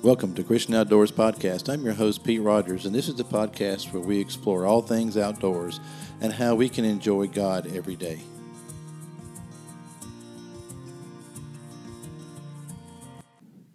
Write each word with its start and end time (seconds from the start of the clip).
Welcome 0.00 0.32
to 0.34 0.44
Christian 0.44 0.76
Outdoors 0.76 1.10
Podcast. 1.10 1.68
I'm 1.68 1.84
your 1.84 1.94
host, 1.94 2.22
Pete 2.22 2.40
Rogers, 2.40 2.86
and 2.86 2.94
this 2.94 3.08
is 3.08 3.16
the 3.16 3.24
podcast 3.24 3.92
where 3.92 4.00
we 4.00 4.20
explore 4.20 4.64
all 4.64 4.80
things 4.80 5.16
outdoors 5.16 5.80
and 6.20 6.32
how 6.32 6.54
we 6.54 6.68
can 6.68 6.84
enjoy 6.84 7.26
God 7.26 7.66
every 7.74 7.96
day. 7.96 8.20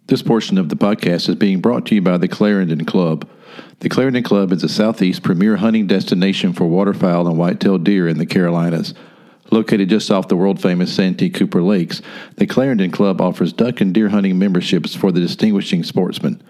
This 0.06 0.22
portion 0.22 0.56
of 0.56 0.70
the 0.70 0.76
podcast 0.76 1.28
is 1.28 1.34
being 1.34 1.60
brought 1.60 1.84
to 1.86 1.94
you 1.94 2.00
by 2.00 2.16
the 2.16 2.26
Clarendon 2.26 2.86
Club. 2.86 3.28
The 3.80 3.90
Clarendon 3.90 4.22
Club 4.22 4.50
is 4.50 4.62
the 4.62 4.68
Southeast 4.70 5.22
premier 5.22 5.56
hunting 5.56 5.86
destination 5.86 6.54
for 6.54 6.64
waterfowl 6.64 7.28
and 7.28 7.36
white-tailed 7.36 7.84
deer 7.84 8.08
in 8.08 8.16
the 8.16 8.24
Carolinas. 8.24 8.94
Located 9.54 9.88
just 9.88 10.10
off 10.10 10.26
the 10.26 10.34
world 10.34 10.60
famous 10.60 10.92
Santee 10.92 11.30
Cooper 11.30 11.62
Lakes, 11.62 12.02
the 12.38 12.46
Clarendon 12.46 12.90
Club 12.90 13.20
offers 13.20 13.52
duck 13.52 13.80
and 13.80 13.94
deer 13.94 14.08
hunting 14.08 14.36
memberships 14.36 14.96
for 14.96 15.12
the 15.12 15.20
distinguishing 15.20 15.84
sportsmen. 15.84 16.42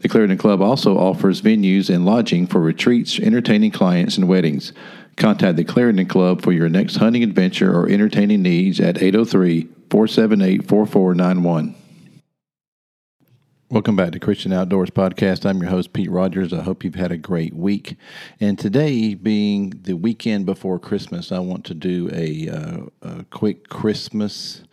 The 0.00 0.10
Clarendon 0.10 0.36
Club 0.36 0.60
also 0.60 0.98
offers 0.98 1.40
venues 1.40 1.88
and 1.88 2.04
lodging 2.04 2.46
for 2.46 2.60
retreats, 2.60 3.18
entertaining 3.18 3.70
clients, 3.70 4.18
and 4.18 4.28
weddings. 4.28 4.74
Contact 5.16 5.56
the 5.56 5.64
Clarendon 5.64 6.06
Club 6.06 6.42
for 6.42 6.52
your 6.52 6.68
next 6.68 6.96
hunting 6.96 7.22
adventure 7.22 7.74
or 7.74 7.88
entertaining 7.88 8.42
needs 8.42 8.78
at 8.78 9.00
803 9.00 9.66
478 9.88 10.68
4491. 10.68 11.79
Welcome 13.72 13.94
back 13.94 14.10
to 14.10 14.18
Christian 14.18 14.52
Outdoors 14.52 14.90
Podcast. 14.90 15.48
I'm 15.48 15.60
your 15.60 15.70
host, 15.70 15.92
Pete 15.92 16.10
Rogers. 16.10 16.52
I 16.52 16.60
hope 16.60 16.82
you've 16.82 16.96
had 16.96 17.12
a 17.12 17.16
great 17.16 17.54
week. 17.54 17.94
And 18.40 18.58
today, 18.58 19.14
being 19.14 19.72
the 19.82 19.92
weekend 19.92 20.44
before 20.44 20.80
Christmas, 20.80 21.30
I 21.30 21.38
want 21.38 21.64
to 21.66 21.74
do 21.74 22.10
a, 22.12 22.48
uh, 22.48 22.80
a 23.00 23.24
quick 23.26 23.68
Christmas 23.68 24.64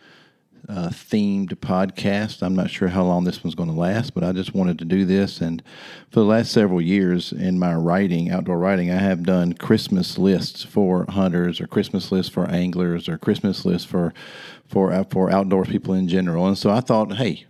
uh, 0.68 0.88
themed 0.88 1.50
podcast. 1.60 2.42
I'm 2.42 2.56
not 2.56 2.70
sure 2.70 2.88
how 2.88 3.04
long 3.04 3.22
this 3.22 3.44
one's 3.44 3.54
going 3.54 3.68
to 3.68 3.74
last, 3.76 4.14
but 4.14 4.24
I 4.24 4.32
just 4.32 4.52
wanted 4.52 4.80
to 4.80 4.84
do 4.84 5.04
this. 5.04 5.40
And 5.40 5.62
for 6.10 6.18
the 6.18 6.26
last 6.26 6.50
several 6.50 6.82
years 6.82 7.30
in 7.30 7.56
my 7.56 7.76
writing, 7.76 8.32
outdoor 8.32 8.58
writing, 8.58 8.90
I 8.90 8.98
have 8.98 9.22
done 9.22 9.52
Christmas 9.52 10.18
lists 10.18 10.64
for 10.64 11.06
hunters, 11.08 11.60
or 11.60 11.68
Christmas 11.68 12.10
lists 12.10 12.32
for 12.32 12.50
anglers, 12.50 13.08
or 13.08 13.16
Christmas 13.16 13.64
lists 13.64 13.88
for 13.88 14.12
for 14.66 15.04
for 15.04 15.30
outdoors 15.30 15.68
people 15.68 15.94
in 15.94 16.08
general. 16.08 16.48
And 16.48 16.58
so 16.58 16.70
I 16.70 16.80
thought, 16.80 17.14
hey, 17.14 17.46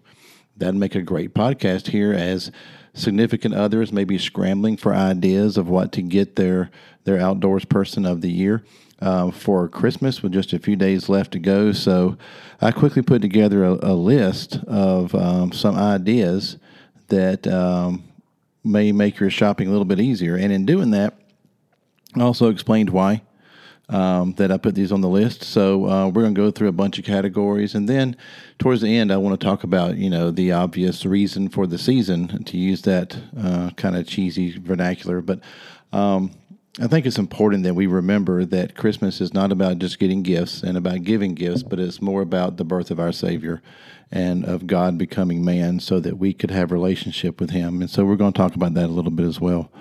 that'd 0.59 0.75
make 0.75 0.95
a 0.95 1.03
great 1.03 1.35
podcast 1.35 1.89
here 1.89 2.13
as 2.13 2.51
significant 2.95 3.55
others 3.55 3.93
may 3.93 4.05
be 4.05 4.19
scrambling 4.19 4.77
for 4.77 4.93
ideas 4.93 5.57
of 5.57 5.69
what 5.69 5.93
to 5.93 6.03
get 6.03 6.37
their 6.37 6.71
their 7.05 7.19
outdoors 7.19 7.65
person 7.65 8.05
of 8.05 8.21
the 8.21 8.31
year 8.31 8.63
uh, 9.01 9.31
for 9.31 9.69
Christmas 9.69 10.23
with 10.23 10.33
just 10.33 10.53
a 10.53 10.59
few 10.59 10.77
days 10.77 11.09
left 11.09 11.33
to 11.33 11.39
go. 11.39 11.73
So 11.73 12.19
I 12.61 12.71
quickly 12.71 13.03
put 13.03 13.23
together 13.23 13.65
a, 13.65 13.79
a 13.83 13.95
list 13.95 14.57
of 14.67 15.15
um, 15.15 15.53
some 15.53 15.77
ideas 15.77 16.59
that 17.07 17.47
um, 17.47 18.05
may 18.65 18.93
make 18.93 19.19
your 19.19 19.31
shopping 19.31 19.69
a 19.69 19.71
little 19.71 19.87
bit 19.87 20.01
easier. 20.01 20.37
And 20.37 20.53
in 20.53 20.67
doing 20.67 20.91
that, 20.91 21.15
I 22.15 22.21
also 22.21 22.51
explained 22.51 22.91
why 22.91 23.23
um, 23.89 24.33
that 24.35 24.51
I 24.53 24.57
put 24.59 24.75
these 24.75 24.93
on 24.93 25.01
the 25.01 25.09
list. 25.09 25.45
So 25.45 25.89
uh, 25.89 26.07
we're 26.09 26.23
going 26.23 26.35
to 26.35 26.41
go 26.41 26.51
through 26.51 26.69
a 26.69 26.73
bunch 26.73 26.99
of 26.99 27.05
categories, 27.05 27.75
and 27.75 27.89
then 27.89 28.17
towards 28.59 28.83
the 28.83 28.97
end, 28.97 29.13
I 29.13 29.17
want 29.17 29.39
to 29.41 29.45
talk 29.45 29.65
about 29.65 29.97
you 29.97 30.11
know 30.11 30.31
the 30.31 30.53
obvious 30.53 31.05
reason 31.07 31.49
for 31.49 31.67
the 31.67 31.79
season 31.79 32.45
to 32.45 32.57
use 32.57 32.83
that 32.83 33.19
uh, 33.39 33.71
kind 33.77 33.97
of 33.97 34.07
cheesy 34.07 34.59
vernacular, 34.59 35.21
but. 35.21 35.41
Um, 35.93 36.33
I 36.81 36.87
think 36.87 37.07
it's 37.07 37.19
important 37.19 37.65
that 37.65 37.75
we 37.75 37.89
remember 37.89 38.45
that 38.45 38.77
Christmas 38.77 39.21
is 39.21 39.35
not 39.35 39.51
about 39.51 39.81
just 39.81 39.99
getting 39.99 40.23
gifts 40.23 40.63
and 40.63 40.77
about 40.77 41.03
giving 41.03 41.35
gifts, 41.35 41.65
but 41.65 41.81
it's 41.81 42.01
more 42.01 42.23
about 42.23 42.57
the 42.57 42.65
birth 42.65 42.93
of 42.93 43.01
our 43.01 43.11
Savior 43.11 43.61
and 44.13 44.45
of 44.45 44.69
God 44.69 44.97
becoming 44.97 45.45
man 45.45 45.81
so 45.81 45.99
that 45.99 46.19
we 46.19 46.33
could 46.33 46.53
have 46.53 46.71
relationship 46.71 47.41
with 47.41 47.51
Him. 47.51 47.81
And 47.81 47.91
so 47.91 48.05
we're 48.05 48.15
going 48.15 48.33
to 48.33 48.37
talk 48.37 48.55
about 48.55 48.75
that 48.75 48.87
a 48.87 48.93
little 48.93 49.11
bit 49.11 49.27
as 49.27 49.41
well. 49.41 49.73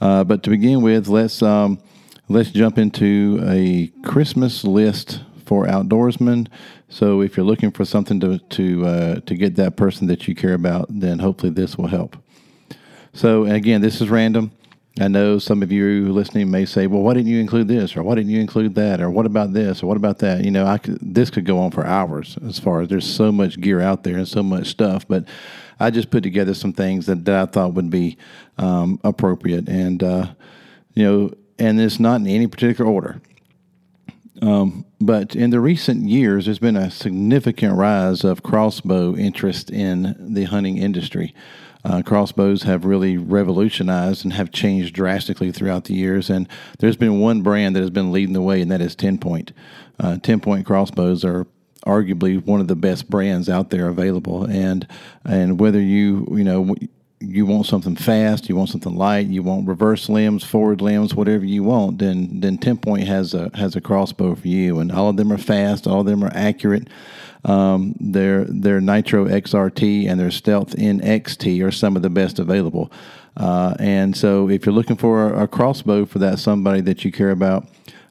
Uh, 0.00 0.22
but 0.22 0.44
to 0.44 0.50
begin 0.50 0.82
with, 0.82 1.08
let's 1.08 1.42
um, 1.42 1.80
let's 2.28 2.50
jump 2.50 2.78
into 2.78 3.40
a 3.44 3.88
Christmas 4.02 4.64
list 4.64 5.22
for 5.44 5.66
outdoorsmen. 5.66 6.48
So 6.88 7.20
if 7.20 7.36
you're 7.36 7.46
looking 7.46 7.70
for 7.70 7.84
something 7.84 8.20
to 8.20 8.38
to 8.38 8.86
uh, 8.86 9.20
to 9.20 9.34
get 9.34 9.56
that 9.56 9.76
person 9.76 10.06
that 10.08 10.26
you 10.28 10.34
care 10.34 10.54
about, 10.54 10.86
then 10.88 11.20
hopefully 11.20 11.52
this 11.52 11.76
will 11.76 11.88
help. 11.88 12.16
So 13.12 13.44
again, 13.44 13.80
this 13.80 14.00
is 14.00 14.10
random. 14.10 14.52
I 14.98 15.08
know 15.08 15.38
some 15.38 15.62
of 15.62 15.70
you 15.70 16.10
listening 16.12 16.50
may 16.50 16.64
say, 16.64 16.86
"Well, 16.86 17.02
why 17.02 17.14
didn't 17.14 17.30
you 17.30 17.38
include 17.38 17.68
this, 17.68 17.96
or 17.96 18.02
why 18.02 18.14
didn't 18.14 18.30
you 18.30 18.40
include 18.40 18.74
that, 18.76 19.00
or 19.00 19.10
what 19.10 19.26
about 19.26 19.52
this, 19.52 19.82
or 19.82 19.86
what 19.86 19.96
about 19.96 20.20
that?" 20.20 20.44
You 20.44 20.50
know, 20.50 20.66
I 20.66 20.78
could, 20.78 20.98
this 21.02 21.28
could 21.28 21.44
go 21.44 21.58
on 21.58 21.70
for 21.70 21.84
hours. 21.84 22.38
As 22.46 22.58
far 22.58 22.80
as 22.80 22.88
there's 22.88 23.08
so 23.08 23.30
much 23.30 23.60
gear 23.60 23.80
out 23.80 24.04
there 24.04 24.16
and 24.16 24.26
so 24.26 24.42
much 24.42 24.68
stuff, 24.68 25.06
but 25.06 25.26
I 25.78 25.90
just 25.90 26.10
put 26.10 26.22
together 26.22 26.54
some 26.54 26.72
things 26.72 27.06
that, 27.06 27.26
that 27.26 27.48
I 27.48 27.50
thought 27.50 27.74
would 27.74 27.90
be 27.90 28.16
um, 28.56 28.98
appropriate, 29.04 29.68
and 29.68 30.02
uh, 30.02 30.28
you 30.94 31.04
know 31.04 31.30
and 31.58 31.80
it's 31.80 32.00
not 32.00 32.20
in 32.20 32.26
any 32.26 32.46
particular 32.46 32.90
order. 32.90 33.20
Um, 34.42 34.84
but 35.00 35.34
in 35.34 35.50
the 35.50 35.60
recent 35.60 36.08
years, 36.08 36.44
there's 36.44 36.58
been 36.58 36.76
a 36.76 36.90
significant 36.90 37.74
rise 37.74 38.24
of 38.24 38.42
crossbow 38.42 39.16
interest 39.16 39.70
in 39.70 40.16
the 40.34 40.44
hunting 40.44 40.76
industry. 40.76 41.34
Uh, 41.84 42.02
crossbows 42.02 42.64
have 42.64 42.84
really 42.84 43.16
revolutionized 43.16 44.24
and 44.24 44.32
have 44.32 44.50
changed 44.50 44.94
drastically 44.94 45.52
throughout 45.52 45.84
the 45.84 45.94
years. 45.94 46.28
And 46.28 46.48
there's 46.80 46.96
been 46.96 47.20
one 47.20 47.42
brand 47.42 47.76
that 47.76 47.80
has 47.80 47.90
been 47.90 48.10
leading 48.10 48.32
the 48.32 48.42
way, 48.42 48.60
and 48.60 48.70
that 48.70 48.80
is 48.80 48.96
TenPoint. 48.96 49.52
Uh, 49.98 50.16
TenPoint 50.16 50.64
crossbows 50.64 51.24
are 51.24 51.46
arguably 51.86 52.44
one 52.44 52.60
of 52.60 52.66
the 52.66 52.74
best 52.74 53.08
brands 53.08 53.48
out 53.48 53.70
there 53.70 53.88
available. 53.88 54.44
And 54.44 54.86
and 55.24 55.60
whether 55.60 55.80
you 55.80 56.26
you 56.32 56.44
know 56.44 56.74
you 57.20 57.46
want 57.46 57.66
something 57.66 57.96
fast, 57.96 58.48
you 58.48 58.56
want 58.56 58.68
something 58.68 58.94
light, 58.94 59.26
you 59.26 59.42
want 59.42 59.66
reverse 59.66 60.08
limbs, 60.08 60.44
forward 60.44 60.80
limbs, 60.82 61.14
whatever 61.14 61.44
you 61.44 61.62
want, 61.62 61.98
then 61.98 62.40
then 62.40 62.58
TenPoint 62.58 63.06
has 63.06 63.32
a 63.34 63.50
has 63.54 63.74
a 63.74 63.80
crossbow 63.80 64.34
for 64.34 64.48
you, 64.48 64.78
and 64.78 64.92
all 64.92 65.08
of 65.08 65.16
them 65.16 65.32
are 65.32 65.38
fast, 65.38 65.86
all 65.86 66.00
of 66.00 66.06
them 66.06 66.22
are 66.22 66.32
accurate. 66.34 66.88
Um, 67.44 67.94
their 68.00 68.44
their 68.44 68.80
Nitro 68.80 69.26
XRT 69.26 70.08
and 70.08 70.20
their 70.20 70.30
Stealth 70.30 70.74
NXT 70.76 71.64
are 71.64 71.70
some 71.70 71.96
of 71.96 72.02
the 72.02 72.10
best 72.10 72.38
available. 72.38 72.90
Uh, 73.36 73.74
and 73.78 74.16
so, 74.16 74.48
if 74.48 74.66
you're 74.66 74.74
looking 74.74 74.96
for 74.96 75.32
a, 75.32 75.44
a 75.44 75.48
crossbow 75.48 76.04
for 76.04 76.18
that 76.18 76.38
somebody 76.38 76.80
that 76.82 77.04
you 77.04 77.12
care 77.12 77.30
about, 77.30 77.66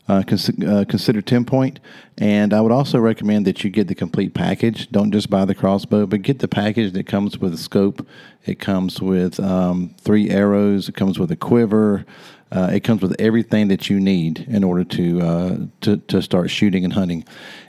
uh, 0.07 0.23
cons- 0.23 0.63
uh, 0.63 0.85
consider 0.87 1.21
TenPoint. 1.21 1.77
And 2.17 2.53
i 2.53 2.61
would 2.61 2.71
also 2.71 2.99
recommend 2.99 3.45
that 3.47 3.63
you 3.63 3.69
get 3.69 3.87
the 3.87 3.95
complete 3.95 4.33
package. 4.33 4.89
Don't 4.91 5.11
just 5.11 5.29
buy 5.29 5.45
the 5.45 5.55
crossbow 5.55 6.05
but 6.05 6.21
get 6.21 6.39
the 6.39 6.47
package 6.47 6.93
that 6.93 7.07
comes 7.07 7.37
with 7.37 7.53
a 7.53 7.57
scope. 7.57 8.05
It 8.45 8.59
comes 8.59 9.01
with 9.01 9.39
um, 9.39 9.95
three 9.99 10.29
arrows. 10.29 10.87
It 10.87 10.95
comes 10.95 11.17
with 11.19 11.31
a 11.31 11.35
quiver. 11.35 12.05
Uh, 12.51 12.69
it 12.71 12.81
comes 12.81 13.01
with 13.01 13.15
everything 13.19 13.67
that 13.69 13.89
you 13.89 13.99
need 13.99 14.45
in 14.47 14.63
order 14.63 14.83
to, 14.83 15.21
uh, 15.21 15.57
to, 15.81 15.97
to 15.97 16.21
start 16.21 16.49
shooting 16.49 16.85
and 16.85 16.93
hunting. 16.93 17.25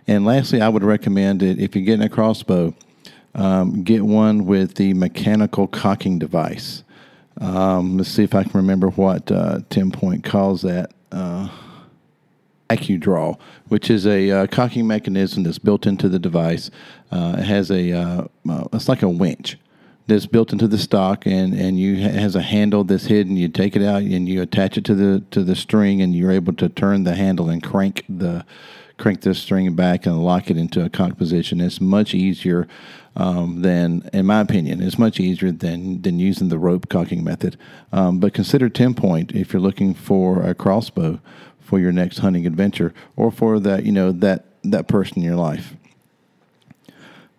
And 0.06 0.24
lastly 0.24 0.60
i 0.60 0.68
would 0.68 0.84
recommend 0.84 1.41
that 1.41 1.58
if 1.58 1.74
you're 1.74 1.84
getting 1.84 2.04
a 2.04 2.10
crossbow 2.10 2.74
um, 3.34 3.82
get 3.82 4.03
one 4.03 4.47
with 4.47 4.76
the 4.76 4.94
mechanical 4.94 5.66
cocking 5.66 6.18
device. 6.18 6.82
Um, 7.38 7.98
let's 7.98 8.08
see 8.08 8.24
if 8.24 8.34
i 8.34 8.42
can 8.42 8.53
remember 8.54 8.88
what 8.88 9.30
uh, 9.30 9.58
TenPoint 9.68 10.24
calls 10.24 10.62
that. 10.62 10.92
Uh, 11.12 11.48
AccuDraw, 12.69 13.38
which 13.69 13.91
is 13.91 14.06
a 14.06 14.31
uh, 14.31 14.47
cocking 14.47 14.87
mechanism 14.87 15.43
that's 15.43 15.59
built 15.59 15.87
into 15.87 16.09
the 16.09 16.19
device. 16.19 16.71
Uh, 17.10 17.37
it 17.38 17.44
has 17.44 17.71
a 17.71 17.93
uh, 17.93 18.25
uh 18.49 18.65
it's 18.72 18.88
like 18.88 19.03
a 19.03 19.09
winch 19.09 19.59
that's 20.09 20.27
built 20.27 20.53
into 20.53 20.69
the 20.69 20.78
stock, 20.78 21.27
and 21.27 21.54
and 21.54 21.78
you 21.78 22.03
ha- 22.03 22.19
has 22.19 22.34
a 22.37 22.43
handle 22.43 22.84
that's 22.84 23.06
hidden. 23.06 23.37
You 23.37 23.49
take 23.49 23.77
it 23.77 23.82
out 23.82 24.03
and 24.03 24.28
you 24.28 24.43
attach 24.43 24.77
it 24.77 24.84
to 24.87 24.94
the 24.94 25.22
to 25.31 25.43
the 25.44 25.56
string, 25.56 26.03
and 26.03 26.15
you're 26.15 26.32
able 26.32 26.53
to 26.54 26.69
turn 26.69 27.04
the 27.04 27.15
handle 27.15 27.49
and 27.49 27.62
crank 27.62 28.04
the 28.09 28.44
crank 28.98 29.21
the 29.21 29.34
string 29.34 29.75
back 29.75 30.06
and 30.06 30.25
lock 30.25 30.50
it 30.50 30.56
into 30.56 30.84
a 30.84 30.88
cock 30.88 31.19
position. 31.19 31.60
It's 31.60 31.81
much 31.81 32.15
easier 32.15 32.66
um, 33.15 33.62
than, 33.62 34.09
in 34.12 34.27
my 34.27 34.41
opinion, 34.41 34.83
it's 34.83 34.98
much 34.98 35.21
easier 35.21 35.53
than 35.53 36.03
than 36.03 36.18
using 36.18 36.48
the 36.48 36.59
rope 36.59 36.89
cocking 36.89 37.24
method. 37.24 37.57
Um, 37.92 38.18
but 38.18 38.34
consider 38.34 38.68
TenPoint 38.68 39.34
if 39.34 39.53
you're 39.53 39.63
looking 39.63 39.95
for 39.95 40.42
a 40.42 40.54
crossbow 40.54 41.21
for 41.66 41.78
your 41.78 41.92
next 41.92 42.18
hunting 42.18 42.47
adventure 42.47 42.95
or 43.16 43.30
for 43.30 43.59
that 43.60 43.84
you 43.84 43.92
know 43.92 44.13
that 44.13 44.47
that 44.63 44.89
person 44.89 45.18
in 45.18 45.24
your 45.24 45.36
life. 45.36 45.74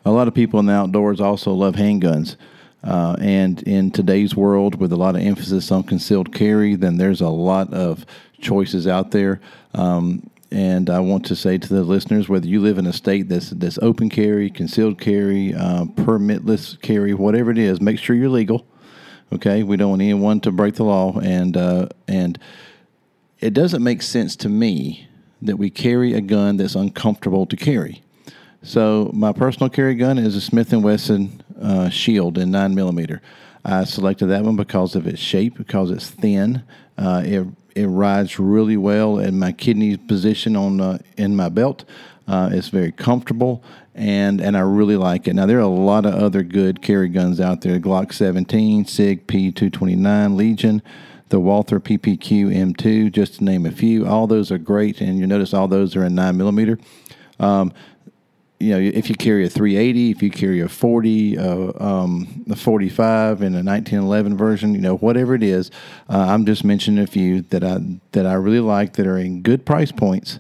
A 0.06 0.12
lot 0.12 0.28
of 0.28 0.34
people 0.34 0.60
in 0.60 0.68
the 0.68 0.74
outdoors 0.74 1.20
also 1.20 1.52
love 1.52 1.76
handguns. 1.76 2.36
Uh, 2.84 3.18
and 3.20 3.62
in 3.64 3.92
today's 3.92 4.36
world, 4.36 4.80
with 4.80 4.94
a 4.94 4.96
lot 4.96 5.16
of 5.16 5.22
emphasis 5.22 5.72
on 5.72 5.84
concealed 5.84 6.34
carry, 6.34 6.76
then 6.76 6.98
there's 6.98 7.20
a 7.20 7.28
lot 7.28 7.74
of 7.74 8.06
choices 8.40 8.88
out 8.88 9.12
there. 9.12 9.42
Um, 9.74 10.30
and 10.52 10.90
I 10.90 11.00
want 11.00 11.26
to 11.26 11.36
say 11.36 11.58
to 11.58 11.68
the 11.68 11.84
listeners, 11.84 12.30
whether 12.30 12.48
you 12.48 12.62
live 12.62 12.78
in 12.78 12.88
a 12.88 12.94
state 12.94 13.28
that's 13.28 13.50
that's 13.50 13.78
open 13.80 14.10
carry, 14.10 14.50
concealed 14.50 15.02
carry, 15.02 15.54
uh, 15.54 15.86
permitless 15.96 16.80
carry, 16.82 17.14
whatever 17.14 17.52
it 17.52 17.58
is, 17.58 17.82
make 17.82 18.00
sure 18.00 18.16
you're 18.16 18.30
legal. 18.30 18.66
Okay, 19.34 19.64
we 19.64 19.76
don't 19.76 19.90
want 19.90 20.02
anyone 20.02 20.40
to 20.42 20.52
break 20.52 20.76
the 20.76 20.86
law, 20.86 21.20
and 21.20 21.58
uh, 21.58 21.90
and 22.08 22.40
it 23.40 23.54
doesn't 23.54 23.84
make 23.84 24.02
sense 24.02 24.36
to 24.38 24.50
me 24.50 25.08
that 25.42 25.58
we 25.58 25.70
carry 25.70 26.14
a 26.14 26.22
gun 26.22 26.58
that's 26.58 26.76
uncomfortable 26.76 27.46
to 27.46 27.56
carry. 27.56 28.02
So 28.64 29.12
my 29.14 29.32
personal 29.32 29.70
carry 29.70 29.96
gun 29.96 30.18
is 30.18 30.36
a 30.36 30.42
Smith 30.42 30.74
Wesson 30.74 31.44
uh, 31.62 31.90
Shield 31.90 32.38
in 32.38 32.52
nine 32.52 32.74
millimeter. 32.74 33.22
I 33.64 33.84
selected 33.84 34.28
that 34.28 34.44
one 34.44 34.56
because 34.56 34.96
of 34.96 35.08
its 35.08 35.20
shape, 35.20 35.58
because 35.58 35.92
it's 35.92 36.10
thin. 36.10 36.64
Uh, 36.98 37.22
it 37.26 37.48
it 37.76 37.86
rides 37.86 38.40
really 38.40 38.78
well 38.78 39.20
in 39.20 39.38
my 39.38 39.52
kidney 39.52 39.98
position 39.98 40.56
on 40.56 40.82
uh, 40.82 40.98
in 41.16 41.36
my 41.36 41.50
belt. 41.50 41.86
Uh, 42.28 42.50
it's 42.52 42.70
very 42.70 42.92
comfortable, 42.92 43.64
and 43.94 44.42
and 44.42 44.58
I 44.58 44.62
really 44.62 44.98
like 44.98 45.28
it. 45.28 45.34
Now 45.34 45.46
there 45.46 45.58
are 45.58 45.62
a 45.62 45.68
lot 45.68 46.06
of 46.06 46.16
other 46.16 46.44
good 46.44 46.82
carry 46.82 47.10
guns 47.10 47.40
out 47.40 47.62
there: 47.62 47.80
Glock 47.80 48.14
17, 48.14 48.86
Sig 48.86 49.28
P229, 49.28 50.36
Legion, 50.36 50.82
the 51.30 51.40
Walther 51.40 51.80
PPQ 51.80 52.56
M2, 52.56 53.12
just 53.12 53.36
to 53.36 53.44
name 53.44 53.66
a 53.66 53.72
few. 53.72 54.08
All 54.08 54.28
those 54.28 54.52
are 54.52 54.58
great, 54.58 55.02
and 55.02 55.20
you 55.20 55.28
notice 55.28 55.54
all 55.54 55.68
those 55.68 55.96
are 55.96 56.04
in 56.04 56.16
nine 56.16 56.38
millimeter. 56.38 56.80
Um, 57.40 57.74
you 58.60 58.72
know, 58.72 58.80
if 58.80 59.10
you 59.10 59.16
carry 59.16 59.46
a 59.46 59.50
380, 59.50 60.12
if 60.12 60.24
you 60.24 60.32
carry 60.32 60.62
a 60.62 60.70
40, 60.70 61.38
uh, 61.38 61.72
um, 61.80 62.46
a 62.50 62.56
45, 62.56 63.42
and 63.42 63.56
a 63.56 63.62
1911 63.62 64.36
version, 64.36 64.74
you 64.74 64.82
know, 64.82 64.98
whatever 64.98 65.36
it 65.36 65.44
is, 65.44 65.70
uh, 66.10 66.18
I'm 66.18 66.46
just 66.46 66.64
mentioning 66.64 67.04
a 67.04 67.08
few 67.08 67.42
that 67.44 67.64
I 67.64 67.80
that 68.14 68.26
I 68.26 68.34
really 68.34 68.60
like 68.60 68.94
that 68.94 69.06
are 69.06 69.18
in 69.18 69.42
good 69.44 69.66
price 69.66 69.92
points. 69.92 70.40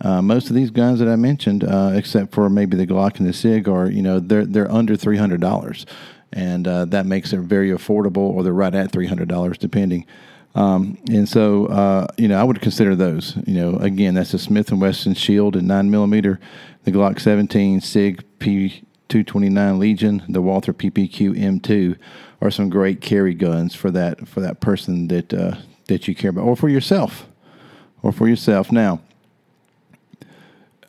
Uh, 0.00 0.20
most 0.20 0.50
of 0.50 0.56
these 0.56 0.70
guns 0.70 0.98
that 0.98 1.08
I 1.08 1.16
mentioned, 1.16 1.64
uh, 1.64 1.92
except 1.94 2.34
for 2.34 2.50
maybe 2.50 2.76
the 2.76 2.86
Glock 2.86 3.18
and 3.18 3.26
the 3.26 3.32
Sig, 3.32 3.66
are 3.68 3.88
you 3.88 4.02
know 4.02 4.20
they're 4.20 4.44
they're 4.44 4.70
under 4.70 4.96
three 4.96 5.16
hundred 5.16 5.40
dollars, 5.40 5.86
and 6.34 6.68
uh, 6.68 6.84
that 6.86 7.06
makes 7.06 7.32
it 7.32 7.38
very 7.38 7.70
affordable, 7.70 8.18
or 8.18 8.42
they're 8.42 8.52
right 8.52 8.74
at 8.74 8.92
three 8.92 9.06
hundred 9.06 9.28
dollars, 9.28 9.56
depending. 9.56 10.04
Um, 10.54 10.98
and 11.08 11.28
so, 11.28 11.66
uh, 11.66 12.06
you 12.16 12.28
know, 12.28 12.38
I 12.38 12.44
would 12.44 12.60
consider 12.60 12.94
those. 12.94 13.36
You 13.46 13.54
know, 13.54 13.76
again, 13.76 14.14
that's 14.14 14.34
a 14.34 14.38
Smith 14.38 14.70
and 14.70 14.80
Wesson 14.80 15.14
Shield 15.14 15.56
and 15.56 15.66
nine 15.66 15.90
millimeter, 15.90 16.38
the 16.84 16.92
Glock 16.92 17.18
17, 17.18 17.80
Sig 17.80 18.22
P229 18.38 19.78
Legion, 19.78 20.22
the 20.28 20.42
Walther 20.42 20.72
PPQ 20.72 21.36
M2 21.36 21.96
are 22.40 22.50
some 22.50 22.68
great 22.68 23.00
carry 23.00 23.34
guns 23.34 23.74
for 23.74 23.90
that 23.90 24.28
for 24.28 24.40
that 24.40 24.60
person 24.60 25.08
that 25.08 25.32
uh, 25.32 25.56
that 25.86 26.06
you 26.06 26.14
care 26.14 26.30
about, 26.30 26.44
or 26.44 26.56
for 26.56 26.68
yourself, 26.68 27.26
or 28.02 28.12
for 28.12 28.28
yourself. 28.28 28.70
Now, 28.70 29.00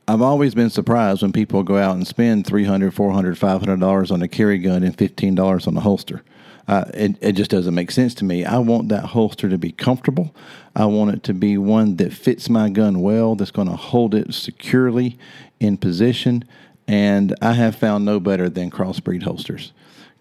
I've 0.08 0.22
always 0.22 0.54
been 0.54 0.70
surprised 0.70 1.24
when 1.24 1.32
people 1.32 1.64
go 1.64 1.78
out 1.78 1.96
and 1.96 2.06
spend 2.06 2.46
300 2.46 2.94
400 2.94 3.38
$500 3.38 4.12
on 4.12 4.22
a 4.22 4.28
carry 4.28 4.60
gun 4.60 4.84
and 4.84 4.96
$15 4.96 5.68
on 5.68 5.78
a 5.78 5.80
holster. 5.80 6.22
Uh, 6.68 6.86
it, 6.94 7.16
it 7.22 7.32
just 7.34 7.52
doesn't 7.52 7.74
make 7.74 7.92
sense 7.92 8.14
to 8.16 8.26
me. 8.26 8.46
I 8.46 8.60
want 8.60 8.90
that 8.90 9.06
holster 9.06 9.50
to 9.50 9.58
be 9.58 9.72
comfortable. 9.72 10.36
I 10.76 10.86
want 10.86 11.16
it 11.16 11.24
to 11.24 11.34
be 11.34 11.58
one 11.58 11.96
that 11.98 12.14
fits 12.14 12.50
my 12.50 12.70
gun 12.70 13.02
well, 13.02 13.36
that's 13.36 13.52
going 13.52 13.68
to 13.68 13.76
hold 13.76 14.14
it 14.14 14.34
securely 14.34 15.18
in 15.60 15.78
position. 15.78 16.44
And 16.88 17.36
I 17.42 17.54
have 17.54 17.76
found 17.76 18.06
no 18.06 18.20
better 18.20 18.48
than 18.50 18.70
crossbreed 18.70 19.24
holsters. 19.24 19.74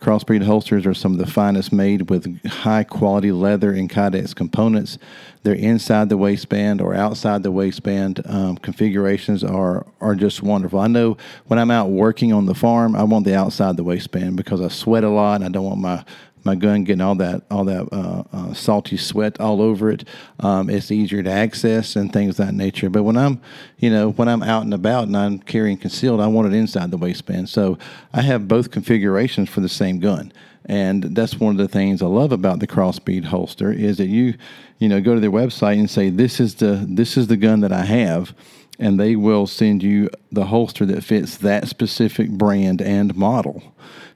Crossbreed 0.05 0.45
holsters 0.45 0.85
are 0.85 0.93
some 0.93 1.13
of 1.13 1.19
the 1.19 1.27
finest 1.27 1.73
made 1.73 2.11
with 2.11 2.47
high 2.47 2.85
quality 2.85 3.33
leather 3.33 3.73
and 3.73 3.89
Kydex 3.89 4.35
components. 4.35 4.99
They're 5.45 5.55
inside 5.55 6.11
the 6.11 6.19
waistband 6.19 6.83
or 6.83 6.95
outside 6.95 7.43
the 7.43 7.51
waistband. 7.51 8.21
Um, 8.27 8.59
configurations 8.59 9.43
are 9.43 9.87
are 10.03 10.15
just 10.15 10.43
wonderful. 10.43 10.79
I 10.79 10.89
know 10.89 11.17
when 11.47 11.59
I'm 11.59 11.71
out 11.71 11.89
working 11.89 12.35
on 12.35 12.45
the 12.45 12.55
farm, 12.55 12.95
I 12.95 13.03
want 13.05 13.25
the 13.25 13.35
outside 13.35 13.79
the 13.79 13.83
waistband 13.83 14.37
because 14.37 14.61
I 14.61 14.69
sweat 14.69 15.05
a 15.05 15.09
lot 15.09 15.37
and 15.37 15.45
I 15.45 15.49
don't 15.49 15.65
want 15.65 15.81
my 15.81 16.05
my 16.45 16.55
gun 16.55 16.85
getting 16.85 17.01
all 17.01 17.15
that 17.17 17.43
all 17.51 17.65
that 17.65 17.89
uh, 17.93 18.23
uh, 18.33 18.55
salty 18.55 18.97
sweat 18.97 19.41
all 19.41 19.63
over 19.63 19.91
it. 19.91 20.07
Um, 20.41 20.69
it's 20.69 20.91
easier 20.91 21.23
to 21.23 21.31
access 21.31 21.97
and 21.97 22.13
things 22.13 22.39
of 22.39 22.47
that 22.47 22.55
nature. 22.55 22.91
But 22.91 23.03
when 23.03 23.17
I'm, 23.17 23.41
you 23.79 23.91
know, 23.91 24.11
when 24.13 24.29
I'm 24.29 24.43
out 24.43 24.63
and 24.63 24.75
about 24.75 25.07
and 25.07 25.17
I'm 25.17 25.39
carrying 25.39 25.79
concealed, 25.79 26.21
I 26.21 26.27
want 26.27 26.53
it 26.53 26.57
inside 26.57 26.91
the 26.91 26.99
waistband. 26.99 27.49
So 27.49 27.79
I 28.13 28.21
have 28.23 28.47
both 28.47 28.71
configurations 28.71 29.49
for 29.49 29.61
the 29.61 29.69
same 29.69 29.99
gun. 29.99 30.33
And 30.67 31.15
that's 31.15 31.39
one 31.39 31.53
of 31.53 31.59
the 31.59 31.69
things 31.69 32.01
I 32.01 32.07
love 32.07 32.33
about 32.33 32.61
the 32.61 32.67
Crossbreed 32.67 33.25
holster 33.25 33.71
is 33.71 33.99
that 33.99 34.07
you, 34.07 34.35
you 34.79 34.89
know, 34.89 35.01
go 35.01 35.15
to 35.15 35.21
their 35.21 35.31
website 35.31 35.79
and 35.79 35.91
say 35.91 36.09
this 36.09 36.41
is 36.41 36.55
the 36.57 36.87
this 36.89 37.17
is 37.17 37.27
the 37.27 37.37
gun 37.37 37.61
that 37.61 37.73
I 37.73 37.85
have, 37.85 38.35
and 38.79 38.99
they 38.99 39.15
will 39.15 39.47
send 39.47 39.83
you 39.83 40.09
the 40.33 40.47
holster 40.47 40.87
that 40.87 41.05
fits 41.05 41.37
that 41.39 41.69
specific 41.69 42.31
brand 42.31 42.81
and 42.81 43.15
model 43.15 43.63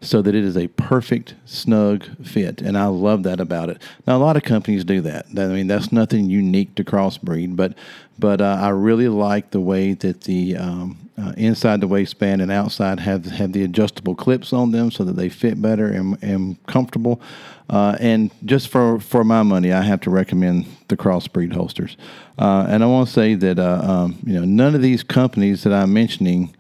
so 0.01 0.23
that 0.23 0.35
it 0.35 0.45
is 0.45 0.57
a 0.57 0.69
perfect 0.69 1.35
snug 1.45 2.05
fit 2.25 2.61
and 2.61 2.79
i 2.79 2.87
love 2.87 3.23
that 3.25 3.41
about 3.41 3.69
it. 3.69 3.83
Now 4.07 4.17
a 4.17 4.19
lot 4.19 4.37
of 4.37 4.43
companies 4.43 4.85
do 4.85 5.01
that. 5.03 5.27
I 5.37 5.47
mean 5.47 5.67
that's 5.67 5.93
nothing 5.93 6.31
unique 6.31 6.75
to 6.77 6.85
crossbreed 6.85 7.57
but 7.57 7.75
but 8.19 8.41
uh, 8.41 8.59
i 8.61 8.69
really 8.69 9.09
like 9.09 9.51
the 9.51 9.61
way 9.61 9.95
that 9.95 10.23
the 10.23 10.57
um, 10.57 11.09
uh, 11.19 11.33
inside 11.37 11.81
the 11.81 11.89
waistband 11.89 12.41
and 12.41 12.51
outside 12.53 13.01
have 13.01 13.25
have 13.27 13.53
the 13.53 13.65
adjustable 13.65 14.15
clips 14.15 14.53
on 14.53 14.71
them 14.71 14.91
so 14.91 15.03
that 15.05 15.17
they 15.17 15.29
fit 15.29 15.61
better 15.61 15.89
and, 15.89 16.23
and 16.23 16.65
comfortable. 16.67 17.21
Uh, 17.69 17.97
and 18.01 18.31
just 18.45 18.69
for, 18.69 18.99
for 18.99 19.25
my 19.25 19.43
money, 19.43 19.73
I 19.73 19.83
have 19.83 20.01
to 20.03 20.11
recommend 20.11 20.67
the 20.89 20.97
crossbreed 20.97 21.53
holsters. 21.53 21.99
Uh, 22.39 22.67
and 22.69 22.83
I 22.83 22.87
want 22.87 23.09
to 23.09 23.13
say 23.13 23.35
that 23.35 23.59
uh, 23.59 23.81
um, 23.83 24.19
you 24.25 24.35
know 24.35 24.45
none 24.45 24.75
of 24.75 24.83
these 24.83 25.03
companies 25.03 25.65
that 25.65 25.73
I'm 25.73 25.93
mentioning 25.93 26.55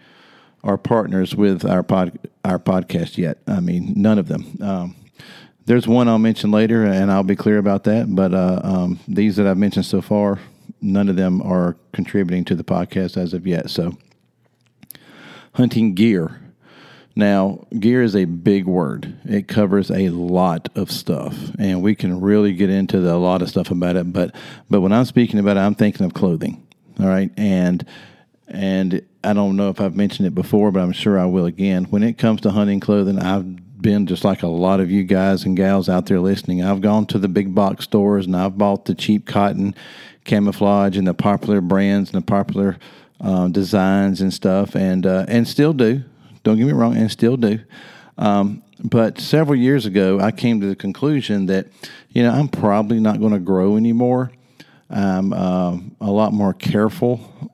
are 0.68 0.76
partners 0.76 1.34
with 1.34 1.64
our 1.64 1.82
pod 1.82 2.18
our 2.44 2.58
podcast 2.58 3.16
yet. 3.16 3.38
I 3.46 3.60
mean, 3.60 3.94
none 3.96 4.18
of 4.18 4.28
them. 4.28 4.58
Um, 4.60 4.96
there's 5.64 5.88
one 5.88 6.08
I'll 6.08 6.18
mention 6.18 6.50
later, 6.50 6.84
and 6.84 7.10
I'll 7.10 7.22
be 7.22 7.36
clear 7.36 7.56
about 7.56 7.84
that. 7.84 8.14
But 8.14 8.34
uh, 8.34 8.60
um, 8.62 9.00
these 9.08 9.36
that 9.36 9.46
I've 9.46 9.56
mentioned 9.56 9.86
so 9.86 10.02
far, 10.02 10.38
none 10.82 11.08
of 11.08 11.16
them 11.16 11.40
are 11.40 11.76
contributing 11.92 12.44
to 12.46 12.54
the 12.54 12.64
podcast 12.64 13.16
as 13.16 13.32
of 13.32 13.46
yet. 13.46 13.70
So, 13.70 13.96
hunting 15.54 15.94
gear. 15.94 16.38
Now, 17.16 17.66
gear 17.80 18.02
is 18.02 18.14
a 18.14 18.26
big 18.26 18.66
word. 18.66 19.18
It 19.24 19.48
covers 19.48 19.90
a 19.90 20.10
lot 20.10 20.68
of 20.76 20.90
stuff, 20.90 21.34
and 21.58 21.82
we 21.82 21.94
can 21.94 22.20
really 22.20 22.52
get 22.52 22.68
into 22.68 23.00
the, 23.00 23.14
a 23.14 23.16
lot 23.16 23.40
of 23.40 23.48
stuff 23.48 23.70
about 23.70 23.96
it. 23.96 24.12
But 24.12 24.34
but 24.68 24.82
when 24.82 24.92
I'm 24.92 25.06
speaking 25.06 25.40
about 25.40 25.56
it, 25.56 25.60
I'm 25.60 25.74
thinking 25.74 26.04
of 26.04 26.12
clothing. 26.12 26.62
All 27.00 27.06
right, 27.06 27.30
and 27.38 27.86
and 28.48 29.02
I 29.22 29.32
don't 29.32 29.56
know 29.56 29.68
if 29.68 29.80
I've 29.80 29.96
mentioned 29.96 30.26
it 30.26 30.34
before, 30.34 30.70
but 30.70 30.80
I'm 30.80 30.92
sure 30.92 31.18
I 31.18 31.26
will 31.26 31.46
again. 31.46 31.84
When 31.84 32.02
it 32.02 32.18
comes 32.18 32.40
to 32.42 32.50
hunting 32.50 32.80
clothing, 32.80 33.18
I've 33.18 33.80
been 33.80 34.06
just 34.06 34.24
like 34.24 34.42
a 34.42 34.48
lot 34.48 34.80
of 34.80 34.90
you 34.90 35.04
guys 35.04 35.44
and 35.44 35.56
gals 35.56 35.88
out 35.88 36.06
there 36.06 36.20
listening. 36.20 36.64
I've 36.64 36.80
gone 36.80 37.06
to 37.06 37.18
the 37.18 37.28
big 37.28 37.54
box 37.54 37.84
stores 37.84 38.26
and 38.26 38.36
I've 38.36 38.58
bought 38.58 38.86
the 38.86 38.94
cheap 38.94 39.26
cotton 39.26 39.74
camouflage 40.24 40.96
and 40.96 41.06
the 41.06 41.14
popular 41.14 41.60
brands 41.60 42.10
and 42.10 42.22
the 42.22 42.26
popular 42.26 42.78
uh, 43.20 43.48
designs 43.48 44.20
and 44.20 44.32
stuff, 44.32 44.76
and 44.76 45.04
uh, 45.04 45.24
and 45.28 45.46
still 45.46 45.72
do. 45.72 46.02
Don't 46.44 46.56
get 46.56 46.66
me 46.66 46.72
wrong, 46.72 46.96
and 46.96 47.10
still 47.10 47.36
do. 47.36 47.58
Um, 48.16 48.62
but 48.84 49.20
several 49.20 49.58
years 49.58 49.86
ago, 49.86 50.20
I 50.20 50.30
came 50.30 50.60
to 50.60 50.68
the 50.68 50.76
conclusion 50.76 51.46
that 51.46 51.66
you 52.10 52.22
know 52.22 52.30
I'm 52.30 52.48
probably 52.48 53.00
not 53.00 53.18
going 53.18 53.32
to 53.32 53.40
grow 53.40 53.76
anymore. 53.76 54.30
I'm 54.88 55.32
uh, 55.32 55.78
a 56.00 56.10
lot 56.10 56.32
more 56.32 56.54
careful 56.54 57.50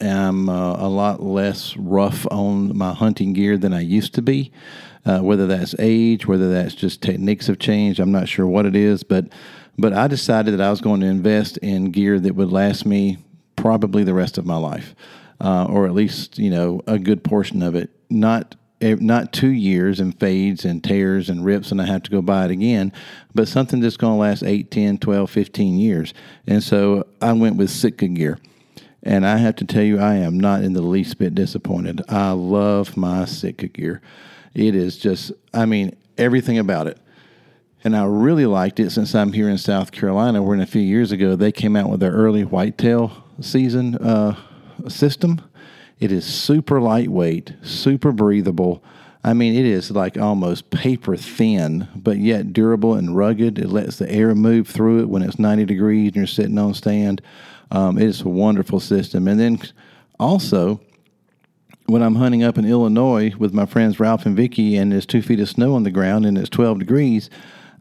am 0.00 0.48
uh, 0.48 0.74
a 0.74 0.88
lot 0.88 1.22
less 1.22 1.76
rough 1.76 2.26
on 2.30 2.76
my 2.76 2.92
hunting 2.92 3.32
gear 3.32 3.56
than 3.56 3.72
I 3.72 3.80
used 3.80 4.14
to 4.14 4.22
be. 4.22 4.52
Uh, 5.04 5.20
whether 5.20 5.46
that's 5.46 5.74
age, 5.78 6.26
whether 6.26 6.52
that's 6.52 6.74
just 6.74 7.00
techniques 7.00 7.46
have 7.46 7.58
changed, 7.58 7.98
I'm 7.98 8.12
not 8.12 8.28
sure 8.28 8.46
what 8.46 8.66
it 8.66 8.76
is, 8.76 9.02
but 9.02 9.28
but 9.78 9.92
I 9.92 10.08
decided 10.08 10.52
that 10.54 10.60
I 10.60 10.70
was 10.70 10.80
going 10.80 11.00
to 11.00 11.06
invest 11.06 11.56
in 11.58 11.92
gear 11.92 12.18
that 12.18 12.34
would 12.34 12.50
last 12.50 12.84
me 12.84 13.18
probably 13.54 14.02
the 14.02 14.12
rest 14.12 14.36
of 14.36 14.44
my 14.44 14.56
life, 14.56 14.94
uh, 15.40 15.66
or 15.66 15.86
at 15.86 15.94
least 15.94 16.38
you 16.38 16.50
know 16.50 16.82
a 16.86 16.98
good 16.98 17.24
portion 17.24 17.62
of 17.62 17.74
it. 17.74 17.90
Not 18.10 18.56
not 18.80 19.32
two 19.32 19.50
years 19.50 19.98
and 19.98 20.18
fades 20.18 20.64
and 20.64 20.84
tears 20.84 21.28
and 21.28 21.44
rips 21.44 21.72
and 21.72 21.82
I 21.82 21.86
have 21.86 22.02
to 22.04 22.10
go 22.10 22.22
buy 22.22 22.44
it 22.44 22.50
again, 22.50 22.92
but 23.34 23.48
something 23.48 23.80
that's 23.80 23.96
going 23.96 24.14
to 24.14 24.20
last 24.20 24.44
8, 24.44 24.70
10, 24.70 24.98
12, 24.98 25.30
15 25.30 25.78
years. 25.78 26.14
And 26.46 26.62
so 26.62 27.06
I 27.20 27.32
went 27.32 27.56
with 27.56 27.70
Sitka 27.70 28.06
gear. 28.08 28.38
And 29.08 29.26
I 29.26 29.38
have 29.38 29.56
to 29.56 29.64
tell 29.64 29.82
you, 29.82 29.98
I 29.98 30.16
am 30.16 30.38
not 30.38 30.62
in 30.62 30.74
the 30.74 30.82
least 30.82 31.16
bit 31.16 31.34
disappointed. 31.34 32.02
I 32.10 32.32
love 32.32 32.94
my 32.94 33.24
Sitka 33.24 33.68
gear. 33.68 34.02
It 34.52 34.74
is 34.74 34.98
just, 34.98 35.32
I 35.54 35.64
mean, 35.64 35.96
everything 36.18 36.58
about 36.58 36.88
it. 36.88 36.98
And 37.82 37.96
I 37.96 38.04
really 38.04 38.44
liked 38.44 38.78
it 38.78 38.90
since 38.90 39.14
I'm 39.14 39.32
here 39.32 39.48
in 39.48 39.56
South 39.56 39.92
Carolina, 39.92 40.42
where 40.42 40.54
in 40.54 40.60
a 40.60 40.66
few 40.66 40.82
years 40.82 41.10
ago 41.10 41.36
they 41.36 41.50
came 41.50 41.74
out 41.74 41.88
with 41.88 42.00
their 42.00 42.12
early 42.12 42.44
whitetail 42.44 43.24
season 43.40 43.94
uh, 43.94 44.36
system. 44.88 45.40
It 45.98 46.12
is 46.12 46.26
super 46.26 46.78
lightweight, 46.78 47.54
super 47.62 48.12
breathable. 48.12 48.84
I 49.24 49.32
mean, 49.32 49.54
it 49.54 49.64
is 49.64 49.90
like 49.90 50.18
almost 50.18 50.68
paper 50.68 51.16
thin, 51.16 51.88
but 51.96 52.18
yet 52.18 52.52
durable 52.52 52.92
and 52.92 53.16
rugged. 53.16 53.58
It 53.58 53.70
lets 53.70 53.96
the 53.96 54.12
air 54.12 54.34
move 54.34 54.68
through 54.68 55.00
it 55.00 55.08
when 55.08 55.22
it's 55.22 55.38
90 55.38 55.64
degrees 55.64 56.08
and 56.08 56.16
you're 56.16 56.26
sitting 56.26 56.58
on 56.58 56.74
stand. 56.74 57.22
Um, 57.70 57.98
it's 57.98 58.22
a 58.22 58.28
wonderful 58.28 58.80
system. 58.80 59.28
And 59.28 59.38
then 59.38 59.60
also, 60.18 60.80
when 61.86 62.02
I'm 62.02 62.16
hunting 62.16 62.42
up 62.42 62.58
in 62.58 62.64
Illinois 62.64 63.34
with 63.38 63.52
my 63.52 63.66
friends 63.66 63.98
Ralph 63.98 64.26
and 64.26 64.36
Vicky, 64.36 64.76
and 64.76 64.92
there's 64.92 65.06
two 65.06 65.22
feet 65.22 65.40
of 65.40 65.48
snow 65.48 65.74
on 65.74 65.82
the 65.82 65.90
ground 65.90 66.26
and 66.26 66.36
it's 66.36 66.50
12 66.50 66.78
degrees, 66.78 67.30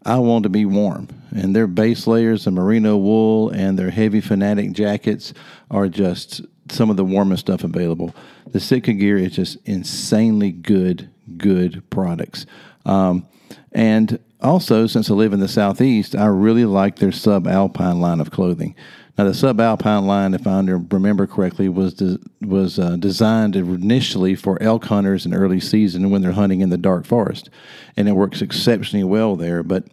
I 0.05 0.19
want 0.19 0.43
to 0.43 0.49
be 0.49 0.65
warm. 0.65 1.09
And 1.35 1.55
their 1.55 1.67
base 1.67 2.07
layers 2.07 2.47
of 2.47 2.53
merino 2.53 2.95
wool 2.97 3.49
and 3.49 3.77
their 3.77 3.89
heavy 3.89 4.21
fanatic 4.21 4.71
jackets 4.71 5.33
are 5.69 5.89
just 5.89 6.41
some 6.69 6.89
of 6.89 6.97
the 6.97 7.05
warmest 7.05 7.41
stuff 7.41 7.63
available. 7.63 8.15
The 8.51 8.59
Sitka 8.59 8.93
gear 8.93 9.17
is 9.17 9.33
just 9.33 9.57
insanely 9.65 10.51
good, 10.51 11.09
good 11.37 11.83
products. 11.89 12.45
Um, 12.85 13.27
and 13.73 14.19
also, 14.41 14.87
since 14.87 15.09
I 15.09 15.13
live 15.13 15.33
in 15.33 15.39
the 15.39 15.47
southeast, 15.47 16.15
I 16.15 16.27
really 16.27 16.65
like 16.65 16.97
their 16.97 17.09
subalpine 17.09 17.99
line 17.99 18.21
of 18.21 18.31
clothing. 18.31 18.75
Now, 19.17 19.23
the 19.23 19.31
subalpine 19.31 20.05
line, 20.05 20.35
if 20.35 20.45
I 20.45 20.59
remember 20.59 21.25
correctly, 21.25 21.69
was 21.69 21.95
de- 21.95 22.19
was 22.41 22.77
uh, 22.77 22.97
designed 22.97 23.55
initially 23.55 24.35
for 24.35 24.61
elk 24.61 24.85
hunters 24.85 25.25
in 25.25 25.33
early 25.33 25.59
season 25.59 26.11
when 26.11 26.21
they're 26.21 26.33
hunting 26.33 26.61
in 26.61 26.69
the 26.69 26.77
dark 26.77 27.05
forest, 27.05 27.49
and 27.95 28.07
it 28.07 28.11
works 28.11 28.43
exceptionally 28.43 29.03
well 29.03 29.35
there. 29.35 29.63
But 29.63 29.85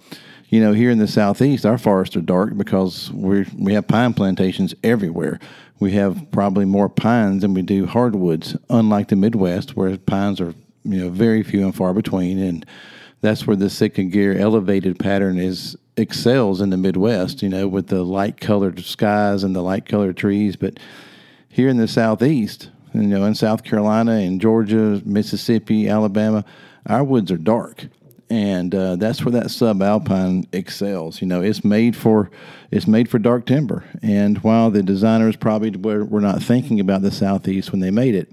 you 0.51 0.61
know, 0.61 0.75
here 0.75 0.91
in 0.91 0.99
the 0.99 1.09
southeast, 1.09 1.65
our 1.65 1.79
forests 1.79 2.17
are 2.17 2.21
dark 2.21 2.59
because 2.59 3.11
we 3.13 3.47
we 3.57 3.73
have 3.73 3.89
pine 3.89 4.13
plantations 4.13 4.75
everywhere. 4.85 5.41
We 5.81 5.93
have 5.93 6.31
probably 6.31 6.67
more 6.67 6.91
pines 6.91 7.41
than 7.41 7.55
we 7.55 7.63
do 7.63 7.87
hardwoods, 7.87 8.59
unlike 8.69 9.09
the 9.09 9.17
Midwest, 9.17 9.75
where 9.75 9.97
pines 9.97 10.39
are 10.39 10.55
you 10.85 10.99
know 10.99 11.09
very 11.09 11.43
few 11.43 11.65
and 11.65 11.75
far 11.75 11.95
between, 11.95 12.39
and 12.39 12.67
that's 13.23 13.47
where 13.47 13.57
the 13.57 13.71
Sitka 13.71 14.05
Gear 14.05 14.37
elevated 14.37 14.99
pattern 14.99 15.39
is 15.39 15.79
excels 15.97 16.61
in 16.61 16.71
the 16.71 16.77
Midwest, 16.77 17.43
you 17.43 17.49
know, 17.49 17.69
with 17.69 17.89
the 17.89 18.03
light 18.03 18.41
colored 18.41 18.81
skies 18.81 19.45
and 19.45 19.55
the 19.55 19.63
light 19.63 19.87
colored 19.87 20.17
trees. 20.17 20.57
But 20.57 20.79
here 21.49 21.69
in 21.69 21.77
the 21.77 21.89
Southeast, 21.89 22.71
you 22.93 23.03
know, 23.03 23.25
in 23.25 23.35
South 23.35 23.65
Carolina 23.65 24.13
and 24.13 24.41
Georgia, 24.41 25.01
Mississippi, 25.05 25.89
Alabama, 25.89 26.45
our 26.87 27.05
woods 27.05 27.31
are 27.31 27.39
dark. 27.39 27.87
And 28.31 28.75
uh, 28.75 28.97
that's 28.97 29.25
where 29.25 29.33
that 29.33 29.47
subalpine 29.47 30.47
excels. 30.53 31.21
You 31.21 31.29
know, 31.29 31.43
it's 31.43 31.65
made 31.65 31.95
for 31.95 32.31
it's 32.71 32.87
made 32.87 33.09
for 33.09 33.19
dark 33.19 33.47
timber. 33.47 33.85
And 34.03 34.39
while 34.39 34.71
the 34.71 34.83
designers 34.83 35.37
probably 35.37 35.71
were, 35.71 36.05
were 36.05 36.21
not 36.21 36.43
thinking 36.43 36.81
about 36.81 37.03
the 37.03 37.13
southeast 37.13 37.71
when 37.71 37.81
they 37.81 37.91
made 37.91 38.15
it, 38.15 38.33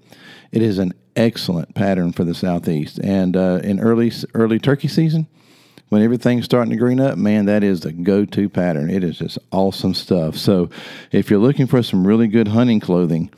it 0.52 0.62
is 0.62 0.80
an 0.80 0.94
excellent 1.16 1.76
pattern 1.76 2.14
for 2.14 2.24
the 2.24 2.34
southeast. 2.34 3.00
And 3.04 3.36
uh, 3.36 3.60
in 3.64 3.80
early 3.80 4.12
early 4.34 4.60
turkey 4.60 4.88
season, 4.88 5.28
when 5.92 6.02
everything's 6.02 6.46
starting 6.46 6.72
to 6.72 6.78
green 6.78 7.02
up, 7.02 7.18
man, 7.18 7.48
that 7.48 7.66
is 7.66 7.82
the 7.82 7.92
go 7.92 8.24
to 8.24 8.48
pattern. 8.48 8.90
It 8.90 9.04
is 9.04 9.18
just 9.18 9.38
awesome 9.52 9.94
stuff. 9.94 10.38
So, 10.38 10.70
if 11.12 11.30
you're 11.30 11.38
looking 11.38 11.68
for 11.68 11.84
some 11.84 12.08
really 12.08 12.30
good 12.30 12.48
hunting 12.48 12.80
clothing 12.80 13.30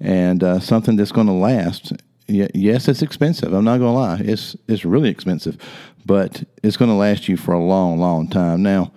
and 0.00 0.42
uh, 0.42 0.58
something 0.58 0.96
that's 0.96 1.12
going 1.12 1.28
to 1.28 1.32
last, 1.32 1.92
yes, 2.26 2.88
it's 2.88 3.02
expensive. 3.02 3.52
I'm 3.52 3.62
not 3.62 3.78
going 3.78 3.94
to 3.94 4.00
lie. 4.00 4.20
It's, 4.24 4.56
it's 4.66 4.84
really 4.84 5.08
expensive, 5.08 5.56
but 6.04 6.42
it's 6.64 6.76
going 6.76 6.90
to 6.90 6.96
last 6.96 7.28
you 7.28 7.36
for 7.36 7.52
a 7.52 7.62
long, 7.62 8.00
long 8.00 8.26
time. 8.26 8.60
Now, 8.60 8.90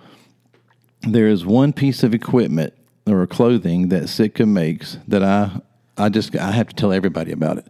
there 1.02 1.28
is 1.28 1.46
one 1.46 1.72
piece 1.72 2.02
of 2.02 2.14
equipment 2.14 2.74
or 3.06 3.24
clothing 3.28 3.90
that 3.90 4.08
Sitka 4.08 4.44
makes 4.44 4.98
that 5.06 5.22
I, 5.22 5.60
I 5.96 6.08
just 6.08 6.34
I 6.34 6.50
have 6.50 6.66
to 6.66 6.74
tell 6.74 6.92
everybody 6.92 7.30
about 7.30 7.58
it. 7.58 7.68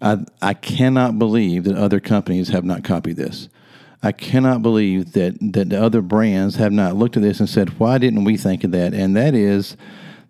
I, 0.00 0.24
I 0.40 0.54
cannot 0.54 1.18
believe 1.18 1.64
that 1.64 1.76
other 1.76 2.00
companies 2.00 2.48
have 2.48 2.64
not 2.64 2.82
copied 2.82 3.16
this. 3.16 3.50
I 4.02 4.12
cannot 4.12 4.62
believe 4.62 5.12
that 5.12 5.36
that 5.52 5.70
the 5.70 5.82
other 5.82 6.02
brands 6.02 6.56
have 6.56 6.72
not 6.72 6.96
looked 6.96 7.16
at 7.16 7.22
this 7.22 7.40
and 7.40 7.48
said, 7.48 7.78
"Why 7.78 7.98
didn't 7.98 8.24
we 8.24 8.36
think 8.36 8.64
of 8.64 8.70
that?" 8.72 8.94
And 8.94 9.16
that 9.16 9.34
is 9.34 9.76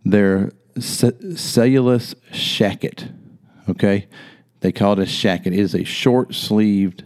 their 0.04 0.52
c- 0.78 1.34
Celsius 1.34 2.14
shacket. 2.32 3.12
Okay, 3.68 4.06
they 4.60 4.72
call 4.72 4.92
it 4.92 4.98
a 5.00 5.02
shacket. 5.02 5.48
It 5.48 5.54
is 5.54 5.74
a 5.74 5.84
short 5.84 6.34
sleeved 6.34 7.04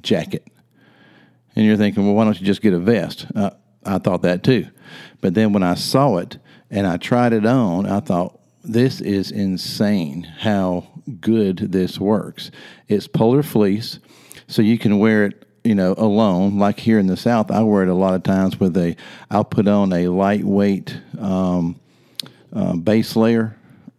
jacket. 0.00 0.46
And 1.56 1.66
you're 1.66 1.76
thinking, 1.76 2.06
well, 2.06 2.14
why 2.14 2.24
don't 2.24 2.38
you 2.38 2.46
just 2.46 2.62
get 2.62 2.72
a 2.72 2.78
vest? 2.78 3.26
Uh, 3.34 3.50
I 3.84 3.98
thought 3.98 4.22
that 4.22 4.44
too, 4.44 4.66
but 5.20 5.34
then 5.34 5.52
when 5.52 5.62
I 5.62 5.74
saw 5.74 6.18
it 6.18 6.38
and 6.70 6.86
I 6.86 6.98
tried 6.98 7.32
it 7.32 7.46
on, 7.46 7.86
I 7.86 8.00
thought 8.00 8.38
this 8.62 9.00
is 9.00 9.30
insane 9.30 10.22
how 10.22 10.86
good 11.20 11.72
this 11.72 11.98
works. 11.98 12.50
It's 12.86 13.08
polar 13.08 13.42
fleece, 13.42 13.98
so 14.46 14.62
you 14.62 14.78
can 14.78 14.98
wear 14.98 15.24
it 15.24 15.47
you 15.68 15.74
know, 15.74 15.94
alone. 15.98 16.58
Like 16.58 16.80
here 16.80 16.98
in 16.98 17.08
the 17.08 17.16
South, 17.16 17.50
I 17.50 17.62
wear 17.62 17.82
it 17.82 17.90
a 17.90 17.94
lot 17.94 18.14
of 18.14 18.22
times 18.22 18.58
with 18.58 18.74
a, 18.78 18.96
I'll 19.30 19.44
put 19.44 19.68
on 19.68 19.92
a 19.92 20.08
lightweight 20.08 20.98
um, 21.20 21.78
uh, 22.54 22.74
base 22.74 23.14
layer 23.16 23.54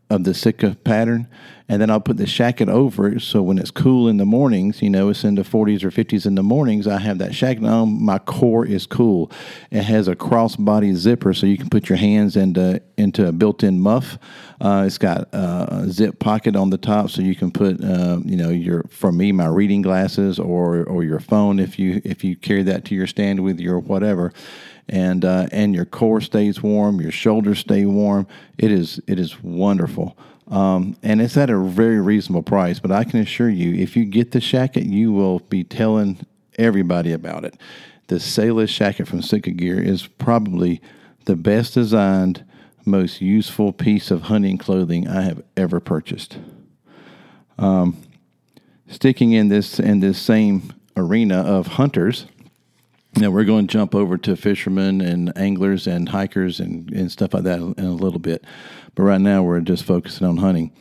of 0.09 0.23
the 0.23 0.33
Sitka 0.33 0.75
pattern, 0.83 1.27
and 1.69 1.79
then 1.79 1.91
I'll 1.91 2.01
put 2.01 2.17
the 2.17 2.25
shacket 2.25 2.67
over 2.67 3.07
it. 3.07 3.21
So 3.21 3.43
when 3.43 3.59
it's 3.59 3.69
cool 3.69 4.07
in 4.07 4.17
the 4.17 4.25
mornings, 4.25 4.81
you 4.81 4.89
know, 4.89 5.09
it's 5.09 5.23
in 5.23 5.35
the 5.35 5.43
40s 5.43 5.83
or 5.83 5.91
50s 5.91 6.25
in 6.25 6.33
the 6.33 6.41
mornings, 6.41 6.87
I 6.87 6.97
have 6.97 7.19
that 7.19 7.31
shacket 7.31 7.63
on. 7.63 8.03
My 8.03 8.17
core 8.17 8.65
is 8.65 8.87
cool. 8.87 9.31
It 9.69 9.83
has 9.83 10.07
a 10.07 10.15
crossbody 10.15 10.95
zipper, 10.95 11.33
so 11.35 11.45
you 11.45 11.57
can 11.57 11.69
put 11.69 11.87
your 11.87 11.97
hands 11.97 12.35
into 12.35 12.81
into 12.97 13.27
a 13.27 13.31
built-in 13.31 13.79
muff. 13.79 14.17
Uh, 14.59 14.83
it's 14.85 14.97
got 14.97 15.29
a 15.31 15.85
zip 15.87 16.19
pocket 16.19 16.55
on 16.55 16.71
the 16.71 16.77
top, 16.77 17.11
so 17.11 17.21
you 17.21 17.35
can 17.35 17.51
put, 17.51 17.81
uh, 17.81 18.19
you 18.25 18.35
know, 18.35 18.49
your 18.49 18.83
for 18.89 19.11
me 19.11 19.31
my 19.31 19.47
reading 19.47 19.83
glasses 19.83 20.39
or 20.39 20.83
or 20.83 21.03
your 21.03 21.19
phone 21.19 21.59
if 21.59 21.77
you 21.77 22.01
if 22.03 22.23
you 22.23 22.35
carry 22.35 22.63
that 22.63 22.83
to 22.85 22.95
your 22.95 23.07
stand 23.07 23.41
with 23.41 23.59
you 23.59 23.71
or 23.71 23.79
whatever 23.79 24.33
and 24.89 25.23
uh, 25.23 25.47
and 25.51 25.75
your 25.75 25.85
core 25.85 26.19
stays 26.19 26.63
warm, 26.63 26.99
your 26.99 27.11
shoulders 27.11 27.59
stay 27.59 27.85
warm. 27.85 28.27
It 28.57 28.71
is 28.71 28.99
it 29.07 29.19
is 29.19 29.41
wonderful. 29.41 30.17
Um, 30.49 30.97
and 31.03 31.21
it's 31.21 31.37
at 31.37 31.49
a 31.49 31.59
very 31.59 32.01
reasonable 32.01 32.43
price. 32.43 32.79
But 32.79 32.91
I 32.91 33.03
can 33.03 33.19
assure 33.19 33.49
you, 33.49 33.73
if 33.75 33.95
you 33.95 34.05
get 34.05 34.31
the 34.31 34.39
shacket, 34.39 34.89
you 34.89 35.11
will 35.11 35.39
be 35.39 35.63
telling 35.63 36.25
everybody 36.57 37.11
about 37.11 37.45
it. 37.45 37.55
The 38.07 38.19
Celsius 38.19 38.71
shacket 38.71 39.07
from 39.07 39.21
Sitka 39.21 39.51
Gear 39.51 39.79
is 39.79 40.07
probably 40.07 40.81
the 41.25 41.35
best 41.35 41.75
designed, 41.75 42.43
most 42.85 43.21
useful 43.21 43.71
piece 43.71 44.09
of 44.09 44.23
hunting 44.23 44.57
clothing 44.57 45.07
I 45.07 45.21
have 45.21 45.43
ever 45.55 45.79
purchased. 45.79 46.39
Um, 47.59 47.97
sticking 48.87 49.33
in 49.33 49.49
this 49.49 49.79
in 49.79 49.99
this 49.99 50.19
same 50.19 50.73
arena 50.97 51.41
of 51.41 51.67
hunters. 51.67 52.25
Now 53.15 53.31
we're 53.31 53.45
going 53.45 53.67
to 53.67 53.71
jump 53.71 53.95
over 53.95 54.17
to 54.19 54.35
fishermen 54.35 55.01
and 55.01 55.35
anglers 55.37 55.87
and 55.87 56.09
hikers 56.09 56.59
and, 56.59 56.91
and 56.93 57.11
stuff 57.11 57.33
like 57.33 57.43
that 57.43 57.59
in 57.59 57.85
a 57.85 57.91
little 57.91 58.19
bit, 58.19 58.45
but 58.95 59.03
right 59.03 59.19
now 59.19 59.43
we're 59.43 59.59
just 59.61 59.83
focusing 59.83 60.27
on 60.27 60.37
hunting. 60.37 60.71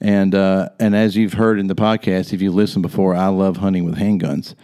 And 0.00 0.34
uh, 0.34 0.70
and 0.78 0.94
as 0.94 1.16
you've 1.16 1.34
heard 1.34 1.58
in 1.58 1.66
the 1.66 1.74
podcast, 1.74 2.32
if 2.32 2.42
you 2.42 2.52
listened 2.52 2.82
before, 2.82 3.14
I 3.14 3.28
love 3.28 3.58
hunting 3.58 3.84
with 3.84 3.96
handguns. 3.96 4.54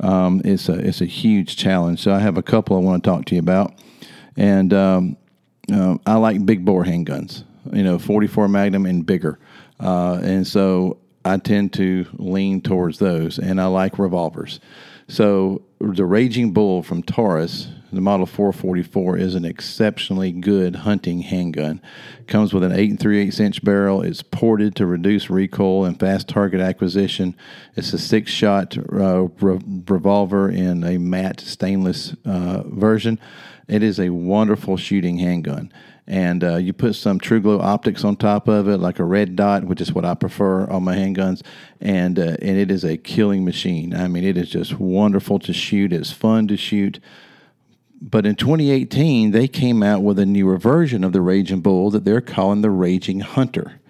Um, 0.00 0.42
it's 0.44 0.68
a 0.68 0.74
it's 0.74 1.00
a 1.00 1.06
huge 1.06 1.56
challenge. 1.56 2.00
So 2.00 2.12
I 2.12 2.18
have 2.18 2.36
a 2.36 2.42
couple 2.42 2.76
I 2.76 2.80
want 2.80 3.02
to 3.02 3.10
talk 3.10 3.24
to 3.26 3.34
you 3.34 3.40
about, 3.40 3.74
and 4.36 4.72
um, 4.72 5.16
uh, 5.72 5.96
I 6.06 6.16
like 6.16 6.44
big 6.44 6.64
bore 6.64 6.84
handguns. 6.84 7.44
You 7.72 7.84
know, 7.84 7.98
44 7.98 8.48
Magnum 8.48 8.86
and 8.86 9.06
bigger, 9.06 9.38
uh, 9.78 10.20
and 10.22 10.46
so 10.46 10.98
I 11.24 11.36
tend 11.36 11.72
to 11.74 12.06
lean 12.14 12.60
towards 12.60 12.98
those. 12.98 13.38
And 13.38 13.60
I 13.60 13.66
like 13.66 13.98
revolvers. 13.98 14.60
So 15.12 15.60
the 15.78 16.06
Raging 16.06 16.54
Bull 16.54 16.82
from 16.82 17.02
Taurus, 17.02 17.68
the 17.92 18.00
Model 18.00 18.24
444, 18.24 19.18
is 19.18 19.34
an 19.34 19.44
exceptionally 19.44 20.32
good 20.32 20.74
hunting 20.74 21.20
handgun. 21.20 21.82
Comes 22.26 22.54
with 22.54 22.62
an 22.62 22.72
8 22.72 22.90
and 22.92 22.98
3 22.98 23.20
8 23.20 23.40
inch 23.40 23.62
barrel. 23.62 24.00
It's 24.00 24.22
ported 24.22 24.74
to 24.76 24.86
reduce 24.86 25.28
recoil 25.28 25.84
and 25.84 26.00
fast 26.00 26.28
target 26.28 26.62
acquisition. 26.62 27.36
It's 27.76 27.92
a 27.92 27.98
six 27.98 28.32
shot 28.32 28.78
uh, 28.78 29.24
re- 29.38 29.60
revolver 29.86 30.48
in 30.48 30.82
a 30.82 30.96
matte 30.96 31.40
stainless 31.40 32.16
uh, 32.24 32.62
version. 32.62 33.20
It 33.68 33.82
is 33.82 34.00
a 34.00 34.08
wonderful 34.08 34.78
shooting 34.78 35.18
handgun 35.18 35.70
and 36.06 36.42
uh, 36.42 36.56
you 36.56 36.72
put 36.72 36.94
some 36.94 37.20
TruGlo 37.20 37.62
optics 37.62 38.04
on 38.04 38.16
top 38.16 38.48
of 38.48 38.68
it, 38.68 38.78
like 38.78 38.98
a 38.98 39.04
red 39.04 39.36
dot, 39.36 39.64
which 39.64 39.80
is 39.80 39.92
what 39.92 40.04
I 40.04 40.14
prefer 40.14 40.68
on 40.68 40.82
my 40.82 40.96
handguns, 40.96 41.42
and 41.80 42.18
uh, 42.18 42.36
and 42.42 42.58
it 42.58 42.70
is 42.70 42.84
a 42.84 42.96
killing 42.96 43.44
machine. 43.44 43.94
I 43.94 44.08
mean, 44.08 44.24
it 44.24 44.36
is 44.36 44.50
just 44.50 44.78
wonderful 44.78 45.38
to 45.40 45.52
shoot. 45.52 45.92
It's 45.92 46.12
fun 46.12 46.48
to 46.48 46.56
shoot. 46.56 46.98
But 48.00 48.26
in 48.26 48.34
2018, 48.34 49.30
they 49.30 49.46
came 49.46 49.80
out 49.80 50.02
with 50.02 50.18
a 50.18 50.26
newer 50.26 50.58
version 50.58 51.04
of 51.04 51.12
the 51.12 51.20
Raging 51.20 51.60
Bull 51.60 51.88
that 51.90 52.04
they're 52.04 52.20
calling 52.20 52.60
the 52.60 52.70
Raging 52.70 53.20
Hunter. 53.20 53.80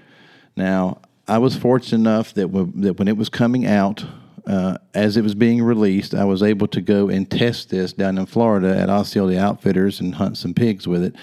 Now, 0.54 0.98
I 1.26 1.38
was 1.38 1.56
fortunate 1.56 1.98
enough 1.98 2.34
that 2.34 2.48
when, 2.50 2.78
that 2.82 2.98
when 2.98 3.08
it 3.08 3.16
was 3.16 3.30
coming 3.30 3.66
out, 3.66 4.04
uh, 4.46 4.76
as 4.92 5.16
it 5.16 5.22
was 5.22 5.34
being 5.34 5.62
released, 5.62 6.14
I 6.14 6.24
was 6.24 6.42
able 6.42 6.66
to 6.68 6.82
go 6.82 7.08
and 7.08 7.30
test 7.30 7.70
this 7.70 7.94
down 7.94 8.18
in 8.18 8.26
Florida 8.26 8.76
at 8.76 8.90
Osceola 8.90 9.38
Outfitters 9.38 9.98
and 9.98 10.16
hunt 10.16 10.36
some 10.36 10.52
pigs 10.52 10.86
with 10.86 11.02
it. 11.02 11.16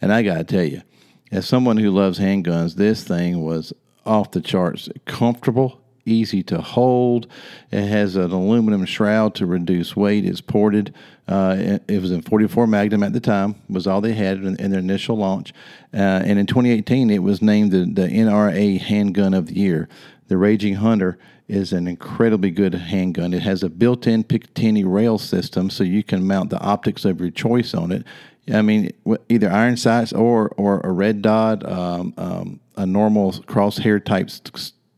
And 0.00 0.12
I 0.12 0.22
got 0.22 0.38
to 0.38 0.44
tell 0.44 0.64
you, 0.64 0.82
as 1.30 1.46
someone 1.46 1.76
who 1.76 1.90
loves 1.90 2.18
handguns, 2.18 2.74
this 2.74 3.04
thing 3.04 3.42
was 3.42 3.72
off 4.04 4.30
the 4.30 4.40
charts 4.40 4.88
comfortable, 5.04 5.80
easy 6.04 6.42
to 6.44 6.60
hold. 6.60 7.26
It 7.72 7.86
has 7.86 8.16
an 8.16 8.30
aluminum 8.30 8.84
shroud 8.84 9.34
to 9.36 9.46
reduce 9.46 9.96
weight. 9.96 10.24
It's 10.24 10.40
ported. 10.40 10.94
Uh, 11.26 11.78
it, 11.88 12.00
was 12.00 12.12
in 12.12 12.22
44 12.22 12.68
Magnum 12.68 13.02
at 13.02 13.12
the 13.12 13.20
time, 13.20 13.56
was 13.68 13.86
all 13.86 14.00
they 14.00 14.14
had 14.14 14.38
in, 14.38 14.56
in 14.60 14.70
their 14.70 14.80
initial 14.80 15.16
launch. 15.16 15.52
Uh, 15.92 16.22
and 16.24 16.38
in 16.38 16.46
2018, 16.46 17.10
it 17.10 17.22
was 17.22 17.42
named 17.42 17.72
the, 17.72 17.84
the 17.84 18.08
NRA 18.08 18.80
Handgun 18.80 19.34
of 19.34 19.46
the 19.46 19.54
Year. 19.54 19.88
The 20.28 20.36
Raging 20.36 20.76
Hunter 20.76 21.18
is 21.48 21.72
an 21.72 21.86
incredibly 21.86 22.50
good 22.50 22.74
handgun. 22.74 23.32
It 23.32 23.42
has 23.42 23.62
a 23.62 23.68
built 23.68 24.06
in 24.06 24.24
Picatinny 24.24 24.84
rail 24.84 25.18
system, 25.18 25.70
so 25.70 25.84
you 25.84 26.02
can 26.02 26.26
mount 26.26 26.50
the 26.50 26.60
optics 26.60 27.04
of 27.04 27.20
your 27.20 27.30
choice 27.30 27.74
on 27.74 27.92
it. 27.92 28.04
I 28.52 28.62
mean, 28.62 28.92
either 29.28 29.50
iron 29.50 29.76
sights 29.76 30.12
or 30.12 30.50
or 30.56 30.80
a 30.84 30.90
red 30.90 31.22
dot, 31.22 31.68
um, 31.68 32.14
um, 32.16 32.60
a 32.76 32.86
normal 32.86 33.32
crosshair 33.32 34.04
type 34.04 34.30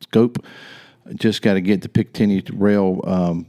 scope. 0.00 0.44
Just 1.14 1.40
got 1.40 1.54
to 1.54 1.62
get 1.62 1.80
the 1.80 1.88
Picatinny 1.88 2.48
rail 2.52 3.00
um, 3.04 3.46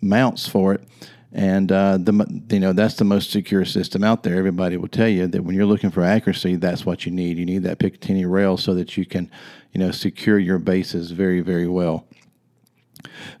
mounts 0.00 0.46
for 0.46 0.74
it, 0.74 0.84
and 1.32 1.72
uh, 1.72 1.98
the 1.98 2.44
you 2.50 2.60
know 2.60 2.72
that's 2.72 2.94
the 2.94 3.04
most 3.04 3.30
secure 3.30 3.64
system 3.64 4.04
out 4.04 4.22
there. 4.22 4.36
Everybody 4.36 4.76
will 4.76 4.88
tell 4.88 5.08
you 5.08 5.26
that 5.26 5.42
when 5.42 5.56
you're 5.56 5.66
looking 5.66 5.90
for 5.90 6.04
accuracy, 6.04 6.54
that's 6.56 6.86
what 6.86 7.04
you 7.04 7.10
need. 7.10 7.38
You 7.38 7.46
need 7.46 7.64
that 7.64 7.80
Picatinny 7.80 8.30
rail 8.30 8.56
so 8.56 8.74
that 8.74 8.96
you 8.96 9.04
can 9.04 9.28
you 9.72 9.80
know 9.80 9.90
secure 9.90 10.38
your 10.38 10.60
bases 10.60 11.10
very 11.10 11.40
very 11.40 11.66
well. 11.66 12.06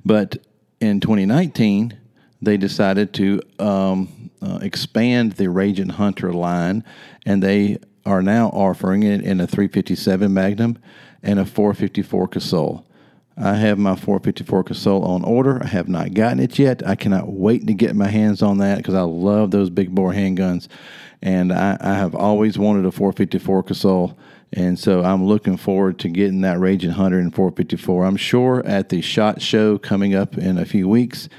But 0.04 0.38
in 0.80 0.98
2019, 0.98 1.96
they 2.40 2.56
decided 2.56 3.12
to 3.14 3.40
um, 3.60 4.21
uh, 4.42 4.58
expand 4.62 5.32
the 5.32 5.48
Raging 5.48 5.90
Hunter 5.90 6.32
line, 6.32 6.84
and 7.24 7.42
they 7.42 7.78
are 8.04 8.22
now 8.22 8.48
offering 8.48 9.02
it 9.02 9.22
in 9.22 9.40
a 9.40 9.46
357 9.46 10.32
Magnum 10.32 10.78
and 11.22 11.38
a 11.38 11.46
454 11.46 12.28
Casull. 12.28 12.86
I 13.36 13.54
have 13.54 13.78
my 13.78 13.94
454 13.94 14.64
Casull 14.64 15.04
on 15.04 15.24
order. 15.24 15.62
I 15.62 15.68
have 15.68 15.88
not 15.88 16.12
gotten 16.12 16.40
it 16.40 16.58
yet. 16.58 16.86
I 16.86 16.96
cannot 16.96 17.32
wait 17.32 17.66
to 17.66 17.74
get 17.74 17.96
my 17.96 18.08
hands 18.08 18.42
on 18.42 18.58
that 18.58 18.78
because 18.78 18.94
I 18.94 19.02
love 19.02 19.50
those 19.50 19.70
big 19.70 19.94
bore 19.94 20.12
handguns, 20.12 20.68
and 21.22 21.52
I, 21.52 21.78
I, 21.80 21.94
have 21.94 22.14
always 22.14 22.58
wanted 22.58 22.84
a 22.84 22.92
454 22.92 23.62
Casull. 23.62 24.18
And 24.54 24.78
so 24.78 25.02
I'm 25.02 25.24
looking 25.24 25.56
forward 25.56 25.98
to 26.00 26.10
getting 26.10 26.42
that 26.42 26.60
Raging 26.60 26.90
Hunter 26.90 27.18
and 27.18 27.34
454. 27.34 28.04
I'm 28.04 28.16
sure 28.16 28.62
at 28.66 28.90
the 28.90 29.00
SHOT 29.00 29.40
Show 29.40 29.78
coming 29.78 30.14
up 30.14 30.36
in 30.36 30.58
a 30.58 30.66
few 30.66 30.88
weeks 30.88 31.30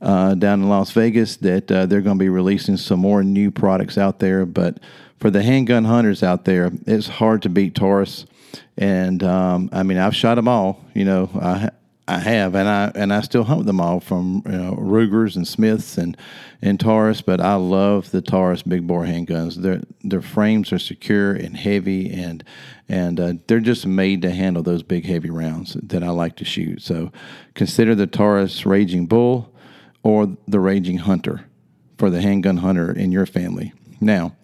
uh, 0.00 0.34
down 0.34 0.62
in 0.62 0.68
Las 0.68 0.90
Vegas 0.92 1.36
that 1.38 1.70
uh, 1.70 1.86
they're 1.86 2.00
going 2.00 2.18
to 2.18 2.22
be 2.22 2.28
releasing 2.28 2.76
some 2.76 3.00
more 3.00 3.22
new 3.22 3.50
products 3.50 3.98
out 3.98 4.18
there. 4.18 4.46
But 4.46 4.78
for 5.18 5.30
the 5.30 5.42
handgun 5.42 5.84
hunters 5.84 6.22
out 6.22 6.44
there, 6.44 6.70
it's 6.86 7.08
hard 7.08 7.42
to 7.42 7.48
beat 7.48 7.74
Taurus. 7.74 8.26
And 8.76 9.22
um, 9.22 9.70
I 9.72 9.82
mean, 9.82 9.98
I've 9.98 10.14
shot 10.14 10.36
them 10.36 10.48
all. 10.48 10.84
You 10.94 11.04
know, 11.04 11.30
I 11.34 11.70
I 12.08 12.20
have, 12.20 12.54
and 12.54 12.66
I 12.66 12.90
and 12.94 13.12
I 13.12 13.20
still 13.20 13.44
hunt 13.44 13.66
them 13.66 13.82
all 13.82 14.00
from 14.00 14.42
you 14.46 14.52
know, 14.52 14.74
Rugers 14.76 15.36
and 15.36 15.46
Smiths 15.46 15.98
and 15.98 16.16
and 16.62 16.80
Taurus. 16.80 17.20
But 17.20 17.38
I 17.38 17.56
love 17.56 18.12
the 18.12 18.22
Taurus 18.22 18.62
big 18.62 18.86
bore 18.86 19.04
handguns. 19.04 19.56
Their 19.56 19.82
their 20.02 20.22
frames 20.22 20.72
are 20.72 20.78
secure 20.78 21.32
and 21.34 21.54
heavy, 21.54 22.10
and 22.10 22.42
and 22.88 23.20
uh, 23.20 23.34
they're 23.46 23.60
just 23.60 23.86
made 23.86 24.22
to 24.22 24.30
handle 24.30 24.62
those 24.62 24.82
big 24.82 25.04
heavy 25.04 25.28
rounds 25.28 25.74
that 25.82 26.02
I 26.02 26.08
like 26.08 26.36
to 26.36 26.46
shoot. 26.46 26.80
So 26.80 27.12
consider 27.52 27.94
the 27.94 28.06
Taurus 28.06 28.64
Raging 28.64 29.04
Bull 29.04 29.54
or 30.02 30.36
the 30.46 30.60
Raging 30.60 30.98
Hunter 30.98 31.44
for 31.98 32.10
the 32.10 32.22
handgun 32.22 32.58
hunter 32.58 32.92
in 32.92 33.12
your 33.12 33.26
family. 33.26 33.72
Now, 34.00 34.36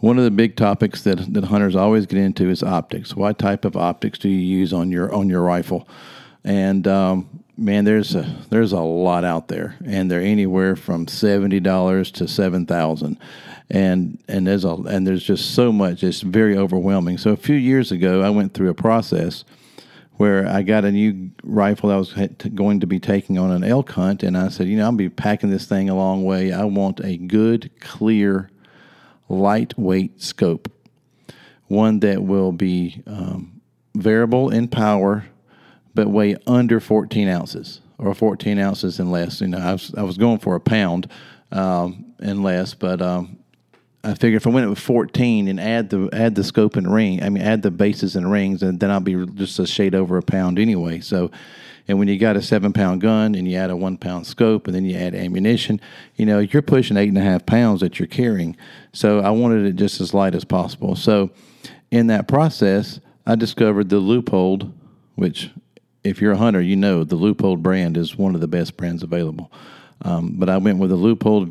one 0.00 0.18
of 0.18 0.24
the 0.24 0.30
big 0.30 0.56
topics 0.56 1.02
that, 1.02 1.32
that 1.32 1.44
hunters 1.44 1.74
always 1.74 2.06
get 2.06 2.18
into 2.18 2.48
is 2.48 2.62
optics. 2.62 3.16
What 3.16 3.38
type 3.38 3.64
of 3.64 3.76
optics 3.76 4.18
do 4.18 4.28
you 4.28 4.38
use 4.38 4.72
on 4.72 4.90
your 4.90 5.12
on 5.12 5.28
your 5.28 5.42
rifle? 5.42 5.88
And 6.44 6.86
um, 6.86 7.40
man, 7.56 7.84
there's 7.84 8.14
a 8.14 8.22
there's 8.50 8.72
a 8.72 8.80
lot 8.80 9.24
out 9.24 9.48
there, 9.48 9.76
and 9.84 10.10
they're 10.10 10.20
anywhere 10.20 10.76
from 10.76 11.08
seventy 11.08 11.58
dollars 11.58 12.10
to 12.12 12.28
seven 12.28 12.66
thousand, 12.66 13.18
and 13.70 14.22
and 14.28 14.46
there's 14.46 14.64
a 14.64 14.74
and 14.74 15.06
there's 15.06 15.24
just 15.24 15.54
so 15.54 15.72
much. 15.72 16.04
It's 16.04 16.20
very 16.20 16.56
overwhelming. 16.56 17.16
So 17.16 17.30
a 17.30 17.36
few 17.36 17.56
years 17.56 17.90
ago, 17.90 18.22
I 18.22 18.30
went 18.30 18.52
through 18.52 18.68
a 18.68 18.74
process 18.74 19.44
where 20.16 20.46
I 20.46 20.62
got 20.62 20.84
a 20.84 20.92
new 20.92 21.30
rifle 21.42 21.90
I 21.90 21.96
was 21.96 22.12
going 22.54 22.80
to 22.80 22.86
be 22.86 23.00
taking 23.00 23.38
on 23.38 23.50
an 23.50 23.64
elk 23.64 23.90
hunt, 23.90 24.22
and 24.22 24.36
I 24.36 24.48
said, 24.48 24.68
you 24.68 24.76
know, 24.76 24.84
I'll 24.84 24.92
be 24.92 25.08
packing 25.08 25.50
this 25.50 25.66
thing 25.66 25.88
a 25.88 25.94
long 25.94 26.24
way. 26.24 26.52
I 26.52 26.64
want 26.64 27.00
a 27.00 27.16
good, 27.16 27.70
clear 27.80 28.50
lightweight 29.28 30.22
scope, 30.22 30.70
one 31.66 32.00
that 32.00 32.22
will 32.22 32.52
be 32.52 33.02
um, 33.06 33.60
variable 33.96 34.50
in 34.50 34.68
power, 34.68 35.24
but 35.94 36.08
weigh 36.08 36.36
under 36.46 36.80
14 36.80 37.28
ounces 37.28 37.80
or 37.98 38.14
14 38.14 38.58
ounces 38.58 38.98
and 39.00 39.10
less. 39.10 39.40
You 39.40 39.48
know, 39.48 39.58
I 39.58 39.72
was, 39.72 39.94
I 39.96 40.02
was 40.02 40.16
going 40.16 40.38
for 40.38 40.54
a 40.54 40.60
pound 40.60 41.08
um, 41.50 42.12
and 42.20 42.42
less, 42.42 42.74
but 42.74 43.02
um, 43.02 43.38
I 44.04 44.14
figured 44.14 44.42
if 44.42 44.46
I 44.46 44.50
went 44.50 44.68
with 44.68 44.78
14 44.78 45.48
and 45.48 45.58
add 45.58 45.90
the 45.90 46.08
add 46.12 46.34
the 46.34 46.44
scope 46.44 46.76
and 46.76 46.92
ring, 46.92 47.22
I 47.22 47.28
mean 47.30 47.42
add 47.42 47.62
the 47.62 47.70
bases 47.70 48.16
and 48.16 48.30
rings, 48.30 48.62
and 48.62 48.78
then 48.78 48.90
I'll 48.90 49.00
be 49.00 49.26
just 49.34 49.58
a 49.58 49.66
shade 49.66 49.94
over 49.94 50.18
a 50.18 50.22
pound 50.22 50.58
anyway. 50.58 51.00
So 51.00 51.30
and 51.86 51.98
when 51.98 52.08
you 52.08 52.18
got 52.18 52.36
a 52.36 52.42
seven 52.42 52.72
pound 52.72 53.00
gun 53.00 53.34
and 53.34 53.46
you 53.46 53.56
add 53.56 53.70
a 53.70 53.76
one 53.76 53.98
pound 53.98 54.26
scope 54.26 54.66
and 54.66 54.74
then 54.74 54.84
you 54.84 54.96
add 54.96 55.14
ammunition, 55.14 55.80
you 56.16 56.24
know, 56.24 56.38
you're 56.38 56.62
pushing 56.62 56.96
eight 56.96 57.08
and 57.08 57.18
a 57.18 57.22
half 57.22 57.44
pounds 57.44 57.80
that 57.80 57.98
you're 57.98 58.06
carrying. 58.06 58.56
So 58.92 59.20
I 59.20 59.30
wanted 59.30 59.66
it 59.66 59.76
just 59.76 60.00
as 60.00 60.14
light 60.14 60.34
as 60.34 60.44
possible. 60.44 60.96
So 60.96 61.30
in 61.90 62.06
that 62.06 62.26
process, 62.26 63.00
I 63.26 63.34
discovered 63.34 63.90
the 63.90 64.00
Leupold, 64.00 64.72
which 65.14 65.50
if 66.02 66.20
you're 66.20 66.32
a 66.32 66.38
hunter, 66.38 66.60
you 66.60 66.76
know 66.76 67.04
the 67.04 67.16
Leupold 67.16 67.62
brand 67.62 67.96
is 67.96 68.16
one 68.16 68.34
of 68.34 68.40
the 68.40 68.48
best 68.48 68.76
brands 68.76 69.02
available. 69.02 69.52
Um, 70.02 70.36
but 70.36 70.48
I 70.48 70.56
went 70.58 70.78
with 70.78 70.90
the 70.90 70.96
Leupold 70.96 71.48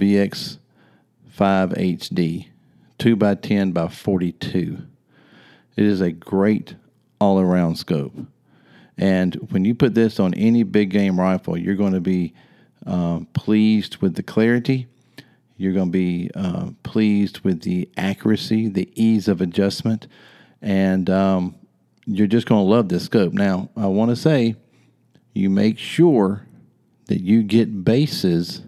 VX5 1.37 1.77
HD, 1.99 2.47
2 2.99 3.15
by 3.15 3.35
10 3.35 3.71
by 3.71 3.87
42. 3.87 4.77
It 5.75 5.85
is 5.85 6.01
a 6.01 6.11
great 6.11 6.75
all 7.19 7.39
around 7.39 7.77
scope. 7.77 8.13
And 8.97 9.35
when 9.49 9.65
you 9.65 9.73
put 9.73 9.95
this 9.95 10.19
on 10.19 10.33
any 10.35 10.63
big 10.63 10.91
game 10.91 11.19
rifle, 11.19 11.57
you're 11.57 11.75
going 11.75 11.93
to 11.93 12.01
be 12.01 12.33
uh, 12.85 13.21
pleased 13.33 13.97
with 13.97 14.15
the 14.15 14.23
clarity. 14.23 14.87
You're 15.57 15.73
going 15.73 15.87
to 15.87 15.91
be 15.91 16.29
uh, 16.35 16.71
pleased 16.83 17.39
with 17.39 17.61
the 17.61 17.89
accuracy, 17.97 18.67
the 18.67 18.91
ease 18.95 19.27
of 19.27 19.41
adjustment, 19.41 20.07
and 20.61 21.09
um, 21.09 21.55
you're 22.05 22.27
just 22.27 22.47
going 22.47 22.63
to 22.63 22.69
love 22.69 22.89
this 22.89 23.05
scope. 23.05 23.33
Now, 23.33 23.69
I 23.75 23.87
want 23.87 24.09
to 24.09 24.15
say 24.15 24.55
you 25.33 25.49
make 25.49 25.79
sure 25.79 26.45
that 27.07 27.21
you 27.21 27.43
get 27.43 27.83
bases 27.83 28.61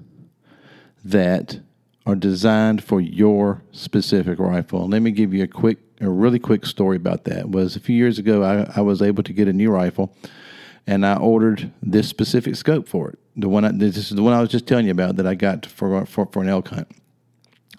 that 1.03 1.59
are 2.05 2.15
designed 2.15 2.83
for 2.83 3.01
your 3.01 3.63
specific 3.71 4.39
rifle. 4.39 4.87
Let 4.87 5.01
me 5.01 5.11
give 5.11 5.33
you 5.33 5.43
a 5.43 5.47
quick 5.47 5.79
a 6.01 6.09
really 6.09 6.39
quick 6.39 6.65
story 6.65 6.97
about 6.97 7.23
that 7.23 7.49
was 7.49 7.77
a 7.77 7.79
few 7.79 7.95
years 7.95 8.19
ago 8.19 8.43
I, 8.43 8.69
I 8.77 8.81
was 8.81 9.01
able 9.01 9.23
to 9.23 9.31
get 9.31 9.47
a 9.47 9.53
new 9.53 9.71
rifle 9.71 10.13
and 10.85 11.05
I 11.05 11.15
ordered 11.15 11.71
this 11.81 12.09
specific 12.09 12.57
scope 12.57 12.87
for 12.87 13.11
it. 13.11 13.19
The 13.37 13.47
one 13.47 13.65
I, 13.65 13.71
this 13.71 13.97
is 13.97 14.09
the 14.09 14.21
one 14.21 14.33
I 14.33 14.41
was 14.41 14.49
just 14.49 14.67
telling 14.67 14.85
you 14.85 14.91
about 14.91 15.15
that 15.15 15.25
I 15.25 15.35
got 15.35 15.65
for 15.65 16.05
for, 16.05 16.27
for 16.27 16.43
an 16.43 16.49
elk 16.49 16.69
hunt. 16.69 16.89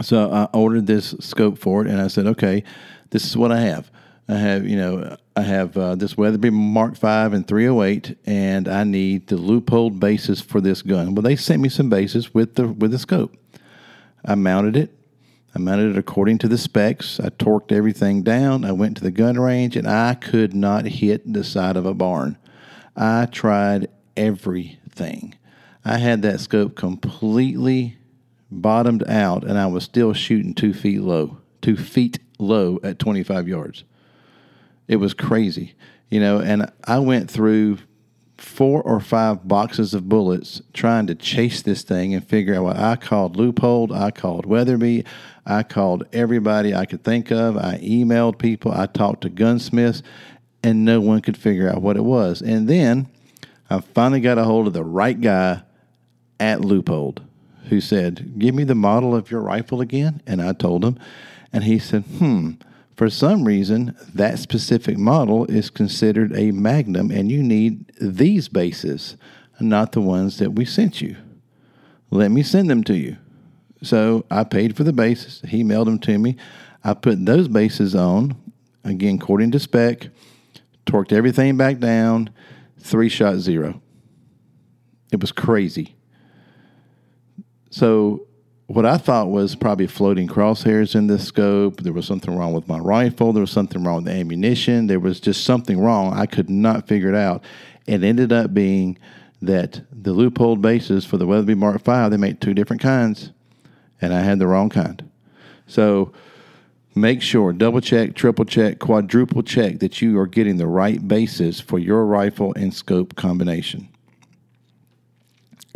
So 0.03 0.31
I 0.31 0.45
ordered 0.57 0.87
this 0.87 1.15
scope 1.21 1.59
for 1.59 1.83
it, 1.83 1.91
and 1.91 2.01
I 2.01 2.09
said, 2.09 2.27
okay, 2.27 2.65
this 3.11 3.25
is 3.25 3.37
what 3.37 3.51
I 3.51 3.61
have. 3.61 3.91
I 4.29 4.35
have, 4.35 4.67
you 4.67 4.77
know, 4.77 5.17
I 5.37 5.43
have 5.43 5.77
uh, 5.77 5.95
this 5.95 6.17
Weatherby 6.17 6.51
Mark 6.51 6.97
V 6.97 7.07
and 7.07 7.47
308, 7.47 8.19
and 8.27 8.69
I 8.69 8.85
need 8.85 9.29
the 9.29 9.37
Leupold 9.37 10.01
bases 10.01 10.41
for 10.41 10.61
this 10.61 10.83
gun. 10.83 11.15
Well, 11.15 11.23
they 11.23 11.37
sent 11.37 11.63
me 11.63 11.69
some 11.69 11.89
bases 11.89 12.35
with 12.35 12.57
the 12.57 12.69
with 12.69 12.91
the 12.91 12.99
scope. 12.99 13.37
I 14.27 14.35
mounted 14.35 14.77
it, 14.77 14.97
I 15.57 15.59
mounted 15.59 15.93
it 15.93 15.99
according 15.99 16.37
to 16.39 16.49
the 16.49 16.59
specs. 16.59 17.19
I 17.19 17.31
torqued 17.31 17.73
everything 17.73 18.23
down. 18.23 18.63
I 18.63 18.73
went 18.73 18.99
to 18.99 19.03
the 19.03 19.11
gun 19.11 19.39
range 19.39 19.75
and 19.75 19.89
I 19.89 20.13
could 20.13 20.53
not 20.53 20.85
hit 20.85 21.33
the 21.33 21.43
side 21.43 21.79
of 21.79 21.87
a 21.87 21.95
barn. 21.95 22.37
I 22.95 23.25
tried 23.25 23.89
everything. 24.19 25.35
I 25.83 25.97
had 25.97 26.21
that 26.21 26.41
scope 26.41 26.75
completely 26.75 27.97
bottomed 28.51 29.09
out 29.09 29.45
and 29.45 29.59
I 29.59 29.67
was 29.67 29.85
still 29.85 30.13
shooting 30.13 30.53
two 30.53 30.75
feet 30.75 31.01
low, 31.01 31.39
two 31.63 31.79
feet 31.79 32.19
low 32.39 32.79
at 32.83 32.99
25 32.99 33.49
yards. 33.49 33.85
It 34.89 34.97
was 34.97 35.15
crazy, 35.15 35.75
you 36.11 36.21
know, 36.21 36.39
and 36.39 36.71
I 36.85 36.99
went 36.99 37.31
through 37.31 37.79
four 38.39 38.83
or 38.83 39.01
five 39.01 39.49
boxes 39.49 39.95
of 39.95 40.09
bullets 40.09 40.61
trying 40.73 41.07
to 41.07 41.15
chase 41.15 41.63
this 41.63 41.83
thing 41.83 42.15
and 42.15 42.27
figure 42.27 42.55
out 42.55 42.65
what 42.65 42.77
I 42.77 42.97
called 42.97 43.37
Leupold, 43.37 43.93
I 43.93 44.11
called 44.11 44.47
Weatherby, 44.47 45.05
I 45.47 45.63
called 45.63 46.07
everybody 46.13 46.75
I 46.75 46.87
could 46.87 47.05
think 47.05 47.31
of. 47.31 47.57
I 47.57 47.79
emailed 47.79 48.39
people, 48.39 48.73
I 48.73 48.87
talked 48.87 49.23
to 49.23 49.31
gunsmiths, 49.31 50.03
and 50.63 50.85
no 50.85 51.01
one 51.01 51.23
could 51.23 51.37
figure 51.37 51.71
out 51.71 51.83
what 51.83 51.97
it 51.97 52.05
was. 52.05 52.43
And 52.43 52.69
then 52.69 53.07
I 53.71 53.81
finally 53.81 54.21
got 54.21 54.39
a 54.39 54.45
hold 54.45 54.67
of 54.67 54.73
the 54.73 54.85
right 54.85 55.21
guy 55.21 55.63
at 56.39 56.61
Leupold 56.61 57.23
who 57.69 57.81
said, 57.81 58.39
Give 58.39 58.55
me 58.55 58.65
the 58.65 58.75
model 58.75 59.15
of 59.15 59.31
your 59.31 59.41
rifle 59.41 59.81
again. 59.81 60.23
And 60.27 60.43
I 60.43 60.53
told 60.53 60.85
him, 60.85 60.99
and 61.53 61.65
he 61.65 61.79
said, 61.79 62.03
Hmm 62.03 62.53
for 62.97 63.11
some 63.11 63.45
reason, 63.45 63.95
that 64.15 64.39
specific 64.39 64.97
model 64.97 65.45
is 65.47 65.69
considered 65.69 66.35
a 66.35 66.51
Magnum, 66.51 67.11
and 67.11 67.31
you 67.31 67.43
need 67.43 67.93
these 68.01 68.49
bases, 68.49 69.17
not 69.61 69.93
the 69.93 70.01
ones 70.01 70.39
that 70.39 70.53
we 70.53 70.65
sent 70.65 71.03
you. 71.03 71.17
Let 72.11 72.31
me 72.31 72.43
send 72.43 72.71
them 72.71 72.83
to 72.85 72.97
you. 72.97 73.19
So 73.83 74.25
I 74.31 74.45
paid 74.45 74.77
for 74.77 74.85
the 74.85 74.93
bases. 74.93 75.43
He 75.47 75.63
mailed 75.63 75.89
them 75.89 75.99
to 76.01 76.19
me. 76.19 76.37
I 76.83 76.95
put 76.95 77.27
those 77.27 77.49
bases 77.49 77.95
on, 77.95 78.35
again, 78.85 79.17
according 79.17 79.51
to 79.51 79.61
spec, 79.61 80.09
torqued 80.87 81.13
everything 81.13 81.57
back 81.57 81.79
down, 81.79 82.31
three 82.79 83.11
shot 83.11 83.37
zero. 83.37 83.83
It 85.13 85.21
was 85.21 85.33
crazy. 85.33 85.97
So 87.71 88.27
what 88.67 88.85
I 88.85 88.99
thought 88.99 89.31
was 89.31 89.55
probably 89.55 89.87
floating 89.87 90.27
crosshairs 90.27 90.95
in 90.97 91.07
the 91.07 91.19
scope. 91.19 91.83
There 91.83 91.93
was 91.93 92.07
something 92.07 92.35
wrong 92.37 92.53
with 92.53 92.67
my 92.67 92.79
rifle. 92.79 93.33
There 93.33 93.41
was 93.41 93.53
something 93.53 93.85
wrong 93.85 93.97
with 93.97 94.07
the 94.07 94.13
ammunition. 94.13 94.89
There 94.89 94.99
was 94.99 95.21
just 95.21 95.45
something 95.45 95.79
wrong. 95.79 96.13
I 96.13 96.27
could 96.27 96.51
not 96.51 96.89
figure 96.89 97.09
it 97.09 97.15
out. 97.15 97.45
It 97.87 98.03
ended 98.03 98.33
up 98.33 98.53
being 98.53 98.99
that 99.43 99.83
the 99.93 100.13
Leupold 100.13 100.61
bases 100.61 101.05
for 101.05 101.17
the 101.17 101.27
Weatherby 101.27 101.55
Mark 101.55 101.83
V, 101.83 102.09
they 102.09 102.17
make 102.17 102.41
two 102.41 102.55
different 102.55 102.83
kinds, 102.83 103.31
and 104.01 104.13
I 104.13 104.21
had 104.21 104.39
the 104.39 104.47
wrong 104.47 104.69
kind. 104.69 105.09
So 105.69 106.13
make 106.95 107.23
sure, 107.23 107.53
double 107.53 107.81
check, 107.81 108.15
triple 108.15 108.47
check, 108.47 108.81
quadruple 108.81 109.43
check 109.43 109.79
that 109.79 110.01
you 110.03 110.19
are 110.19 110.27
getting 110.27 110.57
the 110.57 110.67
right 110.67 111.07
bases 111.07 111.61
for 111.61 111.79
your 111.79 112.05
rifle 112.05 112.53
and 112.55 112.75
scope 112.75 113.15
combination. 113.15 113.89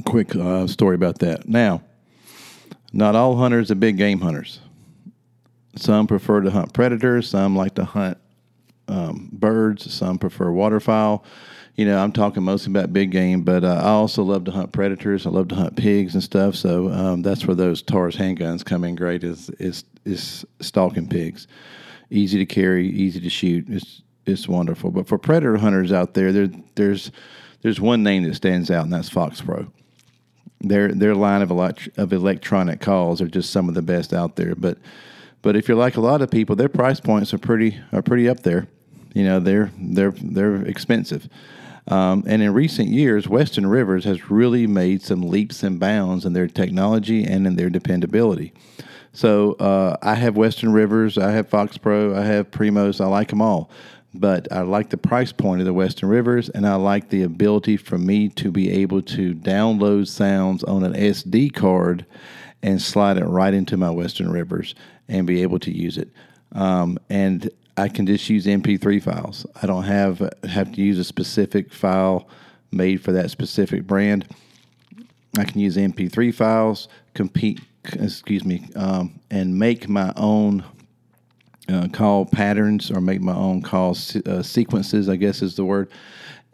Quick 0.07 0.35
uh, 0.35 0.67
story 0.67 0.95
about 0.95 1.19
that. 1.19 1.47
Now, 1.47 1.83
not 2.93 3.15
all 3.15 3.37
hunters 3.37 3.71
are 3.71 3.77
big 3.77 3.97
game 3.97 4.21
hunters. 4.21 4.61
Some 5.77 6.07
prefer 6.07 6.41
to 6.41 6.51
hunt 6.51 6.73
predators, 6.73 7.29
some 7.29 7.55
like 7.55 7.77
to 7.77 7.85
hunt 7.85 8.19
um, 8.89 9.29
birds, 9.33 9.93
some 9.93 10.19
prefer 10.19 10.51
waterfowl 10.51 11.25
you 11.81 11.87
know, 11.87 11.97
I'm 11.97 12.13
talking 12.13 12.43
mostly 12.43 12.73
about 12.73 12.93
big 12.93 13.11
game, 13.11 13.41
but 13.41 13.65
uh, 13.65 13.81
I 13.83 13.89
also 13.89 14.23
love 14.23 14.45
to 14.45 14.51
hunt 14.51 14.71
predators. 14.71 15.27
I 15.27 15.31
love 15.31 15.49
to 15.49 15.55
hunt 15.55 15.77
pigs 15.77 16.13
and 16.13 16.23
stuff. 16.23 16.55
So 16.55 16.91
um, 16.91 17.23
that's 17.23 17.47
where 17.47 17.55
those 17.55 17.81
Taurus 17.81 18.17
handguns 18.17 18.63
come 18.63 18.85
in 18.85 18.97
great. 18.97 19.25
Is 19.25 19.49
is 19.59 19.85
is 20.05 20.45
stalking 20.61 21.09
pigs, 21.09 21.47
easy 22.11 22.39
to 22.39 22.45
carry, 22.45 22.87
easy 22.89 23.19
to 23.21 23.31
shoot. 23.31 23.65
It's 23.69 24.03
it's 24.27 24.47
wonderful. 24.47 24.91
But 24.91 25.07
for 25.07 25.17
predator 25.17 25.57
hunters 25.57 25.91
out 25.91 26.13
there, 26.13 26.33
there 26.33 26.51
there's 26.75 27.13
there's 27.63 27.81
one 27.81 28.03
name 28.03 28.25
that 28.25 28.35
stands 28.35 28.71
out, 28.71 28.85
and 28.85 28.93
that's 28.93 29.09
Fox 29.09 29.41
Pro. 29.41 29.73
Their 30.61 30.89
their 30.89 31.15
line 31.15 31.43
of 31.43 31.51
elect- 31.51 31.89
of 31.97 32.13
electronic 32.13 32.81
calls 32.81 33.21
are 33.21 33.29
just 33.29 33.51
some 33.51 33.69
of 33.69 33.75
the 33.75 33.83
best 33.83 34.13
out 34.13 34.37
there. 34.37 34.55
But 34.55 34.79
but 35.43 35.57
if 35.57 35.69
you're 35.69 35.77
like 35.77 35.97
a 35.97 36.01
lot 36.03 36.23
of 36.23 36.31
people, 36.31 36.57
their 36.57 36.69
price 36.69 37.01
points 37.01 37.33
are 37.33 37.39
pretty 37.39 37.79
are 37.93 38.03
pretty 38.03 38.29
up 38.29 38.41
there. 38.41 38.69
You 39.15 39.25
know, 39.25 39.41
they're 39.41 39.71
they're 39.79 40.13
they're 40.13 40.63
expensive. 40.63 41.29
Um, 41.89 42.25
and 42.27 42.43
in 42.43 42.53
recent 42.53 42.89
years, 42.89 43.27
Western 43.27 43.67
Rivers 43.67 44.05
has 44.05 44.31
really 44.31 44.67
made 44.67 45.03
some 45.03 45.23
leaps 45.23 45.63
and 45.63 45.81
bounds 45.81 46.25
in 46.25 46.35
their 46.35 46.47
technology 46.47 47.25
and 47.25 47.47
in 47.47 47.57
their 47.57 47.71
dependability. 47.71 48.53
So 49.13 49.55
uh, 49.55 49.97
I 50.03 50.15
have 50.15 50.37
Western 50.37 50.73
Rivers, 50.73 51.19
I 51.19 51.33
have 51.33 51.49
Fox 51.49 51.77
Pro, 51.77 52.15
I 52.15 52.25
have 52.25 52.51
Primos, 52.51 53.01
I 53.01 53.09
like 53.09 53.29
them 53.29 53.43
all. 53.43 53.71
But 54.13 54.51
I 54.51 54.63
like 54.63 54.91
the 54.91 54.97
price 54.97 55.31
point 55.31 55.61
of 55.61 55.67
the 55.67 55.73
Western 55.73 56.09
Rivers, 56.09 56.49
and 56.49 56.67
I 56.67 56.75
like 56.75 57.11
the 57.11 57.23
ability 57.23 57.77
for 57.77 57.97
me 57.97 58.29
to 58.31 58.51
be 58.51 58.71
able 58.71 59.03
to 59.03 59.35
download 59.35 60.09
sounds 60.09 60.65
on 60.65 60.83
an 60.83 60.95
SD 60.95 61.55
card 61.55 62.05
and 62.63 62.83
slide 62.83 63.19
it 63.19 63.25
right 63.25 63.55
into 63.55 63.77
my 63.77 63.91
Western 63.91 64.31
Rivers 64.31 64.75
and 65.09 65.27
be 65.27 65.43
able 65.43 65.59
to 65.61 65.71
use 65.71 65.97
it. 65.97 66.09
Um, 66.53 66.99
and 67.09 67.49
I 67.77 67.89
can 67.89 68.07
just 68.07 68.29
use 68.29 68.47
MP3 68.47 69.03
files. 69.03 69.47
I 69.63 69.67
don't 69.67 69.85
have 69.85 70.29
have 70.45 70.73
to 70.73 70.83
use 70.83 70.99
a 70.99 71.05
specific 71.05 71.73
file 71.73 72.29
made 72.73 73.03
for 73.03 73.13
that 73.13 73.31
specific 73.31 73.87
brand. 73.87 74.27
I 75.39 75.45
can 75.45 75.61
use 75.61 75.77
MP3 75.77 76.35
files, 76.35 76.89
compete, 77.15 77.61
excuse 77.93 78.45
me, 78.45 78.69
um, 78.75 79.21
and 79.31 79.59
make 79.59 79.89
my 79.89 80.13
own 80.17 80.65
uh, 81.71 81.89
call 81.89 82.27
patterns 82.27 82.91
or 82.91 83.01
make 83.01 83.21
my 83.21 83.35
own 83.35 83.63
call 83.63 83.97
uh, 84.27 84.43
sequences. 84.43 85.09
I 85.09 85.17
guess 85.17 85.43
is 85.43 85.57
the 85.57 85.65
word. 85.65 85.91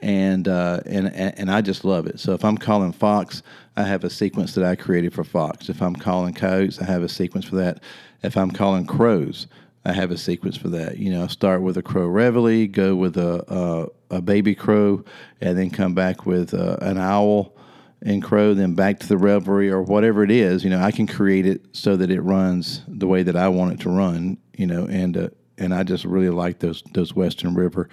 And, 0.00 0.46
uh, 0.46 0.80
and 0.84 1.06
and 1.08 1.50
I 1.50 1.62
just 1.62 1.82
love 1.82 2.06
it. 2.06 2.20
So 2.20 2.34
if 2.34 2.44
I'm 2.44 2.58
calling 2.58 2.92
Fox, 2.92 3.42
I 3.76 3.82
have 3.82 4.04
a 4.04 4.10
sequence 4.10 4.54
that 4.54 4.64
I 4.64 4.76
created 4.76 5.14
for 5.14 5.24
Fox. 5.24 5.70
If 5.70 5.80
I'm 5.80 5.96
calling 5.96 6.34
coyotes, 6.34 6.78
I 6.80 6.84
have 6.84 7.02
a 7.02 7.08
sequence 7.08 7.46
for 7.46 7.56
that. 7.56 7.82
If 8.22 8.36
I'm 8.36 8.50
calling 8.50 8.84
crows, 8.84 9.46
I 9.86 9.92
have 9.92 10.10
a 10.10 10.18
sequence 10.18 10.56
for 10.56 10.68
that. 10.68 10.98
You 10.98 11.10
know, 11.10 11.26
start 11.28 11.62
with 11.62 11.78
a 11.78 11.82
crow 11.82 12.06
reveille, 12.06 12.66
go 12.66 12.94
with 12.94 13.16
a 13.16 13.90
a, 14.10 14.16
a 14.16 14.20
baby 14.20 14.54
crow, 14.54 15.02
and 15.40 15.56
then 15.56 15.70
come 15.70 15.94
back 15.94 16.26
with 16.26 16.52
uh, 16.52 16.76
an 16.82 16.98
owl 16.98 17.55
and 18.02 18.22
crow, 18.22 18.54
then 18.54 18.74
back 18.74 19.00
to 19.00 19.08
the 19.08 19.18
reveille 19.18 19.72
or 19.72 19.82
whatever 19.82 20.22
it 20.22 20.30
is. 20.30 20.64
You 20.64 20.70
know, 20.70 20.80
I 20.80 20.90
can 20.90 21.06
create 21.06 21.46
it 21.46 21.64
so 21.72 21.96
that 21.96 22.10
it 22.10 22.20
runs 22.20 22.82
the 22.86 23.06
way 23.06 23.22
that 23.22 23.36
I 23.36 23.48
want 23.48 23.72
it 23.72 23.80
to 23.80 23.90
run. 23.90 24.38
You 24.56 24.66
know, 24.66 24.84
and 24.84 25.16
uh, 25.16 25.28
and 25.58 25.74
I 25.74 25.82
just 25.82 26.04
really 26.04 26.30
like 26.30 26.58
those 26.58 26.82
those 26.92 27.14
Western 27.14 27.54
River 27.54 27.88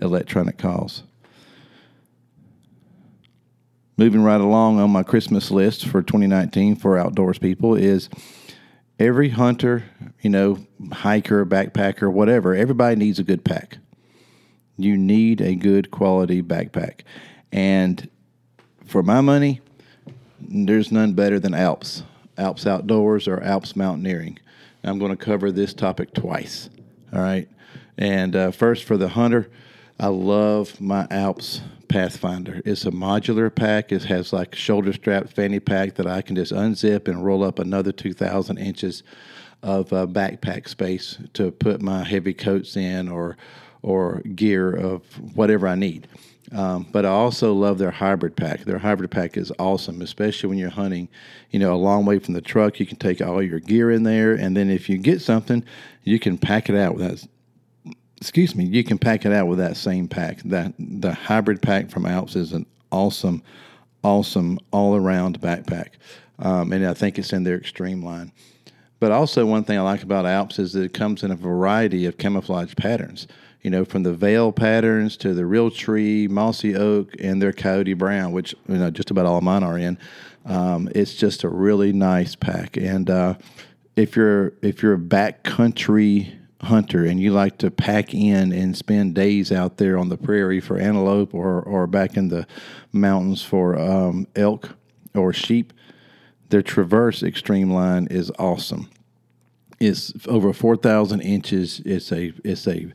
electronic 0.00 0.58
calls. 0.58 1.02
Moving 3.96 4.22
right 4.22 4.40
along 4.40 4.78
on 4.78 4.90
my 4.90 5.02
Christmas 5.02 5.50
list 5.50 5.84
for 5.86 6.02
2019 6.02 6.76
for 6.76 6.96
outdoors 6.96 7.38
people 7.38 7.74
is 7.74 8.08
every 8.98 9.30
hunter, 9.30 9.84
you 10.20 10.30
know, 10.30 10.58
hiker, 10.92 11.44
backpacker, 11.44 12.12
whatever, 12.12 12.54
everybody 12.54 12.94
needs 12.94 13.18
a 13.18 13.24
good 13.24 13.44
pack. 13.44 13.78
You 14.76 14.96
need 14.96 15.40
a 15.40 15.56
good 15.56 15.90
quality 15.90 16.42
backpack. 16.42 17.00
And 17.50 18.08
for 18.88 19.02
my 19.02 19.20
money, 19.20 19.60
there's 20.40 20.90
none 20.90 21.12
better 21.12 21.38
than 21.38 21.54
Alps. 21.54 22.02
Alps 22.36 22.66
Outdoors 22.66 23.28
or 23.28 23.42
Alps 23.42 23.76
Mountaineering. 23.76 24.38
I'm 24.82 24.98
going 24.98 25.10
to 25.10 25.16
cover 25.16 25.52
this 25.52 25.74
topic 25.74 26.14
twice. 26.14 26.70
All 27.12 27.20
right. 27.20 27.48
And 27.98 28.34
uh, 28.34 28.50
first, 28.50 28.84
for 28.84 28.96
the 28.96 29.08
hunter, 29.08 29.50
I 30.00 30.06
love 30.06 30.80
my 30.80 31.06
Alps 31.10 31.60
Pathfinder. 31.88 32.62
It's 32.64 32.86
a 32.86 32.90
modular 32.90 33.54
pack. 33.54 33.92
It 33.92 34.04
has 34.04 34.32
like 34.32 34.54
shoulder 34.54 34.92
strap 34.92 35.30
fanny 35.30 35.60
pack 35.60 35.96
that 35.96 36.06
I 36.06 36.22
can 36.22 36.36
just 36.36 36.52
unzip 36.52 37.08
and 37.08 37.24
roll 37.24 37.42
up 37.42 37.58
another 37.58 37.92
2,000 37.92 38.58
inches 38.58 39.02
of 39.62 39.92
uh, 39.92 40.06
backpack 40.06 40.68
space 40.68 41.18
to 41.34 41.50
put 41.50 41.82
my 41.82 42.04
heavy 42.04 42.34
coats 42.34 42.76
in 42.76 43.08
or 43.08 43.36
or 43.80 44.20
gear 44.34 44.72
of 44.72 45.02
whatever 45.36 45.68
I 45.68 45.76
need. 45.76 46.08
Um, 46.52 46.86
but 46.90 47.04
I 47.04 47.10
also 47.10 47.52
love 47.52 47.78
their 47.78 47.90
hybrid 47.90 48.36
pack. 48.36 48.60
Their 48.64 48.78
hybrid 48.78 49.10
pack 49.10 49.36
is 49.36 49.52
awesome, 49.58 50.00
especially 50.00 50.48
when 50.48 50.58
you're 50.58 50.70
hunting, 50.70 51.08
you 51.50 51.58
know, 51.58 51.74
a 51.74 51.76
long 51.76 52.06
way 52.06 52.18
from 52.18 52.34
the 52.34 52.40
truck. 52.40 52.80
You 52.80 52.86
can 52.86 52.96
take 52.96 53.20
all 53.20 53.42
your 53.42 53.60
gear 53.60 53.90
in 53.90 54.02
there, 54.02 54.32
and 54.32 54.56
then 54.56 54.70
if 54.70 54.88
you 54.88 54.96
get 54.96 55.20
something, 55.20 55.64
you 56.04 56.18
can 56.18 56.38
pack 56.38 56.68
it 56.68 56.76
out 56.76 56.94
without 56.94 57.24
excuse 58.16 58.56
me, 58.56 58.64
you 58.64 58.82
can 58.82 58.98
pack 58.98 59.24
it 59.24 59.32
out 59.32 59.46
with 59.46 59.58
that 59.58 59.76
same 59.76 60.08
pack. 60.08 60.42
That 60.42 60.72
the 60.78 61.12
hybrid 61.12 61.62
pack 61.62 61.90
from 61.90 62.06
Alps 62.06 62.36
is 62.36 62.52
an 62.52 62.66
awesome, 62.90 63.42
awesome 64.02 64.58
all 64.72 64.96
around 64.96 65.40
backpack, 65.40 65.90
um, 66.38 66.72
and 66.72 66.86
I 66.86 66.94
think 66.94 67.18
it's 67.18 67.32
in 67.32 67.44
their 67.44 67.56
extreme 67.56 68.02
line. 68.02 68.32
But 69.00 69.12
also, 69.12 69.46
one 69.46 69.64
thing 69.64 69.78
I 69.78 69.82
like 69.82 70.02
about 70.02 70.26
Alps 70.26 70.58
is 70.58 70.72
that 70.72 70.82
it 70.82 70.94
comes 70.94 71.22
in 71.22 71.30
a 71.30 71.36
variety 71.36 72.06
of 72.06 72.18
camouflage 72.18 72.74
patterns. 72.74 73.28
You 73.62 73.70
know, 73.70 73.84
from 73.84 74.04
the 74.04 74.12
veil 74.12 74.52
patterns 74.52 75.16
to 75.18 75.34
the 75.34 75.42
Realtree, 75.42 76.28
mossy 76.28 76.76
oak, 76.76 77.14
and 77.18 77.42
their 77.42 77.52
coyote 77.52 77.94
brown, 77.94 78.32
which 78.32 78.54
you 78.68 78.78
know 78.78 78.90
just 78.90 79.10
about 79.10 79.26
all 79.26 79.40
mine 79.40 79.62
are 79.62 79.78
in. 79.78 79.98
Um, 80.44 80.88
it's 80.94 81.14
just 81.14 81.44
a 81.44 81.48
really 81.48 81.92
nice 81.92 82.34
pack, 82.34 82.76
and 82.76 83.10
uh, 83.10 83.34
if 83.96 84.14
you're 84.14 84.52
if 84.62 84.82
you're 84.82 84.94
a 84.94 84.98
backcountry 84.98 86.38
hunter 86.62 87.04
and 87.04 87.20
you 87.20 87.32
like 87.32 87.58
to 87.58 87.70
pack 87.70 88.14
in 88.14 88.52
and 88.52 88.76
spend 88.76 89.14
days 89.14 89.52
out 89.52 89.76
there 89.76 89.98
on 89.98 90.08
the 90.08 90.16
prairie 90.16 90.60
for 90.60 90.78
antelope 90.78 91.32
or, 91.32 91.60
or 91.62 91.86
back 91.86 92.16
in 92.16 92.28
the 92.28 92.46
mountains 92.92 93.42
for 93.42 93.78
um, 93.78 94.26
elk 94.34 94.70
or 95.14 95.32
sheep, 95.32 95.72
their 96.48 96.62
Traverse 96.62 97.22
Extreme 97.22 97.70
line 97.70 98.08
is 98.10 98.32
awesome. 98.38 98.88
It's 99.78 100.12
over 100.26 100.52
4,000 100.52 101.20
inches. 101.20 101.80
It's 101.84 102.10
a, 102.10 102.32
it's 102.42 102.66
a, 102.66 102.92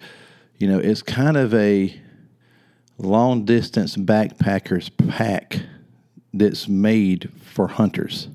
you 0.63 0.69
know, 0.69 0.79
it's 0.79 1.01
kind 1.01 1.35
of 1.35 1.53
a 1.53 1.93
long 2.97 3.43
distance 3.43 3.97
backpacker's 3.97 4.87
pack 4.87 5.59
that's 6.33 6.69
made 6.69 7.29
for 7.41 7.67
hunters. 7.67 8.29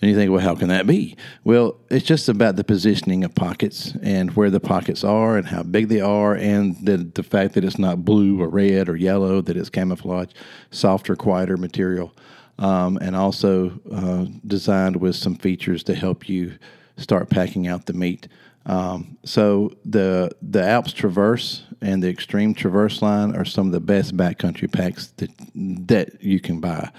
And 0.00 0.08
you 0.08 0.14
think, 0.14 0.30
well, 0.30 0.38
how 0.38 0.54
can 0.54 0.68
that 0.68 0.86
be? 0.86 1.16
Well, 1.42 1.80
it's 1.90 2.06
just 2.06 2.28
about 2.28 2.54
the 2.54 2.62
positioning 2.62 3.24
of 3.24 3.34
pockets 3.34 3.92
and 4.04 4.36
where 4.36 4.50
the 4.50 4.60
pockets 4.60 5.02
are 5.02 5.36
and 5.36 5.48
how 5.48 5.64
big 5.64 5.88
they 5.88 6.00
are, 6.00 6.36
and 6.36 6.76
the, 6.86 6.98
the 6.98 7.24
fact 7.24 7.54
that 7.54 7.64
it's 7.64 7.76
not 7.76 8.04
blue 8.04 8.40
or 8.40 8.48
red 8.48 8.88
or 8.88 8.94
yellow, 8.94 9.40
that 9.40 9.56
it's 9.56 9.68
camouflage, 9.68 10.30
softer, 10.70 11.16
quieter 11.16 11.56
material, 11.56 12.14
um, 12.60 12.98
and 12.98 13.16
also 13.16 13.80
uh, 13.90 14.26
designed 14.46 14.94
with 14.94 15.16
some 15.16 15.34
features 15.34 15.82
to 15.82 15.96
help 15.96 16.28
you 16.28 16.56
start 16.98 17.28
packing 17.30 17.66
out 17.66 17.86
the 17.86 17.94
meat. 17.94 18.28
Um, 18.64 19.18
so 19.24 19.72
the 19.84 20.30
the 20.40 20.62
Alps 20.62 20.92
Traverse 20.92 21.64
and 21.80 22.02
the 22.02 22.08
Extreme 22.08 22.54
Traverse 22.54 23.02
line 23.02 23.34
are 23.34 23.44
some 23.44 23.66
of 23.66 23.72
the 23.72 23.80
best 23.80 24.16
backcountry 24.16 24.70
packs 24.70 25.08
that 25.16 25.30
that 25.54 26.22
you 26.22 26.40
can 26.40 26.60
buy. 26.60 26.90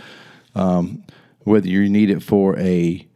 Um, 0.56 1.04
whether 1.39 1.67
you 1.67 1.89
need 1.89 2.10
it 2.10 2.21
for 2.21 2.58
a 2.60 3.08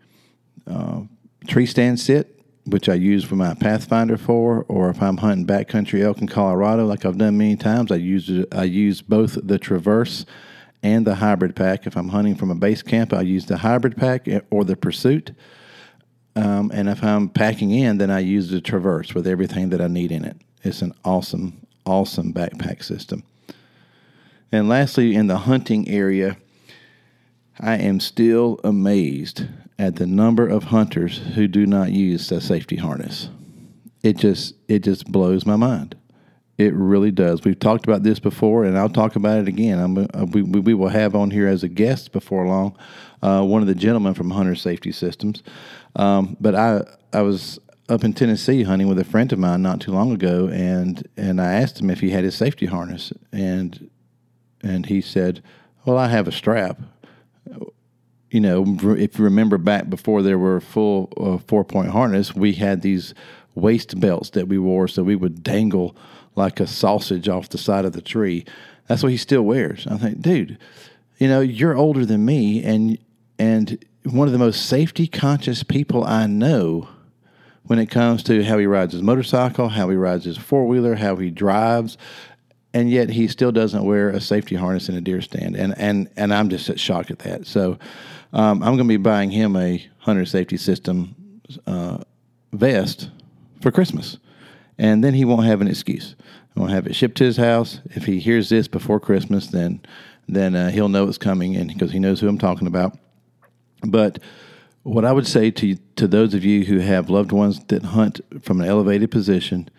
uh, 0.66 1.02
tree 1.48 1.66
stand 1.66 2.00
sit, 2.00 2.42
which 2.66 2.90
I 2.90 2.94
use 2.94 3.24
for 3.24 3.36
my 3.36 3.54
Pathfinder 3.54 4.18
for, 4.18 4.66
or 4.68 4.90
if 4.90 5.02
I'm 5.02 5.18
hunting 5.18 5.46
backcountry 5.46 6.02
elk 6.02 6.20
in 6.20 6.28
Colorado, 6.28 6.86
like 6.86 7.06
I've 7.06 7.18
done 7.18 7.38
many 7.38 7.56
times, 7.56 7.92
I 7.92 7.96
use 7.96 8.46
I 8.52 8.64
use 8.64 9.02
both 9.02 9.38
the 9.42 9.60
Traverse 9.60 10.26
and 10.84 11.06
the 11.06 11.16
hybrid 11.16 11.56
pack. 11.56 11.86
If 11.86 11.98
I'm 11.98 12.10
hunting 12.10 12.36
from 12.36 12.52
a 12.52 12.56
base 12.56 12.82
camp, 12.82 13.12
I'll 13.12 13.24
use 13.24 13.46
the 13.46 13.58
hybrid 13.58 13.98
pack 13.98 14.28
or 14.50 14.64
the 14.64 14.76
Pursuit. 14.76 15.32
Um, 16.38 16.70
and 16.72 16.88
if 16.88 17.04
I'm 17.04 17.30
packing 17.30 17.72
in, 17.72 17.98
then 17.98 18.12
I 18.12 18.20
use 18.20 18.52
the 18.52 18.62
Traverse 18.62 19.16
with 19.16 19.26
everything 19.26 19.70
that 19.70 19.82
I 19.82 19.88
need 19.88 20.12
in 20.12 20.24
it. 20.24 20.38
It's 20.64 20.84
an 20.84 20.94
awesome, 21.04 21.66
awesome 21.84 22.32
backpack 22.32 22.84
system. 22.84 23.24
And 24.52 24.70
lastly, 24.70 25.16
in 25.16 25.26
the 25.26 25.40
hunting 25.40 25.90
area, 25.90 26.38
I 27.60 27.78
am 27.78 28.00
still 28.00 28.60
amazed 28.64 29.48
at 29.80 29.96
the 29.96 30.06
number 30.06 30.48
of 30.48 30.66
hunters 30.66 31.18
who 31.18 31.48
do 31.48 31.66
not 31.66 31.92
use 31.92 32.30
the 32.30 32.40
safety 32.40 32.76
harness. 32.76 33.30
It 34.04 34.18
just 34.18 34.54
it 34.68 34.84
just 34.84 35.12
blows 35.12 35.44
my 35.44 35.56
mind. 35.56 35.96
It 36.60 36.74
really 36.74 37.12
does. 37.12 37.44
We've 37.44 37.60
talked 37.60 37.86
about 37.86 38.04
this 38.04 38.20
before, 38.20 38.64
and 38.64 38.78
I'll 38.78 38.90
talk 38.90 39.16
about 39.16 39.40
it 39.40 39.48
again. 39.48 39.80
I'm, 39.80 39.98
uh, 39.98 40.26
we, 40.26 40.42
we 40.42 40.74
will 40.74 40.88
have 40.88 41.16
on 41.16 41.30
here 41.30 41.48
as 41.48 41.64
a 41.64 41.68
guest 41.68 42.12
before 42.12 42.48
long 42.48 42.76
uh, 43.22 43.44
one 43.44 43.62
of 43.62 43.68
the 43.68 43.76
gentlemen 43.76 44.16
from 44.16 44.32
Hunter 44.32 44.56
Safety 44.56 44.92
Systems. 44.92 45.44
Um, 45.98 46.38
but 46.40 46.56
I 46.56 46.84
I 47.12 47.22
was 47.22 47.60
up 47.90 48.04
in 48.04 48.14
Tennessee 48.14 48.64
hunting 48.64 48.88
with 48.88 49.00
a 49.00 49.04
friend 49.04 49.32
of 49.34 49.40
mine 49.40 49.62
not 49.62 49.82
too 49.82 49.92
long 49.92 50.14
ago, 50.14 50.48
and 50.48 51.06
and 51.18 51.42
I 51.42 51.54
asked 51.54 51.82
him 51.82 51.90
if 51.90 52.00
he 52.00 52.12
had 52.12 52.24
his 52.24 52.36
safety 52.36 52.68
harness, 52.68 53.12
and 53.34 53.90
and 54.62 54.86
he 54.86 55.02
said, 55.02 55.44
"Well, 55.84 55.98
I 55.98 56.08
have 56.08 56.28
a 56.28 56.32
strap." 56.32 56.80
You 58.30 58.42
know, 58.42 58.78
if 58.98 59.18
you 59.18 59.24
remember 59.24 59.58
back 59.58 59.90
before 59.90 60.22
there 60.22 60.38
were 60.38 60.60
full 60.62 61.12
uh, 61.18 61.38
four 61.48 61.64
point 61.64 61.90
harness, 61.90 62.36
we 62.36 62.54
had 62.54 62.82
these 62.82 63.14
waist 63.56 64.00
belts 64.00 64.30
that 64.32 64.48
we 64.48 64.60
wore, 64.60 64.88
so 64.88 65.04
we 65.04 65.16
would 65.16 65.44
dangle 65.44 65.96
like 66.36 66.60
a 66.60 66.68
sausage 66.68 67.28
off 67.28 67.50
the 67.50 67.58
side 67.58 67.86
of 67.86 67.94
the 67.94 68.02
tree. 68.02 68.46
That's 68.88 69.02
what 69.02 69.12
he 69.12 69.18
still 69.18 69.42
wears. 69.42 69.88
I 69.88 69.98
think, 69.98 70.22
dude, 70.22 70.58
you 71.18 71.28
know, 71.28 71.40
you're 71.40 71.76
older 71.76 72.06
than 72.06 72.26
me, 72.26 72.64
and 72.64 72.98
and 73.40 73.84
one 74.04 74.28
of 74.28 74.32
the 74.32 74.40
most 74.40 74.66
safety 74.66 75.08
conscious 75.08 75.64
people 75.64 76.04
I 76.04 76.28
know 76.28 76.90
when 77.64 77.80
it 77.80 77.88
comes 77.88 78.24
to 78.24 78.44
how 78.44 78.58
he 78.58 78.66
rides 78.66 78.94
his 78.94 79.02
motorcycle, 79.02 79.70
how 79.70 79.90
he 79.90 79.96
rides 79.96 80.26
his 80.26 80.38
four 80.38 80.68
wheeler, 80.68 80.96
how 80.96 81.18
he 81.18 81.30
drives, 81.30 81.98
and 82.74 82.90
yet 82.90 83.10
he 83.10 83.28
still 83.28 83.52
doesn't 83.52 83.84
wear 83.84 84.10
a 84.10 84.22
safety 84.22 84.56
harness 84.56 84.88
in 84.88 84.96
a 84.96 85.02
deer 85.02 85.22
stand, 85.22 85.56
and 85.56 85.78
and 85.78 86.10
and 86.16 86.34
I'm 86.34 86.50
just 86.50 86.78
shocked 86.78 87.12
at 87.12 87.20
that. 87.20 87.46
So 87.46 87.78
um, 88.34 88.64
I'm 88.64 88.76
going 88.76 88.80
to 88.80 88.84
be 88.86 88.98
buying 88.98 89.32
him 89.32 89.56
a 89.56 89.86
hunter 90.00 90.26
safety 90.26 90.58
system 90.58 91.16
uh, 91.66 91.98
vest 92.54 93.10
for 93.62 93.72
Christmas 93.72 94.18
and 94.78 95.04
then 95.04 95.14
he 95.14 95.26
won't 95.26 95.46
have 95.46 95.62
an 95.62 95.68
excuse. 95.68 96.16
I 96.56 96.60
won't 96.60 96.72
have 96.72 96.88
it 96.88 96.96
shipped 96.96 97.18
to 97.18 97.24
his 97.24 97.38
house. 97.38 97.82
If 97.92 98.06
he 98.06 98.20
hears 98.20 98.50
this 98.50 98.68
before 98.68 99.00
Christmas, 99.00 99.48
then 99.48 99.82
then 100.28 100.56
uh, 100.56 100.70
he'll 100.72 100.90
know 100.90 101.08
it's 101.08 101.18
coming, 101.18 101.56
and 101.56 101.70
because 101.70 101.92
he 101.92 102.00
knows 102.00 102.20
who 102.20 102.28
I'm 102.28 102.38
talking 102.38 102.68
about. 102.68 102.98
But 103.82 104.20
what 104.84 105.06
I 105.06 105.12
would 105.12 105.28
say 105.28 105.52
to 105.52 105.76
to 105.96 106.08
those 106.08 106.34
of 106.34 106.44
you 106.46 106.66
who 106.66 106.80
have 106.80 107.10
loved 107.10 107.32
ones 107.32 107.64
that 107.66 107.84
hunt 107.84 108.22
from 108.42 108.62
an 108.62 108.68
elevated 108.68 109.12
position, 109.12 109.70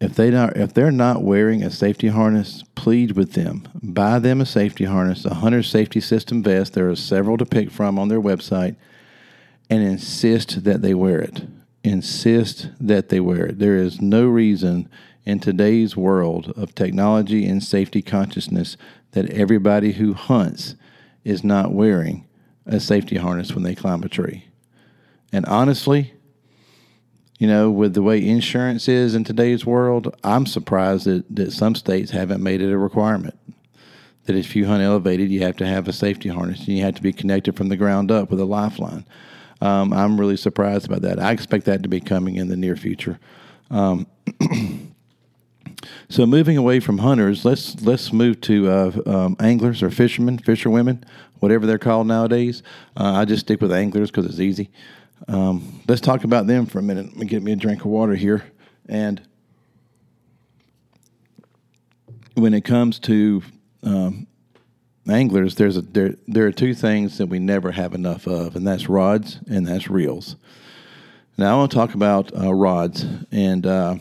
if 0.00 0.14
they 0.14 0.30
not 0.30 0.56
if 0.56 0.74
they're 0.74 0.90
not 0.90 1.22
wearing 1.22 1.62
a 1.62 1.70
safety 1.70 2.08
harness, 2.08 2.64
plead 2.74 3.12
with 3.12 3.32
them. 3.32 3.68
Buy 3.82 4.18
them 4.18 4.40
a 4.40 4.46
safety 4.46 4.84
harness, 4.84 5.24
a 5.24 5.34
hunter 5.34 5.62
safety 5.62 6.00
system 6.00 6.42
vest. 6.42 6.74
There 6.74 6.88
are 6.88 6.96
several 6.96 7.36
to 7.38 7.46
pick 7.46 7.70
from 7.70 7.98
on 7.98 8.08
their 8.08 8.20
website, 8.20 8.76
and 9.68 9.82
insist 9.82 10.64
that 10.64 10.82
they 10.82 10.94
wear 10.94 11.20
it 11.20 11.42
insist 11.84 12.70
that 12.80 13.08
they 13.08 13.20
wear 13.20 13.46
it. 13.46 13.58
There 13.58 13.76
is 13.76 14.00
no 14.00 14.26
reason 14.26 14.88
in 15.24 15.40
today's 15.40 15.96
world 15.96 16.52
of 16.56 16.74
technology 16.74 17.46
and 17.46 17.62
safety 17.62 18.02
consciousness 18.02 18.76
that 19.12 19.30
everybody 19.30 19.92
who 19.92 20.14
hunts 20.14 20.74
is 21.24 21.44
not 21.44 21.72
wearing 21.72 22.26
a 22.66 22.80
safety 22.80 23.16
harness 23.16 23.54
when 23.54 23.64
they 23.64 23.74
climb 23.74 24.02
a 24.02 24.08
tree. 24.08 24.44
And 25.32 25.46
honestly, 25.46 26.14
you 27.38 27.48
know, 27.48 27.70
with 27.70 27.94
the 27.94 28.02
way 28.02 28.24
insurance 28.24 28.88
is 28.88 29.14
in 29.14 29.24
today's 29.24 29.66
world, 29.66 30.14
I'm 30.22 30.46
surprised 30.46 31.06
that, 31.06 31.24
that 31.34 31.52
some 31.52 31.74
states 31.74 32.12
haven't 32.12 32.42
made 32.42 32.60
it 32.60 32.70
a 32.70 32.78
requirement. 32.78 33.36
That 34.26 34.36
if 34.36 34.54
you 34.54 34.66
hunt 34.66 34.82
elevated, 34.82 35.30
you 35.30 35.40
have 35.40 35.56
to 35.56 35.66
have 35.66 35.88
a 35.88 35.92
safety 35.92 36.28
harness 36.28 36.60
and 36.60 36.76
you 36.76 36.84
have 36.84 36.94
to 36.94 37.02
be 37.02 37.12
connected 37.12 37.56
from 37.56 37.68
the 37.68 37.76
ground 37.76 38.12
up 38.12 38.30
with 38.30 38.38
a 38.38 38.44
lifeline. 38.44 39.04
Um, 39.60 39.92
I'm 39.92 40.20
really 40.20 40.36
surprised 40.36 40.88
by 40.88 40.98
that. 41.00 41.18
I 41.18 41.32
expect 41.32 41.64
that 41.66 41.82
to 41.82 41.88
be 41.88 42.00
coming 42.00 42.36
in 42.36 42.48
the 42.48 42.56
near 42.56 42.76
future. 42.76 43.18
Um, 43.70 44.06
so 46.08 46.26
moving 46.26 46.56
away 46.56 46.78
from 46.78 46.98
hunters, 46.98 47.44
let's 47.44 47.80
let's 47.82 48.12
move 48.12 48.40
to 48.42 48.68
uh, 48.68 48.92
um, 49.06 49.36
anglers 49.40 49.82
or 49.82 49.90
fishermen, 49.90 50.38
fisherwomen, 50.38 51.04
whatever 51.42 51.66
they're 51.66 51.76
called 51.76 52.06
nowadays. 52.06 52.62
Uh, 52.96 53.14
I 53.14 53.24
just 53.24 53.40
stick 53.40 53.60
with 53.60 53.72
anglers 53.72 54.12
because 54.12 54.26
it's 54.26 54.38
easy. 54.38 54.70
Um, 55.26 55.82
let's 55.88 56.00
talk 56.00 56.22
about 56.22 56.46
them 56.46 56.66
for 56.66 56.78
a 56.78 56.82
minute. 56.82 57.06
Let 57.06 57.16
me 57.16 57.26
get 57.26 57.42
me 57.42 57.50
a 57.50 57.56
drink 57.56 57.80
of 57.80 57.86
water 57.86 58.14
here. 58.14 58.44
And 58.88 59.20
when 62.34 62.54
it 62.54 62.64
comes 62.64 63.00
to 63.00 63.42
um, 63.82 64.28
anglers, 65.08 65.56
there's 65.56 65.76
a 65.76 65.82
there 65.82 66.14
there 66.28 66.46
are 66.46 66.52
two 66.52 66.74
things 66.74 67.18
that 67.18 67.26
we 67.26 67.40
never 67.40 67.72
have 67.72 67.92
enough 67.92 68.28
of, 68.28 68.54
and 68.54 68.64
that's 68.64 68.88
rods 68.88 69.40
and 69.50 69.66
that's 69.66 69.90
reels. 69.90 70.36
Now 71.36 71.54
I 71.54 71.56
want 71.56 71.72
to 71.72 71.76
talk 71.76 71.94
about 71.94 72.32
uh, 72.36 72.54
rods, 72.54 73.04
and 73.32 73.66
uh, 73.66 73.96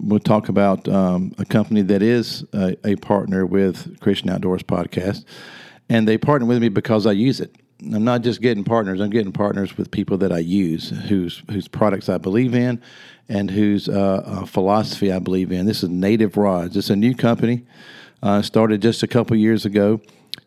we'll 0.00 0.20
talk 0.20 0.48
about 0.48 0.88
um, 0.88 1.34
a 1.36 1.44
company 1.44 1.82
that 1.82 2.00
is 2.00 2.46
a, 2.54 2.76
a, 2.82 2.96
partner 2.96 3.44
with 3.44 4.00
Christian 4.00 4.30
Outdoors 4.30 4.62
Podcast, 4.62 5.24
and 5.92 6.08
they 6.08 6.18
partner 6.18 6.46
with 6.46 6.60
me 6.60 6.68
because 6.68 7.06
I 7.06 7.12
use 7.12 7.40
it. 7.40 7.54
I'm 7.80 8.04
not 8.04 8.22
just 8.22 8.40
getting 8.40 8.64
partners; 8.64 9.00
I'm 9.00 9.10
getting 9.10 9.32
partners 9.32 9.76
with 9.76 9.90
people 9.90 10.18
that 10.18 10.32
I 10.32 10.38
use, 10.38 10.90
whose 10.90 11.42
whose 11.50 11.68
products 11.68 12.08
I 12.08 12.18
believe 12.18 12.54
in, 12.54 12.80
and 13.28 13.50
whose 13.50 13.88
uh, 13.88 14.22
uh 14.24 14.46
philosophy 14.46 15.12
I 15.12 15.18
believe 15.18 15.52
in. 15.52 15.66
This 15.66 15.82
is 15.82 15.88
Native 15.88 16.36
Rods. 16.36 16.76
It's 16.76 16.90
a 16.90 16.96
new 16.96 17.14
company. 17.14 17.64
Uh, 18.22 18.40
started 18.40 18.80
just 18.80 19.02
a 19.02 19.08
couple 19.08 19.36
years 19.36 19.64
ago 19.64 20.00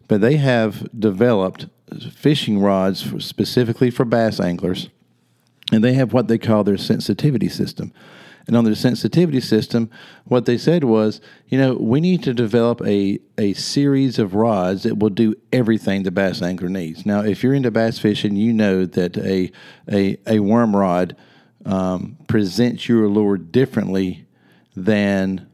but 0.07 0.21
they 0.21 0.37
have 0.37 0.87
developed 0.97 1.67
fishing 2.11 2.59
rods 2.59 3.01
for, 3.01 3.19
specifically 3.19 3.89
for 3.89 4.05
bass 4.05 4.39
anglers, 4.39 4.89
and 5.71 5.83
they 5.83 5.93
have 5.93 6.13
what 6.13 6.27
they 6.27 6.37
call 6.37 6.63
their 6.63 6.77
sensitivity 6.77 7.49
system. 7.49 7.91
And 8.47 8.55
on 8.55 8.63
their 8.63 8.75
sensitivity 8.75 9.41
system, 9.41 9.89
what 10.25 10.45
they 10.45 10.57
said 10.57 10.83
was, 10.83 11.19
you 11.47 11.57
know, 11.57 11.73
we 11.73 11.99
need 11.99 12.23
to 12.23 12.33
develop 12.33 12.81
a, 12.81 13.19
a 13.37 13.53
series 13.53 14.19
of 14.19 14.35
rods 14.35 14.83
that 14.83 14.99
will 14.99 15.09
do 15.09 15.35
everything 15.51 16.03
the 16.03 16.11
bass 16.11 16.41
angler 16.41 16.69
needs. 16.69 17.05
Now, 17.05 17.21
if 17.21 17.43
you're 17.43 17.55
into 17.55 17.71
bass 17.71 17.97
fishing, 17.97 18.35
you 18.35 18.53
know 18.53 18.85
that 18.85 19.17
a, 19.17 19.51
a, 19.91 20.17
a 20.27 20.39
worm 20.39 20.75
rod 20.75 21.15
um, 21.65 22.17
presents 22.27 22.87
your 22.87 23.07
lure 23.09 23.37
differently 23.37 24.27
than, 24.75 25.49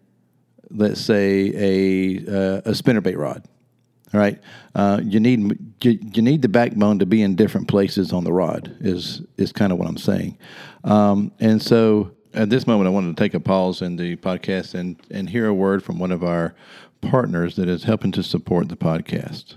let's 0.70 1.00
say, 1.00 1.54
a, 1.56 2.18
uh, 2.18 2.62
a 2.66 2.72
spinnerbait 2.72 3.18
rod. 3.18 3.46
Right, 4.14 4.42
uh, 4.76 5.00
you 5.02 5.22
need 5.22 5.40
you, 5.82 5.98
you, 6.14 6.22
need 6.22 6.42
the 6.42 6.50
backbone 6.50 7.00
to 7.00 7.06
be 7.06 7.22
in 7.22 7.38
different 7.38 7.70
places 7.70 8.12
on 8.12 8.26
the 8.26 8.34
rod. 8.34 8.76
Is 8.82 9.22
is 9.38 9.54
kind 9.54 9.72
of 9.72 9.78
what 9.78 9.88
I'm 9.88 9.96
saying, 9.96 10.38
um, 10.84 11.32
and 11.40 11.62
so 11.62 12.12
at 12.34 12.50
this 12.50 12.66
moment, 12.66 12.88
I 12.88 12.92
wanted 12.92 13.16
to 13.16 13.24
take 13.24 13.34
a 13.34 13.40
pause 13.40 13.82
in 13.82 13.96
the 13.96 14.16
podcast 14.18 14.74
and 14.74 14.98
and 15.10 15.30
hear 15.30 15.48
a 15.48 15.54
word 15.54 15.84
from 15.84 16.00
one 16.00 16.12
of 16.12 16.24
our 16.24 16.54
partners 17.02 17.56
that 17.56 17.68
is 17.68 17.84
helping 17.84 18.12
to 18.14 18.24
support 18.24 18.70
the 18.70 18.78
podcast. 18.78 19.56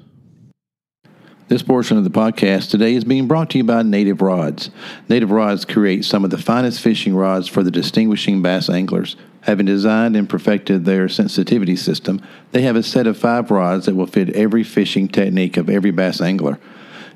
This 1.47 1.63
portion 1.63 1.99
of 1.99 2.05
the 2.05 2.11
podcast 2.11 2.71
today 2.71 2.95
is 2.95 3.05
being 3.05 3.29
brought 3.29 3.51
to 3.51 3.59
you 3.59 3.65
by 3.65 3.83
Native 3.83 4.23
Rods. 4.23 4.71
Native 5.11 5.31
Rods 5.31 5.67
create 5.67 6.05
some 6.07 6.25
of 6.25 6.31
the 6.31 6.39
finest 6.39 6.81
fishing 6.81 7.15
rods 7.15 7.49
for 7.49 7.63
the 7.63 7.71
distinguishing 7.71 8.41
bass 8.41 8.71
anglers. 8.71 9.15
Having 9.43 9.67
designed 9.67 10.17
and 10.17 10.27
perfected 10.27 10.87
their 10.87 11.07
sensitivity 11.07 11.77
system, 11.77 12.23
they 12.53 12.63
have 12.63 12.77
a 12.77 12.83
set 12.83 13.07
of 13.07 13.19
five 13.19 13.51
rods 13.51 13.85
that 13.85 13.95
will 13.95 14.07
fit 14.07 14.31
every 14.31 14.65
fishing 14.65 15.07
technique 15.07 15.59
of 15.59 15.69
every 15.69 15.91
bass 15.91 16.23
angler. 16.23 16.59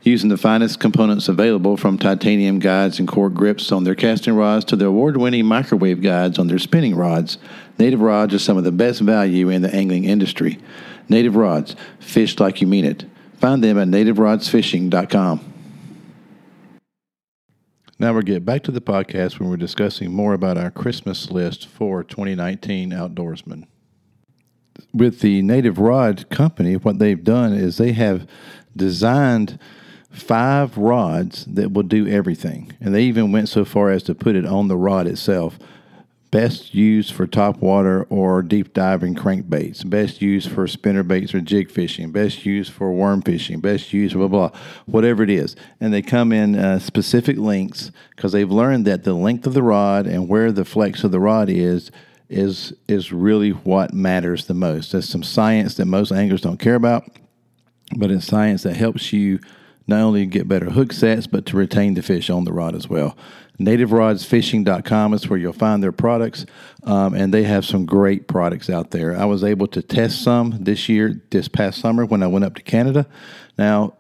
Using 0.09 0.31
the 0.31 0.39
finest 0.39 0.81
components 0.81 1.29
available 1.29 1.77
from 1.77 1.99
titanium 1.99 2.61
guides 2.61 2.99
and 2.99 3.07
cork 3.07 3.35
grips 3.35 3.71
on 3.71 3.85
their 3.85 3.95
casting 3.95 4.33
rods 4.33 4.65
to 4.65 4.75
the 4.75 4.87
award 4.87 5.19
winning 5.19 5.45
microwave 5.45 6.01
guides 6.01 6.39
on 6.39 6.47
their 6.47 6.59
spinning 6.59 6.97
rods, 6.97 7.37
Native 7.79 8.01
Rods 8.01 8.33
are 8.33 8.39
some 8.39 8.57
of 8.57 8.65
the 8.65 8.73
best 8.73 9.03
value 9.03 9.51
in 9.51 9.61
the 9.61 9.75
angling 9.75 10.05
industry. 10.05 10.59
Native 11.11 11.37
Rods, 11.37 11.77
fish 12.01 12.41
like 12.41 12.63
you 12.63 12.67
mean 12.67 12.87
it. 12.87 13.05
Find 13.37 13.63
them 13.63 13.79
at 13.79 13.89
nativerodsfishing.com. 13.89 15.53
Now 17.99 18.15
we'll 18.15 18.23
get 18.23 18.47
back 18.47 18.63
to 18.63 18.71
the 18.71 18.81
podcast 18.81 19.39
when 19.39 19.51
we're 19.51 19.59
discussing 19.59 20.11
more 20.11 20.33
about 20.33 20.57
our 20.57 20.71
Christmas 20.71 21.31
list 21.31 21.67
for 21.67 22.03
2019 22.03 22.93
outdoorsmen. 22.93 23.67
With 24.95 25.21
the 25.21 25.43
Native 25.43 25.79
Rod 25.79 26.31
Company, 26.31 26.79
what 26.79 26.99
they've 26.99 27.23
done 27.23 27.53
is 27.53 27.77
they 27.77 27.93
have 27.93 28.27
designed 28.75 29.59
five 30.11 30.77
rods 30.77 31.45
that 31.47 31.73
will 31.73 31.83
do 31.83 32.07
everything. 32.07 32.73
And 32.81 32.95
they 32.95 33.03
even 33.05 33.33
went 33.33 33.49
so 33.49 33.65
far 33.65 33.91
as 33.91 34.03
to 34.05 34.15
put 34.15 34.37
it 34.37 34.47
on 34.47 34.69
the 34.69 34.77
rod 34.77 35.07
itself. 35.07 35.59
Best 36.31 36.75
used 36.75 37.15
for 37.15 37.27
top 37.27 37.63
water 37.63 38.05
or 38.11 38.43
deep 38.43 38.75
diving 38.75 39.15
crankbaits. 39.15 39.89
Best 39.89 40.21
used 40.21 40.51
for 40.51 40.67
spinner 40.67 41.03
baits 41.03 41.35
or 41.35 41.41
jig 41.41 41.71
fishing. 41.71 42.13
Best 42.13 42.45
used 42.45 42.71
for 42.71 42.93
worm 42.93 43.23
fishing. 43.23 43.61
Best 43.61 43.95
used 43.95 44.15
blah 44.15 44.29
blah, 44.29 44.49
blah 44.49 44.61
whatever 44.85 45.23
it 45.23 45.31
is. 45.31 45.57
And 45.81 45.93
they 45.93 46.03
come 46.03 46.33
in 46.33 46.55
uh, 46.55 46.81
specific 46.81 47.39
lengths 47.39 47.91
because 48.15 48.33
they've 48.33 48.51
learned 48.51 48.85
that 48.85 49.05
the 49.05 49.15
length 49.15 49.47
of 49.47 49.55
the 49.55 49.63
rod 49.63 50.07
and 50.07 50.29
where 50.29 50.53
the 50.53 50.67
flex 50.67 51.03
of 51.03 51.13
the 51.13 51.21
rod 51.21 51.49
is 51.49 51.91
is 52.29 52.75
is 52.89 53.11
really 53.11 53.51
what 53.51 53.95
matters 53.95 54.47
the 54.47 54.55
most. 54.55 54.93
There's 54.93 55.09
some 55.09 55.23
science 55.23 55.77
that 55.77 55.87
most 55.87 56.13
anglers 56.13 56.43
don't 56.43 56.59
care 56.59 56.75
about, 56.75 57.05
but 57.97 58.11
it's 58.11 58.27
science 58.27 58.65
that 58.65 58.77
helps 58.77 59.15
you 59.15 59.41
not 59.89 60.03
only 60.03 60.21
to 60.21 60.27
get 60.27 60.47
better 60.47 60.71
hook 60.71 60.93
sets, 60.93 61.27
but 61.27 61.47
to 61.47 61.57
retain 61.57 61.95
the 61.95 62.03
fish 62.03 62.31
on 62.31 62.45
the 62.45 62.53
rod 62.53 62.75
as 62.75 62.89
well. 62.89 63.17
NativeRodsFishing.com 63.59 65.15
is 65.15 65.29
where 65.29 65.39
you'll 65.39 65.53
find 65.53 65.83
their 65.83 65.91
products, 65.91 66.47
um, 66.85 67.15
and 67.15 67.35
they 67.35 67.43
have 67.43 67.65
some 67.65 67.87
great 67.87 68.29
products 68.29 68.71
out 68.71 68.93
there. 68.93 69.17
I 69.17 69.25
was 69.25 69.43
able 69.43 69.67
to 69.69 69.83
test 69.83 70.23
some 70.23 70.57
this 70.61 70.89
year, 70.89 71.21
this 71.31 71.49
past 71.49 71.81
summer 71.81 72.05
when 72.05 72.23
I 72.23 72.29
went 72.29 72.45
up 72.45 72.55
to 72.55 72.63
Canada. 72.63 73.07
Now, 73.59 73.95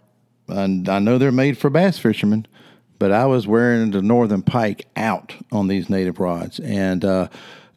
I 0.48 0.66
know 0.66 1.18
they're 1.18 1.32
made 1.32 1.58
for 1.58 1.70
bass 1.70 1.98
fishermen, 1.98 2.46
but 2.98 3.10
I 3.10 3.26
was 3.26 3.46
wearing 3.46 3.90
the 3.90 4.02
northern 4.02 4.42
pike 4.42 4.86
out 4.94 5.34
on 5.50 5.66
these 5.66 5.90
native 5.90 6.20
rods, 6.20 6.60
and 6.60 7.04
uh, 7.04 7.28